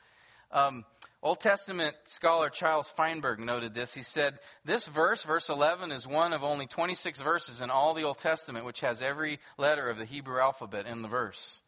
Um, 0.52 0.86
Old 1.24 1.40
Testament 1.40 1.96
scholar 2.06 2.50
Charles 2.50 2.90
Feinberg 2.90 3.40
noted 3.40 3.76
this. 3.76 3.94
He 3.94 4.02
said, 4.02 4.40
This 4.66 4.88
verse, 4.88 5.22
verse 5.22 5.50
11, 5.50 5.92
is 5.92 6.08
one 6.08 6.34
of 6.34 6.44
only 6.44 6.66
26 6.66 7.22
verses 7.22 7.62
in 7.62 7.70
all 7.70 7.94
the 7.94 8.04
Old 8.04 8.18
Testament 8.18 8.66
which 8.66 8.80
has 8.80 9.04
every 9.04 9.40
letter 9.58 9.88
of 9.88 10.00
the 10.00 10.06
Hebrew 10.06 10.40
alphabet 10.40 10.88
in 10.88 11.04
the 11.04 11.08
verse. 11.08 11.62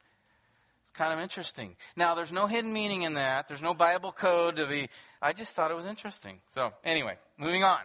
It's 0.83 0.91
kind 0.97 1.13
of 1.13 1.19
interesting. 1.19 1.75
Now, 1.95 2.15
there's 2.15 2.31
no 2.31 2.47
hidden 2.47 2.73
meaning 2.73 3.03
in 3.03 3.13
that. 3.13 3.47
There's 3.47 3.61
no 3.61 3.75
Bible 3.75 4.11
code 4.11 4.55
to 4.55 4.65
be. 4.65 4.89
I 5.21 5.33
just 5.33 5.55
thought 5.55 5.69
it 5.69 5.77
was 5.77 5.85
interesting. 5.85 6.39
So, 6.55 6.73
anyway, 6.83 7.17
moving 7.37 7.63
on. 7.63 7.81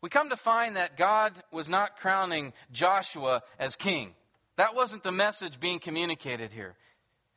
We 0.00 0.08
come 0.08 0.30
to 0.30 0.36
find 0.36 0.76
that 0.76 0.96
God 0.96 1.34
was 1.52 1.68
not 1.68 1.98
crowning 1.98 2.54
Joshua 2.72 3.42
as 3.58 3.76
king. 3.76 4.14
That 4.56 4.74
wasn't 4.74 5.02
the 5.02 5.12
message 5.12 5.60
being 5.60 5.78
communicated 5.78 6.52
here. 6.52 6.74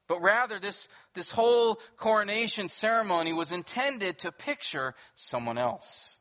But 0.07 0.21
rather, 0.21 0.59
this, 0.59 0.87
this 1.13 1.31
whole 1.31 1.79
coronation 1.97 2.69
ceremony 2.69 3.33
was 3.33 3.51
intended 3.51 4.19
to 4.19 4.31
picture 4.31 4.95
someone 5.15 5.57
else. 5.57 6.17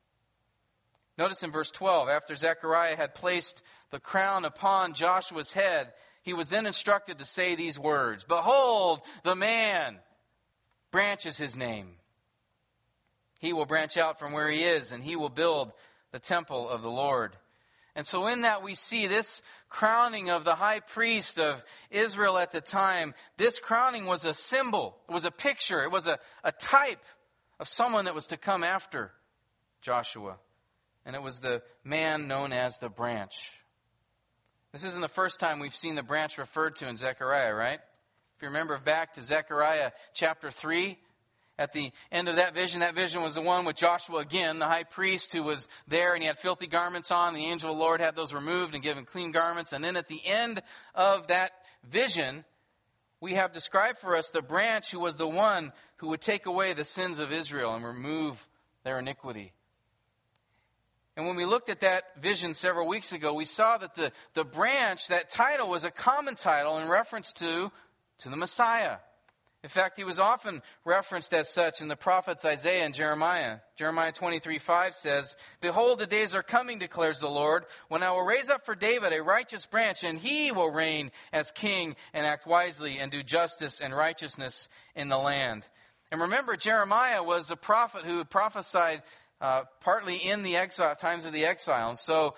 Notice 1.19 1.43
in 1.43 1.51
verse 1.51 1.71
12, 1.71 2.09
after 2.09 2.35
Zechariah 2.35 2.97
had 2.97 3.15
placed 3.15 3.63
the 3.91 4.01
crown 4.01 4.45
upon 4.45 4.95
Joshua's 4.95 5.53
head, 5.53 5.93
he 6.23 6.35
was 6.35 6.49
then 6.49 6.67
instructed 6.67 7.19
to 7.19 7.25
say 7.25 7.55
these 7.55 7.79
words 7.79 8.25
Behold, 8.25 9.01
the 9.25 9.37
man 9.37 9.99
branches 10.91 11.39
his 11.39 11.57
name. 11.57 11.93
He 13.39 13.53
will 13.53 13.67
branch 13.67 13.97
out 13.97 14.19
from 14.19 14.33
where 14.33 14.51
he 14.51 14.65
is, 14.65 14.93
and 14.93 15.05
he 15.05 15.15
will 15.15 15.29
build 15.29 15.73
the 16.11 16.19
temple 16.19 16.69
of 16.69 16.83
the 16.83 16.91
Lord. 16.91 17.37
And 17.97 18.07
so, 18.07 18.27
in 18.27 18.43
that, 18.43 18.63
we 18.63 18.75
see 18.75 19.07
this 19.07 19.41
crowning 19.71 20.29
of 20.29 20.45
the 20.45 20.55
high 20.55 20.81
priest 20.81 21.41
of 21.41 21.65
Israel 21.91 22.37
at 22.37 22.53
the 22.53 22.61
time. 22.61 23.15
This 23.39 23.59
crowning 23.59 24.05
was 24.05 24.27
a 24.27 24.35
symbol, 24.35 24.99
it 25.09 25.13
was 25.13 25.25
a 25.25 25.31
picture, 25.31 25.83
it 25.83 25.91
was 25.91 26.07
a, 26.07 26.19
a 26.45 26.53
type 26.53 27.03
of 27.59 27.69
someone 27.69 28.05
that 28.05 28.15
was 28.15 28.27
to 28.29 28.37
come 28.37 28.63
after 28.63 29.13
Joshua. 29.81 30.37
And 31.07 31.17
it 31.17 31.23
was 31.23 31.41
the 31.41 31.63
man 31.85 32.29
known 32.29 32.53
as 32.53 32.77
the 32.79 32.91
branch. 32.91 33.51
This 34.73 34.85
isn't 34.85 35.01
the 35.01 35.09
first 35.09 35.41
time 35.41 35.59
we've 35.59 35.75
seen 35.75 35.95
the 35.95 36.03
branch 36.03 36.37
referred 36.37 36.77
to 36.77 36.89
in 36.89 36.99
Zechariah, 36.99 37.55
right? 37.55 37.79
If 38.37 38.43
you 38.43 38.49
remember 38.49 38.79
back 38.79 39.15
to 39.15 39.23
Zechariah 39.23 39.93
chapter 40.13 40.51
3, 40.51 40.99
At 41.59 41.73
the 41.73 41.91
end 42.13 42.29
of 42.29 42.37
that 42.37 42.55
vision, 42.55 42.81
that 42.81 42.95
vision 42.95 43.23
was 43.23 43.35
the 43.35 43.41
one 43.41 43.65
with 43.65 43.77
Joshua 43.77 44.19
again, 44.19 44.59
the 44.59 44.67
high 44.67 44.85
priest 44.85 45.33
who 45.33 45.43
was 45.43 45.69
there 45.89 46.13
and 46.13 46.23
he 46.23 46.27
had 46.27 46.39
filthy 46.39 46.67
garments 46.67 47.11
on. 47.11 47.33
The 47.33 47.47
angel 47.47 47.71
of 47.71 47.77
the 47.77 47.83
Lord 47.83 48.01
had 48.01 48.15
those 48.15 48.35
removed 48.35 48.75
and 48.75 48.83
given 48.83 49.07
clean 49.07 49.33
garments. 49.33 49.73
And 49.73 49.83
then 49.83 49.97
at 49.97 50.09
the 50.09 50.21
end 50.27 50.61
of 50.95 51.29
that 51.29 51.53
vision, 51.83 52.45
we 53.21 53.35
have 53.35 53.55
described 53.55 53.99
for 53.99 54.15
us 54.15 54.31
the 54.31 54.43
branch 54.43 54.91
who 54.91 55.01
was 55.01 55.17
the 55.17 55.29
one 55.29 55.73
who 55.97 56.09
would 56.09 56.21
take 56.21 56.45
away 56.45 56.75
the 56.75 56.85
sins 56.85 57.19
of 57.19 57.33
Israel 57.33 57.75
and 57.75 57.85
remove 57.85 58.47
their 58.85 58.99
iniquity. 58.99 59.55
And 61.17 61.27
when 61.27 61.37
we 61.37 61.47
looked 61.47 61.71
at 61.71 61.81
that 61.81 62.21
vision 62.21 62.53
several 62.53 62.87
weeks 62.87 63.13
ago, 63.13 63.33
we 63.33 63.47
saw 63.47 63.79
that 63.79 63.95
the, 63.95 64.13
the 64.35 64.45
branch, 64.45 65.09
that 65.09 65.31
title, 65.31 65.71
was 65.71 65.85
a 65.85 65.91
common 65.91 66.35
title 66.35 66.79
in 66.79 66.89
reference 66.89 67.33
to, 67.35 67.73
to 68.19 68.29
the 68.29 68.37
Messiah. 68.37 68.99
In 69.63 69.71
fact, 69.71 69.97
he 69.97 70.05
was 70.05 70.19
often 70.19 70.63
referenced 70.85 71.35
as 71.35 71.53
such 71.53 71.81
in 71.81 71.89
the 71.89 71.97
prophets 71.97 72.45
Isaiah 72.45 72.85
and 72.85 72.95
Jeremiah. 72.95 73.59
Jeremiah 73.77 74.13
23 74.13 74.59
5 74.59 74.95
says, 74.95 75.35
Behold, 75.61 75.99
the 75.99 76.07
days 76.07 76.35
are 76.35 76.43
coming, 76.43 76.79
declares 76.79 77.19
the 77.19 77.29
Lord, 77.29 77.65
when 77.89 78.03
I 78.03 78.13
will 78.13 78.23
raise 78.23 78.49
up 78.49 78.65
for 78.65 78.75
David 78.77 79.13
a 79.13 79.23
righteous 79.23 79.67
branch, 79.67 80.05
and 80.05 80.21
he 80.21 80.53
will 80.53 80.71
reign 80.71 81.11
as 81.33 81.51
king 81.51 81.97
and 82.15 82.25
act 82.25 82.47
wisely 82.47 82.99
and 82.99 83.11
do 83.11 83.23
justice 83.23 83.81
and 83.81 83.97
righteousness 83.97 84.69
in 84.95 85.09
the 85.09 85.19
land. 85.19 85.65
And 86.13 86.21
remember, 86.21 86.57
Jeremiah 86.57 87.23
was 87.23 87.51
a 87.51 87.57
prophet 87.57 88.05
who 88.05 88.25
prophesied 88.25 89.03
uh, 89.41 89.63
partly 89.81 90.17
in 90.17 90.43
the 90.43 90.57
exile, 90.57 90.95
times 90.95 91.27
of 91.27 91.33
the 91.33 91.47
exile. 91.47 91.91
And 91.91 91.99
so 91.99 92.35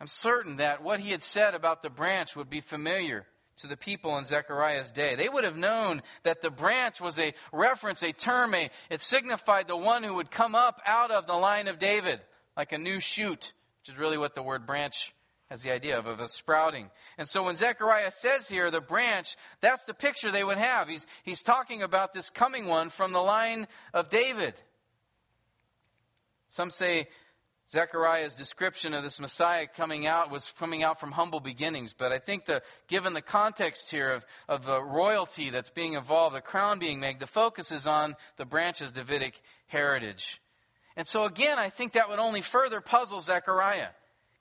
I'm 0.00 0.08
certain 0.08 0.56
that 0.56 0.82
what 0.82 1.00
he 1.00 1.10
had 1.10 1.22
said 1.22 1.54
about 1.54 1.82
the 1.82 1.90
branch 1.90 2.34
would 2.34 2.50
be 2.50 2.60
familiar 2.60 3.26
to 3.60 3.66
the 3.66 3.76
people 3.76 4.16
in 4.18 4.24
Zechariah's 4.24 4.90
day. 4.90 5.14
They 5.14 5.28
would 5.28 5.44
have 5.44 5.56
known 5.56 6.02
that 6.22 6.42
the 6.42 6.50
branch 6.50 7.00
was 7.00 7.18
a 7.18 7.34
reference, 7.52 8.02
a 8.02 8.12
term, 8.12 8.54
a, 8.54 8.70
it 8.90 9.00
signified 9.00 9.68
the 9.68 9.76
one 9.76 10.02
who 10.02 10.14
would 10.14 10.30
come 10.30 10.54
up 10.54 10.80
out 10.86 11.10
of 11.10 11.26
the 11.26 11.34
line 11.34 11.68
of 11.68 11.78
David, 11.78 12.20
like 12.56 12.72
a 12.72 12.78
new 12.78 13.00
shoot, 13.00 13.52
which 13.80 13.94
is 13.94 13.98
really 13.98 14.18
what 14.18 14.34
the 14.34 14.42
word 14.42 14.66
branch 14.66 15.14
has 15.50 15.62
the 15.62 15.72
idea 15.72 15.98
of, 15.98 16.06
of 16.06 16.20
a 16.20 16.28
sprouting. 16.28 16.90
And 17.18 17.28
so 17.28 17.42
when 17.42 17.56
Zechariah 17.56 18.12
says 18.12 18.48
here, 18.48 18.70
the 18.70 18.80
branch, 18.80 19.36
that's 19.60 19.84
the 19.84 19.94
picture 19.94 20.30
they 20.30 20.44
would 20.44 20.58
have. 20.58 20.88
He's, 20.88 21.06
he's 21.24 21.42
talking 21.42 21.82
about 21.82 22.14
this 22.14 22.30
coming 22.30 22.66
one 22.66 22.88
from 22.88 23.12
the 23.12 23.20
line 23.20 23.66
of 23.92 24.08
David. 24.08 24.54
Some 26.48 26.70
say 26.70 27.08
Zechariah's 27.70 28.34
description 28.34 28.94
of 28.94 29.04
this 29.04 29.20
Messiah 29.20 29.66
coming 29.68 30.06
out 30.06 30.30
was 30.30 30.52
coming 30.58 30.82
out 30.82 30.98
from 30.98 31.12
humble 31.12 31.38
beginnings, 31.38 31.94
but 31.96 32.10
I 32.10 32.18
think 32.18 32.46
that 32.46 32.64
given 32.88 33.12
the 33.12 33.22
context 33.22 33.90
here 33.92 34.10
of, 34.10 34.26
of 34.48 34.64
the 34.64 34.82
royalty 34.82 35.50
that's 35.50 35.70
being 35.70 35.92
involved, 35.92 36.34
the 36.34 36.40
crown 36.40 36.80
being 36.80 36.98
made, 36.98 37.20
the 37.20 37.28
focus 37.28 37.70
is 37.70 37.86
on 37.86 38.16
the 38.38 38.44
branch's 38.44 38.90
Davidic 38.90 39.40
heritage. 39.68 40.40
And 40.96 41.06
so 41.06 41.24
again, 41.24 41.60
I 41.60 41.68
think 41.68 41.92
that 41.92 42.08
would 42.08 42.18
only 42.18 42.40
further 42.40 42.80
puzzle 42.80 43.20
Zechariah. 43.20 43.90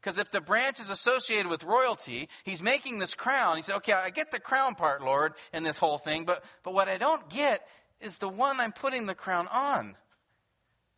Because 0.01 0.17
if 0.17 0.31
the 0.31 0.41
branch 0.41 0.79
is 0.79 0.89
associated 0.89 1.47
with 1.47 1.63
royalty, 1.63 2.29
he's 2.45 2.63
making 2.63 2.97
this 2.97 3.13
crown. 3.13 3.57
He 3.57 3.63
said, 3.63 3.75
okay, 3.75 3.93
I 3.93 4.09
get 4.09 4.31
the 4.31 4.39
crown 4.39 4.73
part, 4.73 5.03
Lord, 5.03 5.33
in 5.53 5.63
this 5.63 5.77
whole 5.77 5.97
thing, 5.99 6.25
but, 6.25 6.43
but 6.63 6.73
what 6.73 6.87
I 6.87 6.97
don't 6.97 7.29
get 7.29 7.67
is 8.01 8.17
the 8.17 8.29
one 8.29 8.59
I'm 8.59 8.71
putting 8.71 9.05
the 9.05 9.13
crown 9.13 9.47
on. 9.51 9.95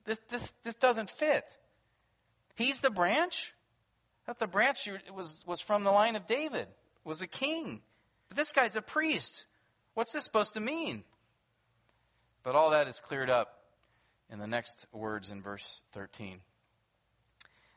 This, 0.05 0.19
this, 0.29 0.53
this 0.63 0.75
doesn't 0.75 1.09
fit. 1.09 1.43
He's 2.55 2.81
the 2.81 2.89
branch. 2.89 3.53
That 4.27 4.39
the 4.39 4.47
branch 4.47 4.87
was, 5.13 5.43
was 5.45 5.61
from 5.61 5.83
the 5.83 5.91
line 5.91 6.15
of 6.15 6.27
David, 6.27 6.67
was 7.03 7.21
a 7.21 7.27
king. 7.27 7.81
But 8.27 8.37
this 8.37 8.51
guy's 8.51 8.75
a 8.75 8.81
priest. 8.81 9.45
What's 9.93 10.13
this 10.13 10.23
supposed 10.23 10.53
to 10.53 10.59
mean? 10.59 11.03
But 12.43 12.55
all 12.55 12.69
that 12.69 12.87
is 12.87 12.99
cleared 12.99 13.29
up 13.29 13.61
in 14.29 14.39
the 14.39 14.47
next 14.47 14.85
words 14.93 15.31
in 15.31 15.41
verse 15.41 15.81
13. 15.93 16.39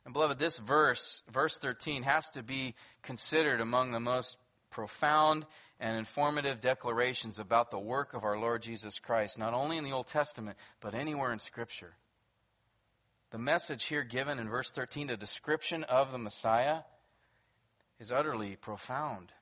And 0.05 0.13
beloved, 0.13 0.39
this 0.39 0.59
verse, 0.59 1.23
verse 1.33 1.57
13, 1.59 2.03
has 2.03 2.29
to 2.31 2.43
be 2.43 2.75
considered 3.03 3.61
among 3.61 3.93
the 3.93 4.01
most 4.01 4.37
profound 4.71 5.47
and 5.81 5.97
informative 5.97 6.61
declarations 6.61 7.39
about 7.39 7.71
the 7.71 7.79
work 7.79 8.13
of 8.13 8.23
our 8.23 8.39
Lord 8.39 8.63
Jesus 8.63 8.99
Christ, 8.99 9.39
not 9.39 9.55
only 9.55 9.79
in 9.79 9.85
the 9.85 9.93
Old 9.93 10.09
Testament, 10.09 10.59
but 10.81 10.95
anywhere 10.95 11.33
in 11.33 11.39
Scripture 11.39 11.95
the 13.35 13.39
message 13.41 13.87
here 13.87 14.05
given 14.05 14.39
in 14.39 14.49
verse 14.49 14.71
13, 14.71 15.09
the 15.09 15.17
description 15.17 15.83
of 15.83 16.13
the 16.13 16.19
Messiah, 16.19 16.83
is 17.99 18.13
utterly 18.13 18.55
profound. 18.55 19.33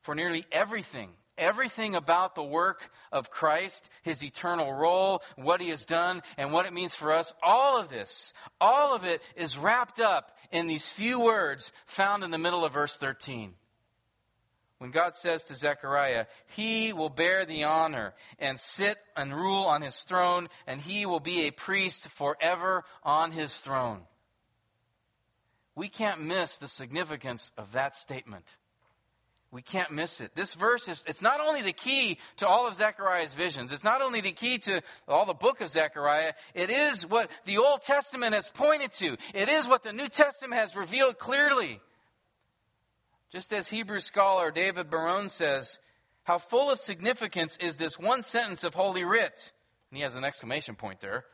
For 0.00 0.14
nearly 0.14 0.46
everything, 0.50 1.10
everything 1.36 1.94
about 1.94 2.34
the 2.34 2.42
work 2.42 2.90
of 3.12 3.30
Christ, 3.30 3.90
his 4.00 4.24
eternal 4.24 4.72
role, 4.72 5.22
what 5.36 5.60
he 5.60 5.68
has 5.68 5.84
done, 5.84 6.22
and 6.38 6.54
what 6.54 6.64
it 6.64 6.72
means 6.72 6.94
for 6.94 7.12
us, 7.12 7.34
all 7.42 7.78
of 7.78 7.90
this, 7.90 8.32
all 8.62 8.94
of 8.94 9.04
it 9.04 9.20
is 9.36 9.58
wrapped 9.58 10.00
up 10.00 10.34
in 10.50 10.66
these 10.66 10.88
few 10.88 11.20
words 11.20 11.70
found 11.84 12.24
in 12.24 12.30
the 12.30 12.38
middle 12.38 12.64
of 12.64 12.72
verse 12.72 12.96
13 12.96 13.52
when 14.78 14.90
God 14.90 15.16
says 15.16 15.44
to 15.44 15.54
Zechariah, 15.54 16.26
He 16.46 16.92
will 16.92 17.08
bear 17.08 17.44
the 17.44 17.64
honor 17.64 18.14
and 18.38 18.58
sit 18.58 18.96
and 19.16 19.34
rule 19.34 19.64
on 19.64 19.82
his 19.82 19.98
throne, 20.04 20.48
and 20.66 20.80
he 20.80 21.04
will 21.04 21.20
be 21.20 21.42
a 21.42 21.50
priest 21.50 22.08
forever 22.08 22.84
on 23.02 23.32
his 23.32 23.56
throne. 23.58 24.02
We 25.74 25.88
can't 25.88 26.22
miss 26.22 26.58
the 26.58 26.68
significance 26.68 27.52
of 27.56 27.72
that 27.72 27.94
statement. 27.94 28.44
We 29.50 29.62
can't 29.62 29.92
miss 29.92 30.20
it. 30.20 30.32
This 30.34 30.52
verse 30.54 30.88
is, 30.88 31.02
it's 31.06 31.22
not 31.22 31.40
only 31.40 31.62
the 31.62 31.72
key 31.72 32.18
to 32.36 32.46
all 32.46 32.66
of 32.66 32.74
Zechariah's 32.74 33.32
visions, 33.32 33.72
it's 33.72 33.84
not 33.84 34.02
only 34.02 34.20
the 34.20 34.32
key 34.32 34.58
to 34.58 34.82
all 35.06 35.24
the 35.24 35.32
book 35.32 35.62
of 35.62 35.70
Zechariah, 35.70 36.34
it 36.52 36.68
is 36.68 37.06
what 37.06 37.30
the 37.46 37.56
Old 37.58 37.82
Testament 37.82 38.34
has 38.34 38.50
pointed 38.50 38.92
to. 38.94 39.16
It 39.32 39.48
is 39.48 39.66
what 39.66 39.82
the 39.82 39.92
New 39.92 40.08
Testament 40.08 40.60
has 40.60 40.76
revealed 40.76 41.18
clearly. 41.18 41.80
Just 43.30 43.52
as 43.52 43.68
Hebrew 43.68 44.00
scholar 44.00 44.50
David 44.50 44.90
Baron 44.90 45.28
says, 45.28 45.78
how 46.24 46.38
full 46.38 46.70
of 46.70 46.78
significance 46.78 47.56
is 47.60 47.76
this 47.76 47.98
one 47.98 48.22
sentence 48.22 48.64
of 48.64 48.74
Holy 48.74 49.04
Writ? 49.04 49.52
And 49.90 49.96
he 49.96 50.02
has 50.02 50.14
an 50.14 50.24
exclamation 50.24 50.74
point 50.74 51.00
there. 51.00 51.24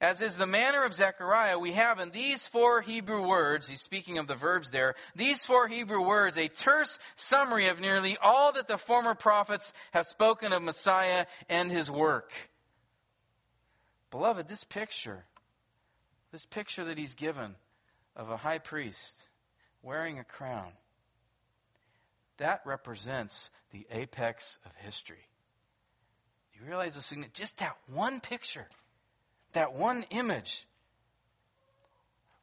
As 0.00 0.22
is 0.22 0.36
the 0.36 0.46
manner 0.46 0.84
of 0.84 0.94
Zechariah, 0.94 1.58
we 1.58 1.72
have 1.72 2.00
in 2.00 2.10
these 2.10 2.48
four 2.48 2.80
Hebrew 2.80 3.26
words, 3.26 3.68
he's 3.68 3.82
speaking 3.82 4.16
of 4.16 4.26
the 4.26 4.34
verbs 4.34 4.70
there, 4.70 4.94
these 5.14 5.44
four 5.44 5.68
Hebrew 5.68 6.02
words, 6.02 6.38
a 6.38 6.48
terse 6.48 6.98
summary 7.16 7.68
of 7.68 7.80
nearly 7.80 8.16
all 8.20 8.52
that 8.52 8.66
the 8.66 8.78
former 8.78 9.14
prophets 9.14 9.74
have 9.92 10.06
spoken 10.06 10.52
of 10.52 10.62
Messiah 10.62 11.26
and 11.48 11.70
his 11.70 11.90
work. 11.90 12.32
Beloved, 14.10 14.48
this 14.48 14.64
picture, 14.64 15.26
this 16.32 16.46
picture 16.46 16.86
that 16.86 16.98
he's 16.98 17.14
given 17.14 17.54
of 18.16 18.30
a 18.30 18.38
high 18.38 18.58
priest, 18.58 19.28
wearing 19.82 20.18
a 20.18 20.24
crown. 20.24 20.72
That 22.38 22.62
represents 22.64 23.50
the 23.72 23.86
apex 23.90 24.58
of 24.64 24.72
history. 24.76 25.28
You 26.54 26.66
realize 26.66 26.94
the 26.94 27.02
significance? 27.02 27.38
Just 27.38 27.58
that 27.58 27.76
one 27.92 28.20
picture, 28.20 28.66
that 29.52 29.74
one 29.74 30.04
image, 30.10 30.66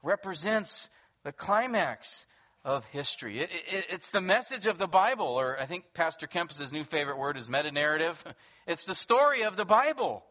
represents 0.03 0.89
the 1.23 1.31
climax 1.31 2.25
of 2.63 2.85
history. 2.85 3.39
It, 3.39 3.49
it, 3.71 3.85
it's 3.89 4.09
the 4.09 4.21
message 4.21 4.65
of 4.65 4.77
the 4.77 4.87
Bible, 4.87 5.25
or 5.25 5.59
I 5.59 5.65
think 5.65 5.93
Pastor 5.93 6.27
Kempis' 6.27 6.71
new 6.71 6.83
favorite 6.83 7.17
word 7.17 7.37
is 7.37 7.49
meta 7.49 7.71
narrative. 7.71 8.23
It's 8.67 8.83
the 8.83 8.93
story 8.93 9.43
of 9.43 9.55
the 9.55 9.63
Bible. 9.63 10.25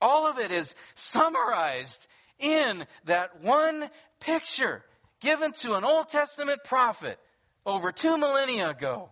All 0.00 0.26
of 0.28 0.38
it 0.38 0.50
is 0.50 0.74
summarized 0.96 2.08
in 2.40 2.84
that 3.04 3.44
one 3.44 3.90
picture 4.18 4.82
given 5.20 5.52
to 5.52 5.74
an 5.74 5.84
Old 5.84 6.08
Testament 6.08 6.60
prophet 6.64 7.18
over 7.64 7.92
two 7.92 8.16
millennia 8.16 8.70
ago. 8.70 9.10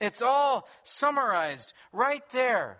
It's 0.00 0.22
all 0.22 0.66
summarized 0.82 1.72
right 1.92 2.22
there. 2.32 2.78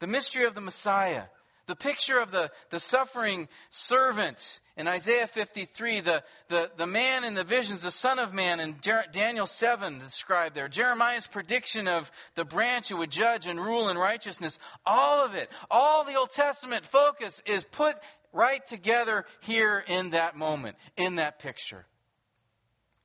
The 0.00 0.06
mystery 0.06 0.44
of 0.44 0.54
the 0.54 0.60
Messiah, 0.60 1.24
the 1.66 1.76
picture 1.76 2.18
of 2.18 2.30
the, 2.30 2.50
the 2.70 2.80
suffering 2.80 3.48
servant 3.70 4.60
in 4.76 4.86
Isaiah 4.86 5.26
53, 5.26 6.00
the, 6.02 6.22
the, 6.48 6.70
the 6.76 6.86
man 6.86 7.24
in 7.24 7.34
the 7.34 7.42
visions, 7.42 7.82
the 7.82 7.90
Son 7.90 8.20
of 8.20 8.32
Man 8.32 8.60
in 8.60 8.76
Jer- 8.80 9.06
Daniel 9.12 9.46
7 9.46 9.98
described 9.98 10.54
there, 10.54 10.68
Jeremiah's 10.68 11.26
prediction 11.26 11.88
of 11.88 12.12
the 12.36 12.44
branch 12.44 12.88
who 12.88 12.98
would 12.98 13.10
judge 13.10 13.46
and 13.46 13.60
rule 13.60 13.88
in 13.88 13.98
righteousness, 13.98 14.58
all 14.86 15.24
of 15.24 15.34
it, 15.34 15.50
all 15.68 16.04
the 16.04 16.14
Old 16.14 16.30
Testament 16.30 16.86
focus 16.86 17.42
is 17.44 17.64
put 17.64 17.96
right 18.32 18.64
together 18.66 19.24
here 19.40 19.82
in 19.86 20.10
that 20.10 20.36
moment, 20.36 20.76
in 20.96 21.16
that 21.16 21.38
picture. 21.38 21.86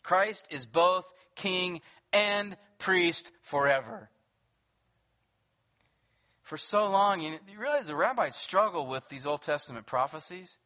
Christ 0.04 0.48
is 0.50 0.66
both 0.66 1.06
king 1.36 1.82
and 2.12 2.58
priest 2.78 3.32
forever. 3.42 4.10
For 6.44 6.58
so 6.58 6.90
long, 6.90 7.22
you, 7.22 7.40
realize 7.58 7.88
the 7.88 7.96
rabbis 7.96 8.36
struggle 8.36 8.86
with 8.86 9.08
these 9.08 9.26
Old 9.26 9.42
Testament 9.42 9.86
prophecies. 9.86 10.58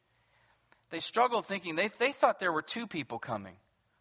They 0.90 1.00
struggled 1.00 1.46
thinking, 1.46 1.76
they, 1.76 1.88
they 1.98 2.12
thought 2.12 2.40
there 2.40 2.52
were 2.52 2.62
two 2.62 2.86
people 2.86 3.18
coming. 3.18 3.56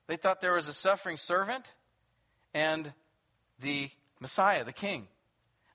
They 0.07 0.17
thought 0.17 0.41
there 0.41 0.55
was 0.55 0.67
a 0.67 0.73
suffering 0.73 1.17
servant 1.17 1.71
and 2.53 2.93
the 3.59 3.89
Messiah, 4.19 4.63
the 4.63 4.73
king. 4.73 5.07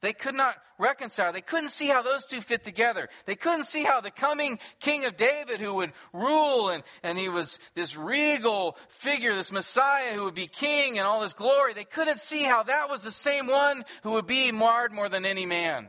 They 0.03 0.13
could 0.13 0.35
not 0.35 0.57
reconcile. 0.79 1.33
They 1.33 1.41
couldn't 1.41 1.71
see 1.71 1.87
how 1.87 2.03
those 2.03 2.27
two 2.27 2.41
fit 2.41 2.65
together. 2.65 3.09
They 3.25 3.37
couldn't 3.37 3.67
see 3.67 3.85
how 3.85 4.01
the 4.01 4.11
coming 4.11 4.59
king 4.81 5.05
of 5.05 5.17
David 5.17 5.61
who 5.61 5.75
would 5.75 5.93
rule 6.13 6.71
and, 6.71 6.83
and 7.05 7.17
he 7.17 7.29
was 7.29 7.61
this 7.77 7.97
regal 7.97 8.77
figure, 8.89 9.33
this 9.33 9.53
Messiah 9.53 10.13
who 10.15 10.25
would 10.25 10.35
be 10.35 10.49
king 10.49 10.99
and 10.99 11.07
all 11.07 11.21
this 11.21 11.35
glory. 11.35 11.73
They 11.73 11.85
couldn't 11.85 12.19
see 12.19 12.43
how 12.43 12.65
that 12.65 12.91
was 12.91 13.03
the 13.03 13.13
same 13.13 13.47
one 13.47 13.85
who 14.03 14.13
would 14.13 14.27
be 14.27 14.51
marred 14.51 14.93
more 14.93 15.09
than 15.09 15.25
any 15.25 15.47
man. 15.47 15.89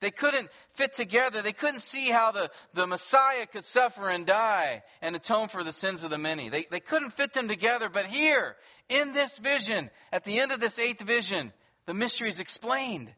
They 0.00 0.10
couldn't 0.10 0.48
fit 0.72 0.94
together. 0.94 1.42
They 1.42 1.52
couldn't 1.52 1.82
see 1.82 2.08
how 2.08 2.32
the, 2.32 2.50
the 2.72 2.86
Messiah 2.86 3.44
could 3.44 3.66
suffer 3.66 4.08
and 4.08 4.24
die 4.24 4.82
and 5.02 5.14
atone 5.14 5.48
for 5.48 5.62
the 5.62 5.72
sins 5.72 6.04
of 6.04 6.10
the 6.10 6.16
many. 6.16 6.48
They, 6.48 6.66
they 6.70 6.80
couldn't 6.80 7.10
fit 7.10 7.34
them 7.34 7.48
together. 7.48 7.90
But 7.90 8.06
here, 8.06 8.56
in 8.88 9.12
this 9.12 9.36
vision, 9.36 9.90
at 10.10 10.24
the 10.24 10.40
end 10.40 10.52
of 10.52 10.60
this 10.60 10.78
eighth 10.78 11.02
vision, 11.02 11.52
the 11.90 11.94
mystery 11.94 12.28
is 12.28 12.38
explained. 12.38 13.12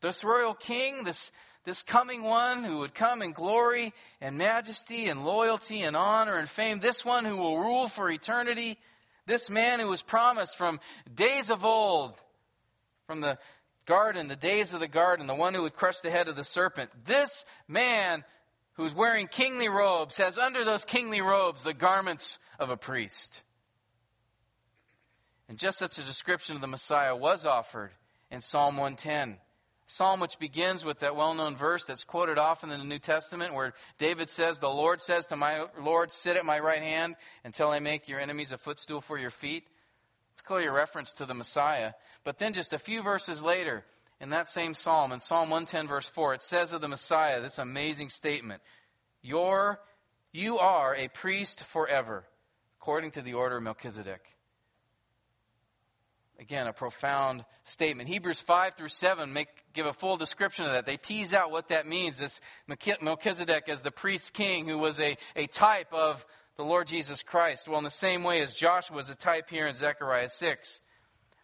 This 0.00 0.24
royal 0.24 0.54
king, 0.54 1.04
this, 1.04 1.30
this 1.64 1.82
coming 1.82 2.22
one 2.22 2.64
who 2.64 2.78
would 2.78 2.94
come 2.94 3.20
in 3.20 3.32
glory 3.32 3.92
and 4.22 4.38
majesty 4.38 5.10
and 5.10 5.22
loyalty 5.22 5.82
and 5.82 5.94
honor 5.94 6.38
and 6.38 6.48
fame, 6.48 6.80
this 6.80 7.04
one 7.04 7.26
who 7.26 7.36
will 7.36 7.58
rule 7.58 7.88
for 7.88 8.10
eternity, 8.10 8.78
this 9.26 9.50
man 9.50 9.80
who 9.80 9.88
was 9.88 10.00
promised 10.00 10.56
from 10.56 10.80
days 11.14 11.50
of 11.50 11.62
old, 11.62 12.14
from 13.06 13.20
the 13.20 13.36
garden, 13.84 14.28
the 14.28 14.34
days 14.34 14.72
of 14.72 14.80
the 14.80 14.88
garden, 14.88 15.26
the 15.26 15.34
one 15.34 15.52
who 15.52 15.60
would 15.60 15.74
crush 15.74 16.00
the 16.00 16.10
head 16.10 16.28
of 16.28 16.36
the 16.36 16.44
serpent, 16.44 16.90
this 17.04 17.44
man 17.68 18.24
who's 18.76 18.94
wearing 18.94 19.26
kingly 19.26 19.68
robes 19.68 20.16
has 20.16 20.38
under 20.38 20.64
those 20.64 20.86
kingly 20.86 21.20
robes 21.20 21.64
the 21.64 21.74
garments 21.74 22.38
of 22.58 22.70
a 22.70 22.78
priest. 22.78 23.42
And 25.52 25.58
just 25.58 25.78
such 25.78 25.98
a 25.98 26.02
description 26.02 26.54
of 26.54 26.62
the 26.62 26.66
Messiah 26.66 27.14
was 27.14 27.44
offered 27.44 27.90
in 28.30 28.40
Psalm 28.40 28.78
110. 28.78 29.36
Psalm 29.84 30.18
which 30.18 30.38
begins 30.38 30.82
with 30.82 31.00
that 31.00 31.14
well 31.14 31.34
known 31.34 31.58
verse 31.58 31.84
that's 31.84 32.04
quoted 32.04 32.38
often 32.38 32.70
in 32.70 32.78
the 32.78 32.86
New 32.86 32.98
Testament 32.98 33.52
where 33.52 33.74
David 33.98 34.30
says, 34.30 34.58
The 34.58 34.70
Lord 34.70 35.02
says 35.02 35.26
to 35.26 35.36
my 35.36 35.66
Lord, 35.78 36.10
Sit 36.10 36.38
at 36.38 36.46
my 36.46 36.58
right 36.58 36.80
hand 36.80 37.16
until 37.44 37.68
I 37.68 37.80
make 37.80 38.08
your 38.08 38.18
enemies 38.18 38.52
a 38.52 38.56
footstool 38.56 39.02
for 39.02 39.18
your 39.18 39.28
feet. 39.28 39.64
It's 40.32 40.40
clearly 40.40 40.68
a 40.68 40.72
reference 40.72 41.12
to 41.12 41.26
the 41.26 41.34
Messiah. 41.34 41.92
But 42.24 42.38
then 42.38 42.54
just 42.54 42.72
a 42.72 42.78
few 42.78 43.02
verses 43.02 43.42
later, 43.42 43.84
in 44.22 44.30
that 44.30 44.48
same 44.48 44.72
psalm, 44.72 45.12
in 45.12 45.20
Psalm 45.20 45.50
110, 45.50 45.86
verse 45.86 46.08
4, 46.08 46.32
it 46.32 46.42
says 46.42 46.72
of 46.72 46.80
the 46.80 46.88
Messiah 46.88 47.42
this 47.42 47.58
amazing 47.58 48.08
statement 48.08 48.62
Your, 49.20 49.80
You 50.32 50.60
are 50.60 50.96
a 50.96 51.08
priest 51.08 51.62
forever, 51.64 52.24
according 52.80 53.10
to 53.10 53.20
the 53.20 53.34
order 53.34 53.58
of 53.58 53.62
Melchizedek. 53.64 54.22
Again, 56.38 56.66
a 56.66 56.72
profound 56.72 57.44
statement. 57.64 58.08
Hebrews 58.08 58.40
5 58.40 58.74
through 58.74 58.88
7 58.88 59.32
make, 59.32 59.48
give 59.74 59.86
a 59.86 59.92
full 59.92 60.16
description 60.16 60.64
of 60.64 60.72
that. 60.72 60.86
They 60.86 60.96
tease 60.96 61.32
out 61.32 61.52
what 61.52 61.68
that 61.68 61.86
means. 61.86 62.18
This 62.18 62.40
Melchizedek 63.00 63.68
as 63.68 63.82
the 63.82 63.90
priest 63.90 64.32
king 64.32 64.66
who 64.66 64.78
was 64.78 64.98
a, 64.98 65.16
a 65.36 65.46
type 65.46 65.92
of 65.92 66.24
the 66.56 66.64
Lord 66.64 66.86
Jesus 66.86 67.22
Christ. 67.22 67.68
Well, 67.68 67.78
in 67.78 67.84
the 67.84 67.90
same 67.90 68.24
way 68.24 68.42
as 68.42 68.54
Joshua 68.54 68.96
was 68.96 69.10
a 69.10 69.14
type 69.14 69.50
here 69.50 69.66
in 69.66 69.74
Zechariah 69.74 70.30
6. 70.30 70.80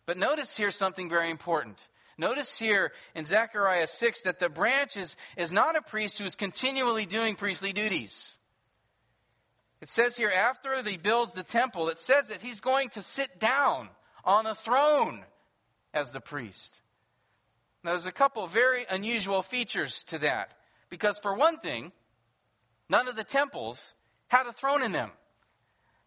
But 0.04 0.16
notice 0.16 0.56
here 0.56 0.70
something 0.70 1.08
very 1.08 1.30
important. 1.30 1.88
Notice 2.16 2.58
here 2.58 2.92
in 3.14 3.24
Zechariah 3.24 3.86
6 3.86 4.22
that 4.22 4.40
the 4.40 4.48
branch 4.48 4.96
is, 4.96 5.16
is 5.36 5.52
not 5.52 5.76
a 5.76 5.82
priest 5.82 6.18
who 6.18 6.24
is 6.24 6.34
continually 6.34 7.06
doing 7.06 7.36
priestly 7.36 7.72
duties. 7.72 8.36
It 9.80 9.88
says 9.88 10.16
here, 10.16 10.30
after 10.30 10.82
he 10.82 10.96
builds 10.96 11.34
the 11.34 11.44
temple, 11.44 11.88
it 11.88 12.00
says 12.00 12.28
that 12.28 12.42
he's 12.42 12.58
going 12.58 12.88
to 12.90 13.02
sit 13.02 13.38
down 13.38 13.88
on 14.28 14.46
a 14.46 14.54
throne 14.54 15.24
as 15.94 16.12
the 16.12 16.20
priest. 16.20 16.80
Now, 17.82 17.92
there's 17.92 18.06
a 18.06 18.12
couple 18.12 18.46
very 18.46 18.84
unusual 18.88 19.42
features 19.42 20.04
to 20.04 20.18
that. 20.18 20.52
Because, 20.90 21.18
for 21.18 21.34
one 21.34 21.58
thing, 21.58 21.92
none 22.88 23.08
of 23.08 23.16
the 23.16 23.24
temples 23.24 23.94
had 24.28 24.46
a 24.46 24.52
throne 24.52 24.82
in 24.82 24.92
them. 24.92 25.10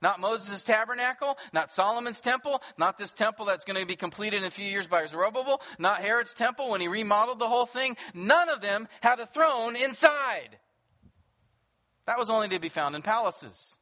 Not 0.02 0.20
Moses' 0.20 0.64
tabernacle, 0.64 1.38
not 1.54 1.72
Solomon's 1.72 2.22
temple, 2.22 2.62
not 2.78 2.98
this 2.98 3.12
temple 3.12 3.46
that's 3.46 3.66
going 3.66 3.80
to 3.80 3.86
be 3.86 3.96
completed 3.96 4.38
in 4.38 4.44
a 4.46 4.52
few 4.52 4.66
years 4.66 4.88
by 4.88 5.06
Zerubbabel, 5.06 5.62
not 5.78 6.02
Herod's 6.02 6.34
temple 6.34 6.70
when 6.70 6.82
he 6.82 6.88
remodeled 6.88 7.40
the 7.40 7.48
whole 7.48 7.68
thing. 7.68 7.98
None 8.14 8.50
of 8.50 8.62
them 8.62 8.88
had 9.02 9.20
a 9.20 9.28
throne 9.28 9.76
inside. 9.76 10.58
That 12.06 12.18
was 12.18 12.32
only 12.32 12.50
to 12.50 12.60
be 12.60 12.70
found 12.70 12.96
in 12.96 13.04
palaces. 13.04 13.78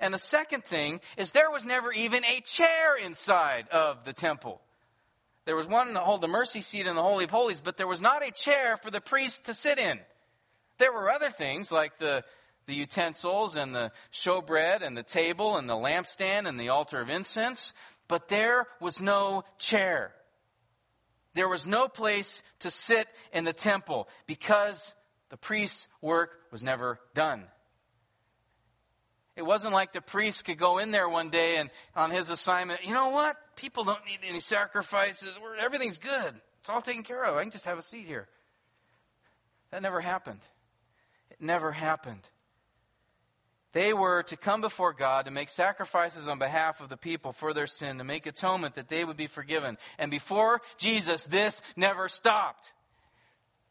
And 0.00 0.12
the 0.12 0.18
second 0.18 0.64
thing 0.64 1.00
is 1.16 1.32
there 1.32 1.50
was 1.50 1.64
never 1.64 1.92
even 1.92 2.24
a 2.24 2.40
chair 2.40 2.96
inside 2.96 3.68
of 3.68 4.04
the 4.04 4.12
temple. 4.12 4.60
There 5.44 5.56
was 5.56 5.66
one 5.66 5.92
to 5.92 6.00
hold 6.00 6.20
the 6.20 6.28
mercy 6.28 6.60
seat 6.60 6.86
in 6.86 6.96
the 6.96 7.02
Holy 7.02 7.24
of 7.24 7.30
Holies, 7.30 7.60
but 7.60 7.76
there 7.76 7.86
was 7.86 8.00
not 8.00 8.26
a 8.26 8.30
chair 8.30 8.76
for 8.78 8.90
the 8.90 9.00
priest 9.00 9.44
to 9.44 9.54
sit 9.54 9.78
in. 9.78 10.00
There 10.78 10.92
were 10.92 11.10
other 11.10 11.30
things 11.30 11.70
like 11.70 11.98
the, 11.98 12.24
the 12.66 12.74
utensils 12.74 13.56
and 13.56 13.74
the 13.74 13.92
showbread 14.12 14.82
and 14.82 14.96
the 14.96 15.02
table 15.02 15.56
and 15.56 15.68
the 15.68 15.74
lampstand 15.74 16.48
and 16.48 16.58
the 16.58 16.70
altar 16.70 17.00
of 17.00 17.10
incense, 17.10 17.74
but 18.08 18.28
there 18.28 18.66
was 18.80 19.02
no 19.02 19.44
chair. 19.58 20.12
There 21.34 21.48
was 21.48 21.66
no 21.66 21.88
place 21.88 22.42
to 22.60 22.70
sit 22.70 23.06
in 23.32 23.44
the 23.44 23.52
temple 23.52 24.08
because 24.26 24.94
the 25.28 25.36
priest's 25.36 25.88
work 26.00 26.38
was 26.50 26.62
never 26.62 27.00
done. 27.12 27.44
It 29.36 29.42
wasn't 29.42 29.72
like 29.72 29.92
the 29.92 30.00
priest 30.00 30.44
could 30.44 30.58
go 30.58 30.78
in 30.78 30.92
there 30.92 31.08
one 31.08 31.30
day 31.30 31.56
and 31.56 31.70
on 31.96 32.10
his 32.10 32.30
assignment, 32.30 32.84
you 32.84 32.94
know 32.94 33.08
what? 33.08 33.36
People 33.56 33.84
don't 33.84 34.04
need 34.04 34.20
any 34.28 34.40
sacrifices. 34.40 35.36
everything's 35.58 35.98
good. 35.98 36.34
It's 36.60 36.68
all 36.68 36.80
taken 36.80 37.02
care 37.02 37.24
of. 37.24 37.36
I 37.36 37.42
can 37.42 37.50
just 37.50 37.64
have 37.64 37.78
a 37.78 37.82
seat 37.82 38.06
here. 38.06 38.28
That 39.70 39.82
never 39.82 40.00
happened. 40.00 40.40
It 41.30 41.40
never 41.40 41.72
happened. 41.72 42.28
They 43.72 43.92
were 43.92 44.22
to 44.24 44.36
come 44.36 44.60
before 44.60 44.92
God 44.92 45.24
to 45.24 45.32
make 45.32 45.50
sacrifices 45.50 46.28
on 46.28 46.38
behalf 46.38 46.80
of 46.80 46.88
the 46.88 46.96
people 46.96 47.32
for 47.32 47.52
their 47.52 47.66
sin, 47.66 47.98
to 47.98 48.04
make 48.04 48.24
atonement 48.26 48.76
that 48.76 48.88
they 48.88 49.04
would 49.04 49.16
be 49.16 49.26
forgiven. 49.26 49.78
And 49.98 50.12
before 50.12 50.62
Jesus, 50.78 51.26
this 51.26 51.60
never 51.74 52.08
stopped. 52.08 52.72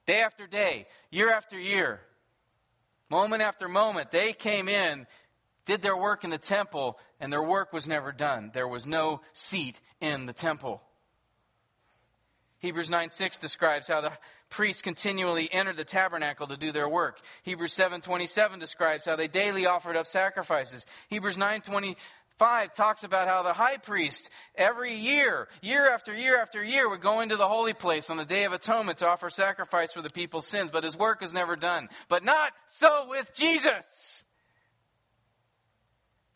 Day 0.06 0.22
after 0.22 0.46
day, 0.46 0.88
year 1.10 1.32
after 1.32 1.58
year, 1.58 2.02
moment 3.10 3.42
after 3.42 3.70
moment, 3.70 4.12
they 4.12 4.34
came 4.34 4.68
in 4.68 5.08
did 5.66 5.82
their 5.82 5.98
work 5.98 6.24
in 6.24 6.30
the 6.30 6.38
temple, 6.38 7.00
and 7.20 7.32
their 7.32 7.44
work 7.44 7.72
was 7.74 7.88
never 7.88 8.12
done. 8.12 8.52
There 8.54 8.68
was 8.68 8.86
no 8.86 9.22
seat 9.34 9.80
in 10.02 10.26
the 10.26 10.34
temple. 10.34 10.82
Hebrews 12.64 12.90
9 12.90 13.10
6 13.10 13.38
describes 13.38 13.90
how 13.90 14.00
the 14.00 14.14
priests 14.50 14.82
continually 14.82 15.50
entered 15.52 15.76
the 15.76 15.84
tabernacle 15.84 16.48
to 16.48 16.56
do 16.56 16.72
their 16.72 16.88
work. 16.88 17.20
Hebrews 17.44 17.74
7 17.74 18.00
27 18.00 18.58
describes 18.58 19.04
how 19.04 19.18
they 19.18 19.28
daily 19.28 19.66
offered 19.66 19.98
up 19.98 20.08
sacrifices. 20.08 20.86
Hebrews 21.10 21.38
9 21.38 21.60
25 21.60 22.74
talks 22.74 23.04
about 23.04 23.28
how 23.28 23.44
the 23.44 23.52
high 23.52 23.76
priest 23.76 24.30
every 24.56 24.96
year, 24.96 25.50
year 25.62 25.94
after 25.94 26.16
year 26.16 26.42
after 26.42 26.64
year, 26.64 26.90
would 26.90 27.02
go 27.02 27.20
into 27.20 27.36
the 27.36 27.50
holy 27.50 27.74
place 27.74 28.10
on 28.10 28.16
the 28.16 28.24
Day 28.24 28.46
of 28.46 28.54
Atonement 28.54 29.00
to 29.00 29.08
offer 29.08 29.30
sacrifice 29.30 29.92
for 29.92 30.02
the 30.02 30.10
people's 30.10 30.48
sins, 30.48 30.70
but 30.72 30.86
his 30.86 30.96
work 30.96 31.22
is 31.22 31.34
never 31.34 31.58
done. 31.58 31.90
But 32.08 32.24
not 32.24 32.54
so 32.70 33.08
with 33.10 33.34
Jesus. 33.36 34.23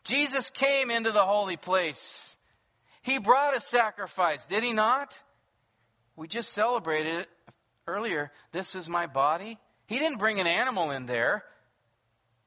Jesus 0.08 0.50
came 0.50 0.90
into 0.90 1.12
the 1.12 1.24
holy 1.24 1.56
place. 1.56 2.36
He 3.02 3.18
brought 3.18 3.56
a 3.56 3.60
sacrifice, 3.60 4.46
did 4.46 4.64
he 4.64 4.72
not? 4.72 5.14
We 6.16 6.26
just 6.28 6.52
celebrated 6.52 7.20
it 7.20 7.28
earlier. 7.86 8.32
This 8.52 8.74
is 8.74 8.88
my 8.88 9.06
body. 9.06 9.58
He 9.86 9.98
didn't 9.98 10.18
bring 10.18 10.40
an 10.40 10.46
animal 10.46 10.90
in 10.90 11.06
there, 11.06 11.44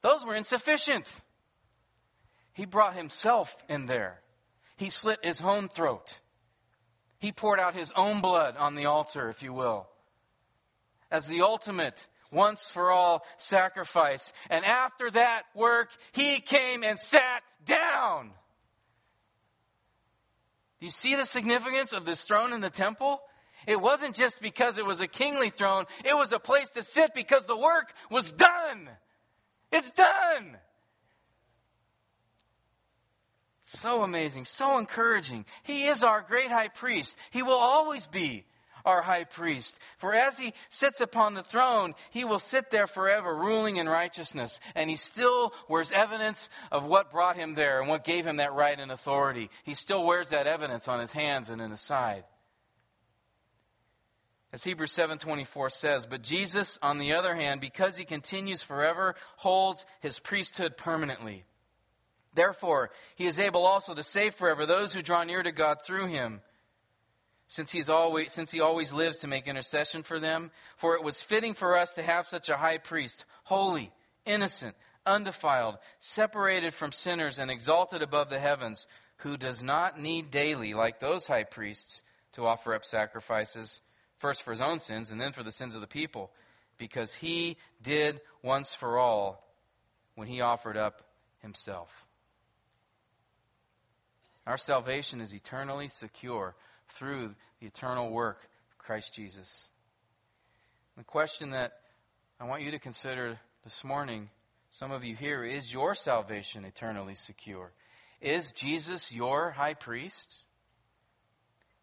those 0.02 0.26
were 0.26 0.34
insufficient. 0.34 1.22
He 2.52 2.66
brought 2.66 2.96
himself 2.96 3.56
in 3.68 3.86
there. 3.86 4.20
He 4.76 4.90
slit 4.90 5.20
his 5.22 5.40
own 5.40 5.68
throat. 5.68 6.20
He 7.18 7.32
poured 7.32 7.60
out 7.60 7.74
his 7.74 7.92
own 7.96 8.20
blood 8.20 8.56
on 8.56 8.74
the 8.74 8.86
altar, 8.86 9.30
if 9.30 9.42
you 9.42 9.52
will, 9.52 9.88
as 11.10 11.28
the 11.28 11.42
ultimate 11.42 12.08
once 12.32 12.70
for 12.70 12.90
all 12.90 13.22
sacrifice. 13.36 14.32
And 14.50 14.64
after 14.64 15.10
that 15.10 15.42
work, 15.54 15.90
he 16.12 16.40
came 16.40 16.82
and 16.82 16.98
sat 16.98 17.42
down. 17.64 18.30
Do 20.80 20.86
you 20.86 20.90
see 20.90 21.14
the 21.14 21.26
significance 21.26 21.92
of 21.92 22.04
this 22.04 22.22
throne 22.22 22.52
in 22.52 22.60
the 22.60 22.70
temple? 22.70 23.20
It 23.66 23.80
wasn't 23.80 24.16
just 24.16 24.40
because 24.40 24.78
it 24.78 24.84
was 24.84 25.00
a 25.00 25.06
kingly 25.06 25.50
throne, 25.50 25.84
it 26.04 26.16
was 26.16 26.32
a 26.32 26.38
place 26.38 26.70
to 26.70 26.82
sit 26.82 27.14
because 27.14 27.46
the 27.46 27.56
work 27.56 27.92
was 28.10 28.32
done. 28.32 28.88
It's 29.70 29.92
done. 29.92 30.56
So 33.64 34.02
amazing, 34.02 34.44
so 34.44 34.78
encouraging. 34.78 35.46
He 35.62 35.84
is 35.84 36.02
our 36.02 36.20
great 36.20 36.50
high 36.50 36.68
priest. 36.68 37.16
He 37.30 37.42
will 37.42 37.54
always 37.58 38.06
be 38.06 38.44
our 38.84 39.02
high 39.02 39.24
priest. 39.24 39.78
For 39.98 40.14
as 40.14 40.38
he 40.38 40.54
sits 40.70 41.00
upon 41.00 41.34
the 41.34 41.42
throne, 41.42 41.94
he 42.10 42.24
will 42.24 42.38
sit 42.38 42.70
there 42.70 42.86
forever, 42.86 43.34
ruling 43.34 43.76
in 43.76 43.88
righteousness. 43.88 44.60
And 44.74 44.88
he 44.88 44.96
still 44.96 45.52
wears 45.68 45.92
evidence 45.92 46.48
of 46.70 46.84
what 46.84 47.10
brought 47.10 47.36
him 47.36 47.54
there 47.54 47.80
and 47.80 47.88
what 47.88 48.04
gave 48.04 48.26
him 48.26 48.36
that 48.36 48.54
right 48.54 48.78
and 48.78 48.90
authority. 48.90 49.50
He 49.64 49.74
still 49.74 50.04
wears 50.04 50.30
that 50.30 50.46
evidence 50.46 50.88
on 50.88 51.00
his 51.00 51.12
hands 51.12 51.48
and 51.48 51.60
in 51.60 51.70
his 51.70 51.80
side. 51.80 52.24
As 54.52 54.62
Hebrews 54.64 54.92
7:24 54.92 55.72
says, 55.72 56.04
but 56.06 56.22
Jesus 56.22 56.78
on 56.82 56.98
the 56.98 57.14
other 57.14 57.34
hand, 57.34 57.62
because 57.62 57.96
he 57.96 58.04
continues 58.04 58.62
forever, 58.62 59.14
holds 59.36 59.86
his 60.00 60.18
priesthood 60.18 60.76
permanently. 60.76 61.46
Therefore, 62.34 62.90
he 63.14 63.26
is 63.26 63.38
able 63.38 63.66
also 63.66 63.94
to 63.94 64.02
save 64.02 64.34
forever 64.34 64.66
those 64.66 64.92
who 64.92 65.02
draw 65.02 65.24
near 65.24 65.42
to 65.42 65.52
God 65.52 65.78
through 65.84 66.06
him, 66.06 66.42
since, 67.52 67.70
he's 67.70 67.90
always, 67.90 68.32
since 68.32 68.50
he 68.50 68.60
always 68.60 68.94
lives 68.94 69.18
to 69.18 69.26
make 69.26 69.46
intercession 69.46 70.02
for 70.02 70.18
them. 70.18 70.50
For 70.78 70.94
it 70.94 71.04
was 71.04 71.20
fitting 71.20 71.52
for 71.52 71.76
us 71.76 71.92
to 71.94 72.02
have 72.02 72.26
such 72.26 72.48
a 72.48 72.56
high 72.56 72.78
priest, 72.78 73.26
holy, 73.44 73.92
innocent, 74.24 74.74
undefiled, 75.04 75.76
separated 75.98 76.72
from 76.72 76.92
sinners, 76.92 77.38
and 77.38 77.50
exalted 77.50 78.00
above 78.00 78.30
the 78.30 78.38
heavens, 78.38 78.86
who 79.18 79.36
does 79.36 79.62
not 79.62 80.00
need 80.00 80.30
daily, 80.30 80.72
like 80.72 80.98
those 80.98 81.26
high 81.26 81.44
priests, 81.44 82.00
to 82.32 82.46
offer 82.46 82.72
up 82.72 82.86
sacrifices, 82.86 83.82
first 84.16 84.42
for 84.42 84.52
his 84.52 84.62
own 84.62 84.78
sins 84.78 85.10
and 85.10 85.20
then 85.20 85.32
for 85.32 85.42
the 85.42 85.52
sins 85.52 85.74
of 85.74 85.82
the 85.82 85.86
people, 85.86 86.30
because 86.78 87.12
he 87.12 87.58
did 87.82 88.22
once 88.42 88.72
for 88.72 88.96
all 88.96 89.46
when 90.14 90.26
he 90.26 90.40
offered 90.40 90.78
up 90.78 91.02
himself. 91.42 91.90
Our 94.46 94.56
salvation 94.56 95.20
is 95.20 95.34
eternally 95.34 95.88
secure 95.88 96.56
through 96.94 97.34
the 97.60 97.66
eternal 97.66 98.10
work 98.10 98.48
of 98.70 98.78
Christ 98.78 99.14
Jesus. 99.14 99.68
The 100.96 101.04
question 101.04 101.50
that 101.50 101.72
I 102.40 102.44
want 102.44 102.62
you 102.62 102.70
to 102.72 102.78
consider 102.78 103.38
this 103.64 103.84
morning, 103.84 104.28
some 104.70 104.90
of 104.90 105.04
you 105.04 105.14
here, 105.14 105.44
is 105.44 105.72
your 105.72 105.94
salvation 105.94 106.64
eternally 106.64 107.14
secure? 107.14 107.72
Is 108.20 108.52
Jesus 108.52 109.12
your 109.12 109.50
high 109.50 109.74
priest? 109.74 110.34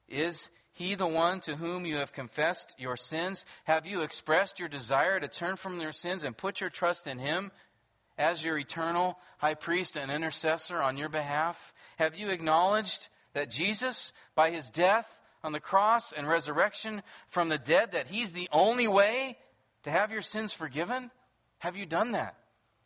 Is 0.08 0.50
he 0.72 0.96
the 0.96 1.08
one 1.08 1.40
to 1.42 1.56
whom 1.56 1.86
you 1.86 1.98
have 1.98 2.14
confessed 2.14 2.76
your 2.78 2.98
sins? 2.98 3.46
Have 3.66 3.86
you 3.86 4.02
expressed 4.02 4.60
your 4.60 4.70
desire 4.70 5.20
to 5.20 5.28
turn 5.28 5.56
from 5.56 5.80
your 5.80 5.92
sins 5.92 6.24
and 6.24 6.38
put 6.38 6.62
your 6.62 6.70
trust 6.70 7.08
in 7.08 7.20
him 7.20 7.52
as 8.18 8.44
your 8.44 8.58
eternal 8.58 9.18
high 9.38 9.56
priest 9.56 9.98
and 9.98 10.12
intercessor 10.12 10.82
on 10.82 10.98
your 10.98 11.10
behalf? 11.10 11.74
Have 11.98 12.18
you 12.18 12.30
acknowledged 12.30 13.08
that 13.34 13.50
Jesus, 13.50 14.14
by 14.36 14.52
his 14.52 14.70
death 14.70 15.08
on 15.44 15.52
the 15.52 15.60
cross 15.60 16.12
and 16.12 16.28
resurrection 16.28 17.02
from 17.28 17.50
the 17.50 17.58
dead, 17.58 17.94
that 17.94 18.08
he's 18.08 18.34
the 18.34 18.50
only 18.52 18.88
way 18.88 19.38
to 19.84 19.92
have 19.92 20.12
your 20.12 20.22
sins 20.22 20.52
forgiven? 20.52 21.12
Have 21.60 21.76
you 21.76 21.86
done 21.86 22.12
that? 22.12 22.36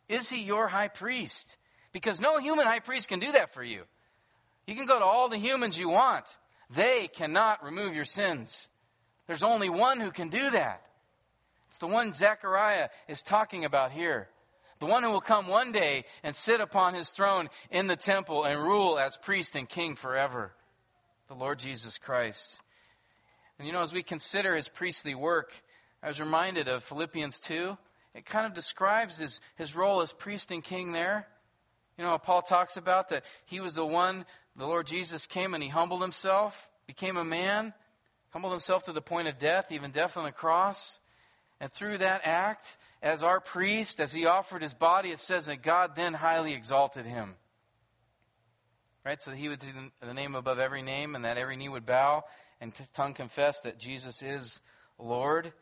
Is 0.08 0.28
he 0.28 0.42
your 0.42 0.68
high 0.68 0.88
priest? 0.88 1.56
Because 1.92 2.20
no 2.20 2.38
human 2.38 2.66
high 2.66 2.80
priest 2.80 3.08
can 3.08 3.20
do 3.20 3.32
that 3.32 3.54
for 3.54 3.62
you. 3.62 3.84
You 4.66 4.74
can 4.74 4.86
go 4.86 4.98
to 4.98 5.04
all 5.04 5.28
the 5.28 5.38
humans 5.38 5.78
you 5.78 5.88
want. 5.88 6.24
They 6.70 7.08
cannot 7.08 7.64
remove 7.64 7.94
your 7.94 8.04
sins. 8.04 8.68
There's 9.26 9.42
only 9.42 9.68
one 9.68 10.00
who 10.00 10.10
can 10.10 10.28
do 10.28 10.50
that. 10.50 10.82
It's 11.68 11.78
the 11.78 11.86
one 11.86 12.12
Zechariah 12.12 12.88
is 13.08 13.22
talking 13.22 13.64
about 13.64 13.92
here. 13.92 14.28
The 14.80 14.86
one 14.86 15.02
who 15.02 15.10
will 15.10 15.20
come 15.20 15.46
one 15.46 15.72
day 15.72 16.04
and 16.22 16.34
sit 16.34 16.60
upon 16.60 16.94
his 16.94 17.10
throne 17.10 17.48
in 17.70 17.86
the 17.86 17.96
temple 17.96 18.44
and 18.44 18.60
rule 18.60 18.98
as 18.98 19.16
priest 19.16 19.54
and 19.54 19.68
king 19.68 19.96
forever. 19.96 20.52
The 21.28 21.34
Lord 21.34 21.58
Jesus 21.58 21.98
Christ. 21.98 22.58
And 23.58 23.66
you 23.66 23.72
know, 23.72 23.82
as 23.82 23.92
we 23.92 24.02
consider 24.02 24.56
his 24.56 24.68
priestly 24.68 25.14
work, 25.14 25.52
I 26.02 26.08
was 26.08 26.20
reminded 26.20 26.68
of 26.68 26.84
Philippians 26.84 27.38
2. 27.40 27.76
It 28.14 28.26
kind 28.26 28.46
of 28.46 28.54
describes 28.54 29.18
his, 29.18 29.40
his 29.56 29.74
role 29.74 30.00
as 30.00 30.12
priest 30.12 30.50
and 30.50 30.62
king 30.62 30.92
there. 30.92 31.26
You 31.96 32.04
know, 32.04 32.18
Paul 32.18 32.42
talks 32.42 32.76
about 32.76 33.08
that 33.10 33.24
he 33.46 33.60
was 33.60 33.74
the 33.74 33.86
one, 33.86 34.24
the 34.56 34.66
Lord 34.66 34.86
Jesus 34.86 35.26
came 35.26 35.54
and 35.54 35.62
he 35.62 35.68
humbled 35.68 36.02
himself, 36.02 36.70
became 36.86 37.16
a 37.16 37.24
man, 37.24 37.72
humbled 38.30 38.52
himself 38.52 38.84
to 38.84 38.92
the 38.92 39.00
point 39.00 39.28
of 39.28 39.38
death, 39.38 39.70
even 39.70 39.92
death 39.92 40.16
on 40.16 40.24
the 40.24 40.32
cross. 40.32 41.00
And 41.60 41.72
through 41.72 41.98
that 41.98 42.22
act, 42.24 42.76
as 43.04 43.22
our 43.22 43.38
priest, 43.38 44.00
as 44.00 44.12
he 44.14 44.24
offered 44.24 44.62
his 44.62 44.72
body, 44.72 45.10
it 45.10 45.20
says 45.20 45.44
that 45.46 45.62
God 45.62 45.94
then 45.94 46.14
highly 46.14 46.54
exalted 46.54 47.04
him. 47.04 47.34
Right? 49.04 49.20
So 49.20 49.32
he 49.32 49.50
would 49.50 49.58
do 49.58 49.66
the 50.00 50.14
name 50.14 50.34
above 50.34 50.58
every 50.58 50.80
name, 50.80 51.14
and 51.14 51.26
that 51.26 51.36
every 51.36 51.56
knee 51.56 51.68
would 51.68 51.84
bow, 51.84 52.24
and 52.62 52.72
tongue 52.94 53.12
confess 53.12 53.60
that 53.60 53.78
Jesus 53.78 54.22
is 54.22 54.58
Lord. 54.98 55.52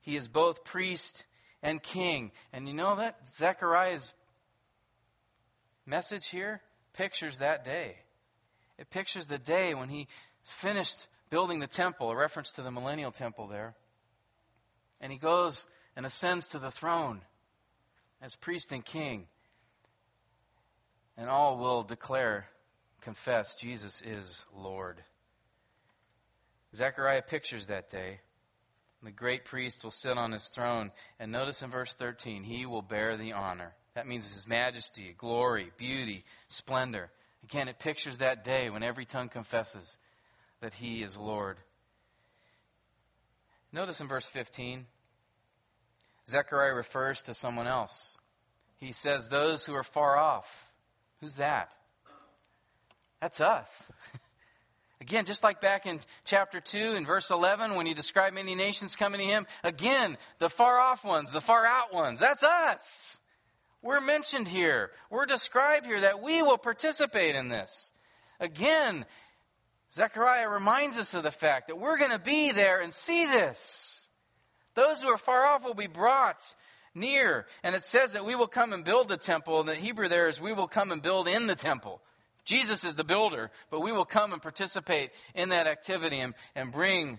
He 0.00 0.16
is 0.16 0.28
both 0.28 0.62
priest 0.62 1.24
and 1.60 1.82
king. 1.82 2.30
And 2.52 2.68
you 2.68 2.74
know 2.74 2.94
that? 2.96 3.18
Zechariah's 3.36 4.14
message 5.84 6.28
here 6.28 6.62
pictures 6.92 7.38
that 7.38 7.64
day. 7.64 7.96
It 8.78 8.90
pictures 8.90 9.26
the 9.26 9.38
day 9.38 9.74
when 9.74 9.88
he 9.88 10.06
finished 10.44 11.08
building 11.30 11.58
the 11.58 11.66
temple, 11.66 12.12
a 12.12 12.16
reference 12.16 12.52
to 12.52 12.62
the 12.62 12.70
millennial 12.70 13.10
temple 13.10 13.48
there. 13.48 13.74
And 15.00 15.10
he 15.10 15.18
goes 15.18 15.66
and 15.96 16.06
ascends 16.06 16.46
to 16.48 16.58
the 16.58 16.70
throne 16.70 17.20
as 18.20 18.36
priest 18.36 18.72
and 18.72 18.84
king. 18.84 19.26
And 21.16 21.28
all 21.28 21.58
will 21.58 21.82
declare, 21.82 22.46
confess, 23.00 23.54
Jesus 23.54 24.02
is 24.04 24.44
Lord. 24.56 25.02
Zechariah 26.74 27.22
pictures 27.22 27.66
that 27.66 27.90
day. 27.90 28.20
The 29.02 29.12
great 29.12 29.44
priest 29.44 29.84
will 29.84 29.90
sit 29.90 30.16
on 30.16 30.32
his 30.32 30.48
throne. 30.48 30.90
And 31.20 31.30
notice 31.30 31.62
in 31.62 31.70
verse 31.70 31.94
13, 31.94 32.42
he 32.42 32.66
will 32.66 32.82
bear 32.82 33.16
the 33.16 33.32
honor. 33.32 33.74
That 33.94 34.08
means 34.08 34.32
his 34.32 34.48
majesty, 34.48 35.14
glory, 35.16 35.70
beauty, 35.76 36.24
splendor. 36.48 37.10
Again, 37.44 37.68
it 37.68 37.78
pictures 37.78 38.18
that 38.18 38.42
day 38.42 38.70
when 38.70 38.82
every 38.82 39.04
tongue 39.04 39.28
confesses 39.28 39.98
that 40.60 40.74
he 40.74 41.02
is 41.02 41.16
Lord. 41.16 41.58
Notice 43.70 44.00
in 44.00 44.08
verse 44.08 44.26
15, 44.26 44.86
Zechariah 46.28 46.74
refers 46.74 47.22
to 47.22 47.34
someone 47.34 47.66
else. 47.66 48.16
He 48.76 48.92
says, 48.92 49.28
Those 49.28 49.64
who 49.64 49.74
are 49.74 49.82
far 49.82 50.16
off. 50.16 50.72
Who's 51.20 51.36
that? 51.36 51.74
That's 53.20 53.40
us. 53.40 53.92
Again, 55.00 55.26
just 55.26 55.42
like 55.42 55.60
back 55.60 55.86
in 55.86 56.00
chapter 56.24 56.60
2 56.60 56.94
in 56.94 57.04
verse 57.04 57.30
11 57.30 57.74
when 57.74 57.84
he 57.84 57.92
described 57.92 58.34
many 58.34 58.54
nations 58.54 58.96
coming 58.96 59.20
to 59.20 59.26
him, 59.26 59.46
again, 59.62 60.16
the 60.38 60.48
far 60.48 60.78
off 60.78 61.04
ones, 61.04 61.30
the 61.30 61.42
far 61.42 61.66
out 61.66 61.92
ones, 61.92 62.20
that's 62.20 62.42
us. 62.42 63.18
We're 63.82 64.00
mentioned 64.00 64.48
here. 64.48 64.92
We're 65.10 65.26
described 65.26 65.84
here 65.84 66.00
that 66.00 66.22
we 66.22 66.40
will 66.40 66.56
participate 66.56 67.34
in 67.34 67.50
this. 67.50 67.92
Again, 68.40 69.04
Zechariah 69.92 70.48
reminds 70.48 70.96
us 70.96 71.12
of 71.12 71.22
the 71.22 71.30
fact 71.30 71.68
that 71.68 71.78
we're 71.78 71.98
going 71.98 72.10
to 72.10 72.18
be 72.18 72.52
there 72.52 72.80
and 72.80 72.92
see 72.92 73.26
this. 73.26 73.93
Those 74.74 75.02
who 75.02 75.08
are 75.08 75.18
far 75.18 75.46
off 75.46 75.64
will 75.64 75.74
be 75.74 75.86
brought 75.86 76.42
near. 76.94 77.46
And 77.62 77.74
it 77.74 77.84
says 77.84 78.12
that 78.12 78.24
we 78.24 78.34
will 78.34 78.46
come 78.46 78.72
and 78.72 78.84
build 78.84 79.08
the 79.08 79.16
temple. 79.16 79.60
And 79.60 79.68
the 79.68 79.74
Hebrew 79.74 80.08
there 80.08 80.28
is 80.28 80.40
we 80.40 80.52
will 80.52 80.68
come 80.68 80.92
and 80.92 81.02
build 81.02 81.28
in 81.28 81.46
the 81.46 81.56
temple. 81.56 82.00
Jesus 82.44 82.84
is 82.84 82.94
the 82.94 83.04
builder, 83.04 83.50
but 83.70 83.80
we 83.80 83.92
will 83.92 84.04
come 84.04 84.32
and 84.32 84.42
participate 84.42 85.10
in 85.34 85.48
that 85.48 85.66
activity 85.66 86.20
and, 86.20 86.34
and 86.54 86.70
bring 86.70 87.18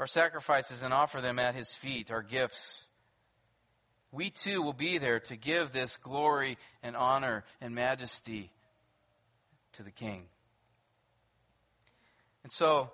our 0.00 0.06
sacrifices 0.06 0.82
and 0.82 0.92
offer 0.92 1.20
them 1.20 1.38
at 1.38 1.54
his 1.54 1.72
feet, 1.74 2.10
our 2.10 2.22
gifts. 2.22 2.86
We 4.10 4.30
too 4.30 4.60
will 4.60 4.72
be 4.72 4.98
there 4.98 5.20
to 5.20 5.36
give 5.36 5.70
this 5.70 5.96
glory 5.96 6.58
and 6.82 6.96
honor 6.96 7.44
and 7.60 7.74
majesty 7.74 8.50
to 9.74 9.84
the 9.84 9.90
king. 9.90 10.24
And 12.42 12.52
so, 12.52 12.90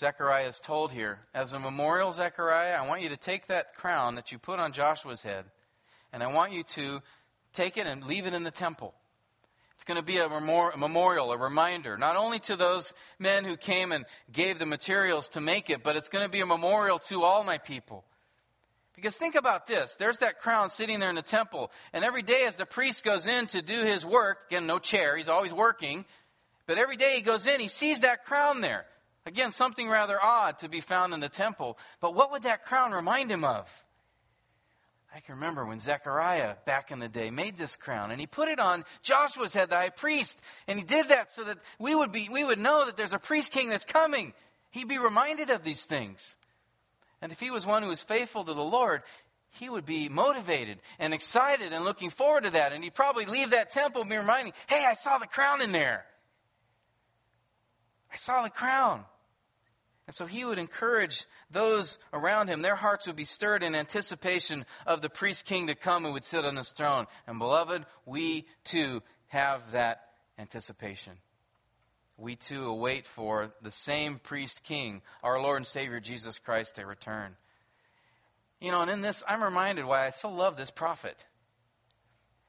Zechariah 0.00 0.48
is 0.48 0.60
told 0.60 0.92
here, 0.92 1.18
as 1.34 1.52
a 1.52 1.58
memorial, 1.58 2.10
Zechariah, 2.10 2.72
I 2.72 2.88
want 2.88 3.02
you 3.02 3.10
to 3.10 3.18
take 3.18 3.48
that 3.48 3.76
crown 3.76 4.14
that 4.14 4.32
you 4.32 4.38
put 4.38 4.58
on 4.58 4.72
Joshua's 4.72 5.20
head, 5.20 5.44
and 6.10 6.22
I 6.22 6.28
want 6.28 6.52
you 6.52 6.62
to 6.62 7.02
take 7.52 7.76
it 7.76 7.86
and 7.86 8.04
leave 8.04 8.24
it 8.24 8.32
in 8.32 8.42
the 8.42 8.50
temple. 8.50 8.94
It's 9.74 9.84
going 9.84 10.00
to 10.00 10.02
be 10.02 10.16
a 10.16 10.26
memorial, 10.26 11.32
a 11.32 11.36
reminder, 11.36 11.98
not 11.98 12.16
only 12.16 12.38
to 12.40 12.56
those 12.56 12.94
men 13.18 13.44
who 13.44 13.58
came 13.58 13.92
and 13.92 14.06
gave 14.32 14.58
the 14.58 14.64
materials 14.64 15.28
to 15.28 15.40
make 15.42 15.68
it, 15.68 15.82
but 15.82 15.96
it's 15.96 16.08
going 16.08 16.24
to 16.24 16.30
be 16.30 16.40
a 16.40 16.46
memorial 16.46 16.98
to 17.10 17.22
all 17.22 17.44
my 17.44 17.58
people. 17.58 18.04
Because 18.94 19.18
think 19.18 19.34
about 19.34 19.66
this. 19.66 19.96
There's 19.96 20.18
that 20.18 20.40
crown 20.40 20.70
sitting 20.70 20.98
there 21.00 21.10
in 21.10 21.14
the 21.14 21.22
temple. 21.22 21.70
And 21.92 22.04
every 22.06 22.22
day 22.22 22.44
as 22.46 22.56
the 22.56 22.66
priest 22.66 23.04
goes 23.04 23.26
in 23.26 23.48
to 23.48 23.60
do 23.60 23.84
his 23.84 24.04
work, 24.04 24.38
again, 24.48 24.66
no 24.66 24.78
chair, 24.78 25.16
he's 25.16 25.28
always 25.28 25.52
working. 25.52 26.06
But 26.66 26.78
every 26.78 26.96
day 26.96 27.16
he 27.16 27.22
goes 27.22 27.46
in, 27.46 27.60
he 27.60 27.68
sees 27.68 28.00
that 28.00 28.24
crown 28.24 28.62
there. 28.62 28.86
Again, 29.26 29.52
something 29.52 29.88
rather 29.88 30.18
odd 30.22 30.58
to 30.58 30.68
be 30.68 30.80
found 30.80 31.12
in 31.12 31.20
the 31.20 31.28
temple. 31.28 31.78
But 32.00 32.14
what 32.14 32.32
would 32.32 32.44
that 32.44 32.64
crown 32.64 32.92
remind 32.92 33.30
him 33.30 33.44
of? 33.44 33.68
I 35.14 35.20
can 35.20 35.34
remember 35.34 35.66
when 35.66 35.80
Zechariah, 35.80 36.54
back 36.66 36.92
in 36.92 37.00
the 37.00 37.08
day, 37.08 37.30
made 37.30 37.58
this 37.58 37.76
crown 37.76 38.12
and 38.12 38.20
he 38.20 38.26
put 38.26 38.48
it 38.48 38.60
on 38.60 38.84
Joshua's 39.02 39.52
head, 39.52 39.68
the 39.68 39.76
high 39.76 39.88
priest. 39.88 40.40
And 40.68 40.78
he 40.78 40.84
did 40.84 41.08
that 41.08 41.32
so 41.32 41.44
that 41.44 41.58
we 41.78 41.94
would, 41.94 42.12
be, 42.12 42.28
we 42.28 42.44
would 42.44 42.60
know 42.60 42.86
that 42.86 42.96
there's 42.96 43.12
a 43.12 43.18
priest 43.18 43.50
king 43.50 43.70
that's 43.70 43.84
coming. 43.84 44.32
He'd 44.70 44.88
be 44.88 44.98
reminded 44.98 45.50
of 45.50 45.64
these 45.64 45.84
things. 45.84 46.36
And 47.20 47.32
if 47.32 47.40
he 47.40 47.50
was 47.50 47.66
one 47.66 47.82
who 47.82 47.88
was 47.88 48.02
faithful 48.02 48.44
to 48.44 48.54
the 48.54 48.62
Lord, 48.62 49.02
he 49.50 49.68
would 49.68 49.84
be 49.84 50.08
motivated 50.08 50.78
and 51.00 51.12
excited 51.12 51.72
and 51.72 51.84
looking 51.84 52.10
forward 52.10 52.44
to 52.44 52.50
that. 52.50 52.72
And 52.72 52.84
he'd 52.84 52.94
probably 52.94 53.26
leave 53.26 53.50
that 53.50 53.70
temple 53.70 54.02
and 54.02 54.10
be 54.10 54.16
reminding, 54.16 54.52
hey, 54.68 54.84
I 54.86 54.94
saw 54.94 55.18
the 55.18 55.26
crown 55.26 55.60
in 55.60 55.72
there. 55.72 56.04
I 58.12 58.16
saw 58.16 58.42
the 58.42 58.50
crown. 58.50 59.04
And 60.10 60.14
so 60.16 60.26
he 60.26 60.44
would 60.44 60.58
encourage 60.58 61.24
those 61.52 61.96
around 62.12 62.48
him. 62.48 62.62
Their 62.62 62.74
hearts 62.74 63.06
would 63.06 63.14
be 63.14 63.24
stirred 63.24 63.62
in 63.62 63.76
anticipation 63.76 64.66
of 64.84 65.02
the 65.02 65.08
priest 65.08 65.44
king 65.44 65.68
to 65.68 65.76
come 65.76 66.02
who 66.04 66.10
would 66.10 66.24
sit 66.24 66.44
on 66.44 66.56
his 66.56 66.70
throne. 66.70 67.06
And 67.28 67.38
beloved, 67.38 67.86
we 68.06 68.48
too 68.64 69.04
have 69.28 69.70
that 69.70 70.00
anticipation. 70.36 71.12
We 72.16 72.34
too 72.34 72.64
await 72.64 73.06
for 73.06 73.52
the 73.62 73.70
same 73.70 74.18
priest 74.18 74.64
king, 74.64 75.02
our 75.22 75.40
Lord 75.40 75.58
and 75.58 75.66
Savior 75.68 76.00
Jesus 76.00 76.40
Christ, 76.40 76.74
to 76.74 76.86
return. 76.86 77.36
You 78.60 78.72
know, 78.72 78.80
and 78.80 78.90
in 78.90 79.02
this, 79.02 79.22
I'm 79.28 79.44
reminded 79.44 79.84
why 79.84 80.08
I 80.08 80.10
so 80.10 80.28
love 80.28 80.56
this 80.56 80.72
prophet. 80.72 81.24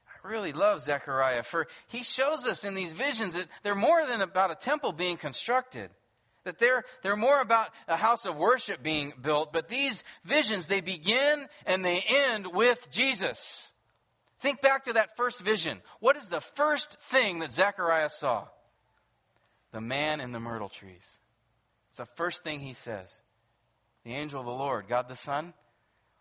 I 0.08 0.26
really 0.28 0.52
love 0.52 0.80
Zechariah, 0.80 1.44
for 1.44 1.68
he 1.86 2.02
shows 2.02 2.44
us 2.44 2.64
in 2.64 2.74
these 2.74 2.92
visions 2.92 3.34
that 3.34 3.46
they're 3.62 3.76
more 3.76 4.04
than 4.04 4.20
about 4.20 4.50
a 4.50 4.56
temple 4.56 4.90
being 4.90 5.16
constructed. 5.16 5.90
That 6.44 6.58
they're, 6.58 6.84
they're 7.02 7.16
more 7.16 7.40
about 7.40 7.68
a 7.86 7.96
house 7.96 8.26
of 8.26 8.36
worship 8.36 8.82
being 8.82 9.12
built, 9.20 9.52
but 9.52 9.68
these 9.68 10.02
visions, 10.24 10.66
they 10.66 10.80
begin 10.80 11.46
and 11.66 11.84
they 11.84 12.02
end 12.06 12.48
with 12.48 12.90
Jesus. 12.90 13.70
Think 14.40 14.60
back 14.60 14.84
to 14.84 14.94
that 14.94 15.16
first 15.16 15.40
vision. 15.40 15.80
What 16.00 16.16
is 16.16 16.28
the 16.28 16.40
first 16.40 17.00
thing 17.00 17.38
that 17.38 17.52
Zechariah 17.52 18.10
saw? 18.10 18.48
The 19.70 19.80
man 19.80 20.20
in 20.20 20.32
the 20.32 20.40
myrtle 20.40 20.68
trees. 20.68 21.18
It's 21.88 21.98
the 21.98 22.06
first 22.16 22.42
thing 22.42 22.58
he 22.60 22.74
says. 22.74 23.08
The 24.04 24.14
angel 24.14 24.40
of 24.40 24.46
the 24.46 24.52
Lord, 24.52 24.88
God 24.88 25.08
the 25.08 25.14
Son. 25.14 25.54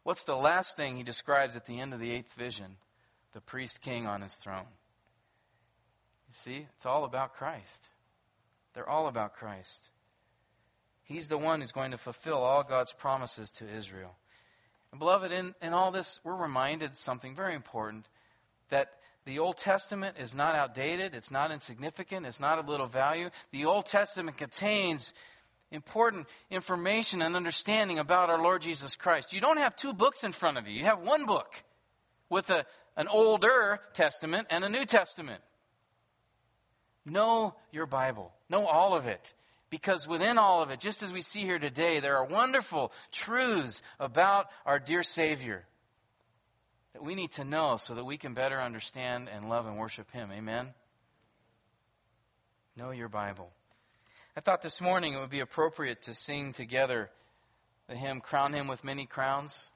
What's 0.03 0.24
the 0.24 0.36
last 0.36 0.76
thing 0.76 0.97
he 0.97 1.03
describes 1.03 1.55
at 1.55 1.65
the 1.65 1.80
end 1.80 1.93
of 1.93 1.99
the 1.99 2.11
eighth 2.11 2.34
vision? 2.34 2.78
The 3.34 3.41
priest 3.41 3.82
king 3.82 4.05
on 4.05 4.22
his 4.22 4.36
throne. 4.36 4.67
You 6.28 6.34
see, 6.34 6.67
it's 6.76 6.86
all 6.86 7.05
about 7.05 7.34
Christ. 7.34 7.89
They're 8.74 8.88
all 8.88 9.07
about 9.07 9.34
Christ. 9.34 9.89
He's 11.12 11.28
the 11.28 11.38
one 11.38 11.62
who's 11.62 11.72
going 11.72 11.91
to 11.91 11.97
fulfill 11.97 12.38
all 12.38 12.64
God's 12.64 12.93
promises 12.93 13.51
to 13.51 13.66
Israel. 13.68 14.16
And 14.91 14.99
beloved, 14.99 15.32
in, 15.32 15.53
in 15.62 15.74
all 15.74 15.91
this, 15.91 16.20
we're 16.24 16.36
reminded 16.36 16.97
something 16.97 17.36
very 17.36 17.55
important 17.55 18.07
that 18.70 18.89
the 19.26 19.39
Old 19.39 19.57
Testament 19.57 20.18
is 20.20 20.34
not 20.34 20.55
outdated, 20.55 21.14
it's 21.14 21.32
not 21.32 21.51
insignificant, 21.51 22.26
it's 22.26 22.39
not 22.39 22.59
of 22.59 22.68
little 22.68 22.88
value. 22.88 23.30
The 23.51 23.66
Old 23.66 23.86
Testament 23.86 24.38
contains 24.38 25.14
important 25.72 26.28
information 26.49 27.22
and 27.22 27.36
understanding 27.36 27.99
about 27.99 28.30
our 28.30 28.41
Lord 28.41 28.62
Jesus 28.62 28.95
Christ. 28.95 29.32
You 29.32 29.41
don't 29.41 29.57
have 29.57 29.76
two 29.76 29.93
books 29.93 30.24
in 30.24 30.32
front 30.32 30.57
of 30.57 30.68
you, 30.68 30.74
you 30.74 30.86
have 30.86 30.99
one 30.99 31.26
book 31.26 31.64
with 32.30 32.49
a, 32.49 32.66
an 32.97 33.07
older 33.07 33.80
Testament 33.93 34.47
and 34.49 34.64
a 34.64 34.70
New 34.70 34.86
Testament. 34.86 35.41
Know 37.05 37.55
your 37.72 37.86
Bible, 37.86 38.32
know 38.49 38.66
all 38.66 38.95
of 38.95 39.05
it. 39.07 39.34
Because 39.72 40.05
within 40.05 40.38
all 40.38 40.61
of 40.61 40.69
it, 40.69 40.82
just 40.82 41.01
as 41.01 41.13
we 41.13 41.22
see 41.22 41.41
here 41.41 41.57
today, 41.57 42.01
there 42.01 42.17
are 42.17 42.26
wonderful 42.26 42.91
truths 43.11 43.82
about 43.99 44.47
our 44.65 44.80
dear 44.80 45.01
Savior 45.01 45.63
that 46.93 47.01
we 47.01 47.15
need 47.15 47.32
to 47.32 47.45
know 47.45 47.78
so 47.78 47.95
that 47.95 48.03
we 48.03 48.17
can 48.17 48.34
better 48.34 48.59
understand 48.59 49.30
and 49.34 49.47
love 49.47 49.65
and 49.65 49.78
worship 49.78 50.11
Him. 50.11 50.30
Amen? 50.34 50.74
Know 52.76 52.91
your 52.91 53.07
Bible. 53.07 53.49
I 54.36 54.41
thought 54.41 54.61
this 54.61 54.82
morning 54.82 55.13
it 55.13 55.19
would 55.19 55.30
be 55.30 55.39
appropriate 55.39 56.01
to 56.03 56.13
sing 56.13 56.51
together 56.51 57.09
the 57.88 57.95
hymn 57.95 58.19
Crown 58.19 58.53
Him 58.53 58.67
with 58.67 58.84
Many 58.84 59.05
Crowns. 59.05 59.72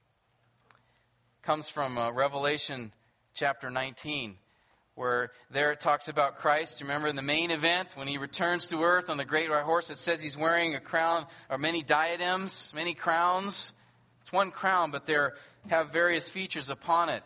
It 1.39 1.45
comes 1.45 1.69
from 1.69 1.97
uh, 1.97 2.11
Revelation 2.11 2.91
chapter 3.33 3.69
19 3.69 4.35
where 4.95 5.31
there 5.51 5.71
it 5.71 5.81
talks 5.81 6.07
about 6.07 6.37
Christ. 6.37 6.81
Remember 6.81 7.07
in 7.07 7.15
the 7.15 7.21
main 7.21 7.51
event 7.51 7.89
when 7.95 8.07
he 8.07 8.17
returns 8.17 8.67
to 8.67 8.81
earth 8.83 9.09
on 9.09 9.17
the 9.17 9.25
great 9.25 9.49
white 9.49 9.63
horse, 9.63 9.89
it 9.89 9.97
says 9.97 10.21
he's 10.21 10.37
wearing 10.37 10.75
a 10.75 10.79
crown 10.79 11.25
or 11.49 11.57
many 11.57 11.83
diadems, 11.83 12.71
many 12.73 12.93
crowns. 12.93 13.73
It's 14.21 14.31
one 14.31 14.51
crown, 14.51 14.91
but 14.91 15.05
they 15.05 15.17
have 15.67 15.91
various 15.91 16.29
features 16.29 16.69
upon 16.69 17.09
it. 17.09 17.23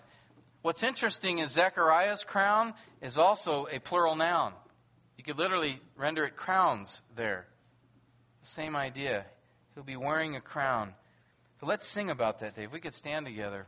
What's 0.61 0.83
interesting 0.83 1.39
is 1.39 1.51
Zechariah's 1.51 2.23
crown 2.23 2.73
is 3.01 3.17
also 3.17 3.67
a 3.71 3.79
plural 3.79 4.15
noun. 4.15 4.53
You 5.17 5.23
could 5.23 5.37
literally 5.37 5.79
render 5.95 6.25
it 6.25 6.35
crowns 6.35 7.01
there. 7.15 7.47
Same 8.41 8.75
idea. 8.75 9.25
He'll 9.75 9.83
be 9.83 9.95
wearing 9.95 10.35
a 10.35 10.41
crown. 10.41 10.95
But 11.59 11.67
let's 11.67 11.85
sing 11.85 12.09
about 12.09 12.39
that, 12.39 12.55
Dave. 12.55 12.71
We 12.71 12.79
could 12.79 12.93
stand 12.93 13.25
together. 13.25 13.67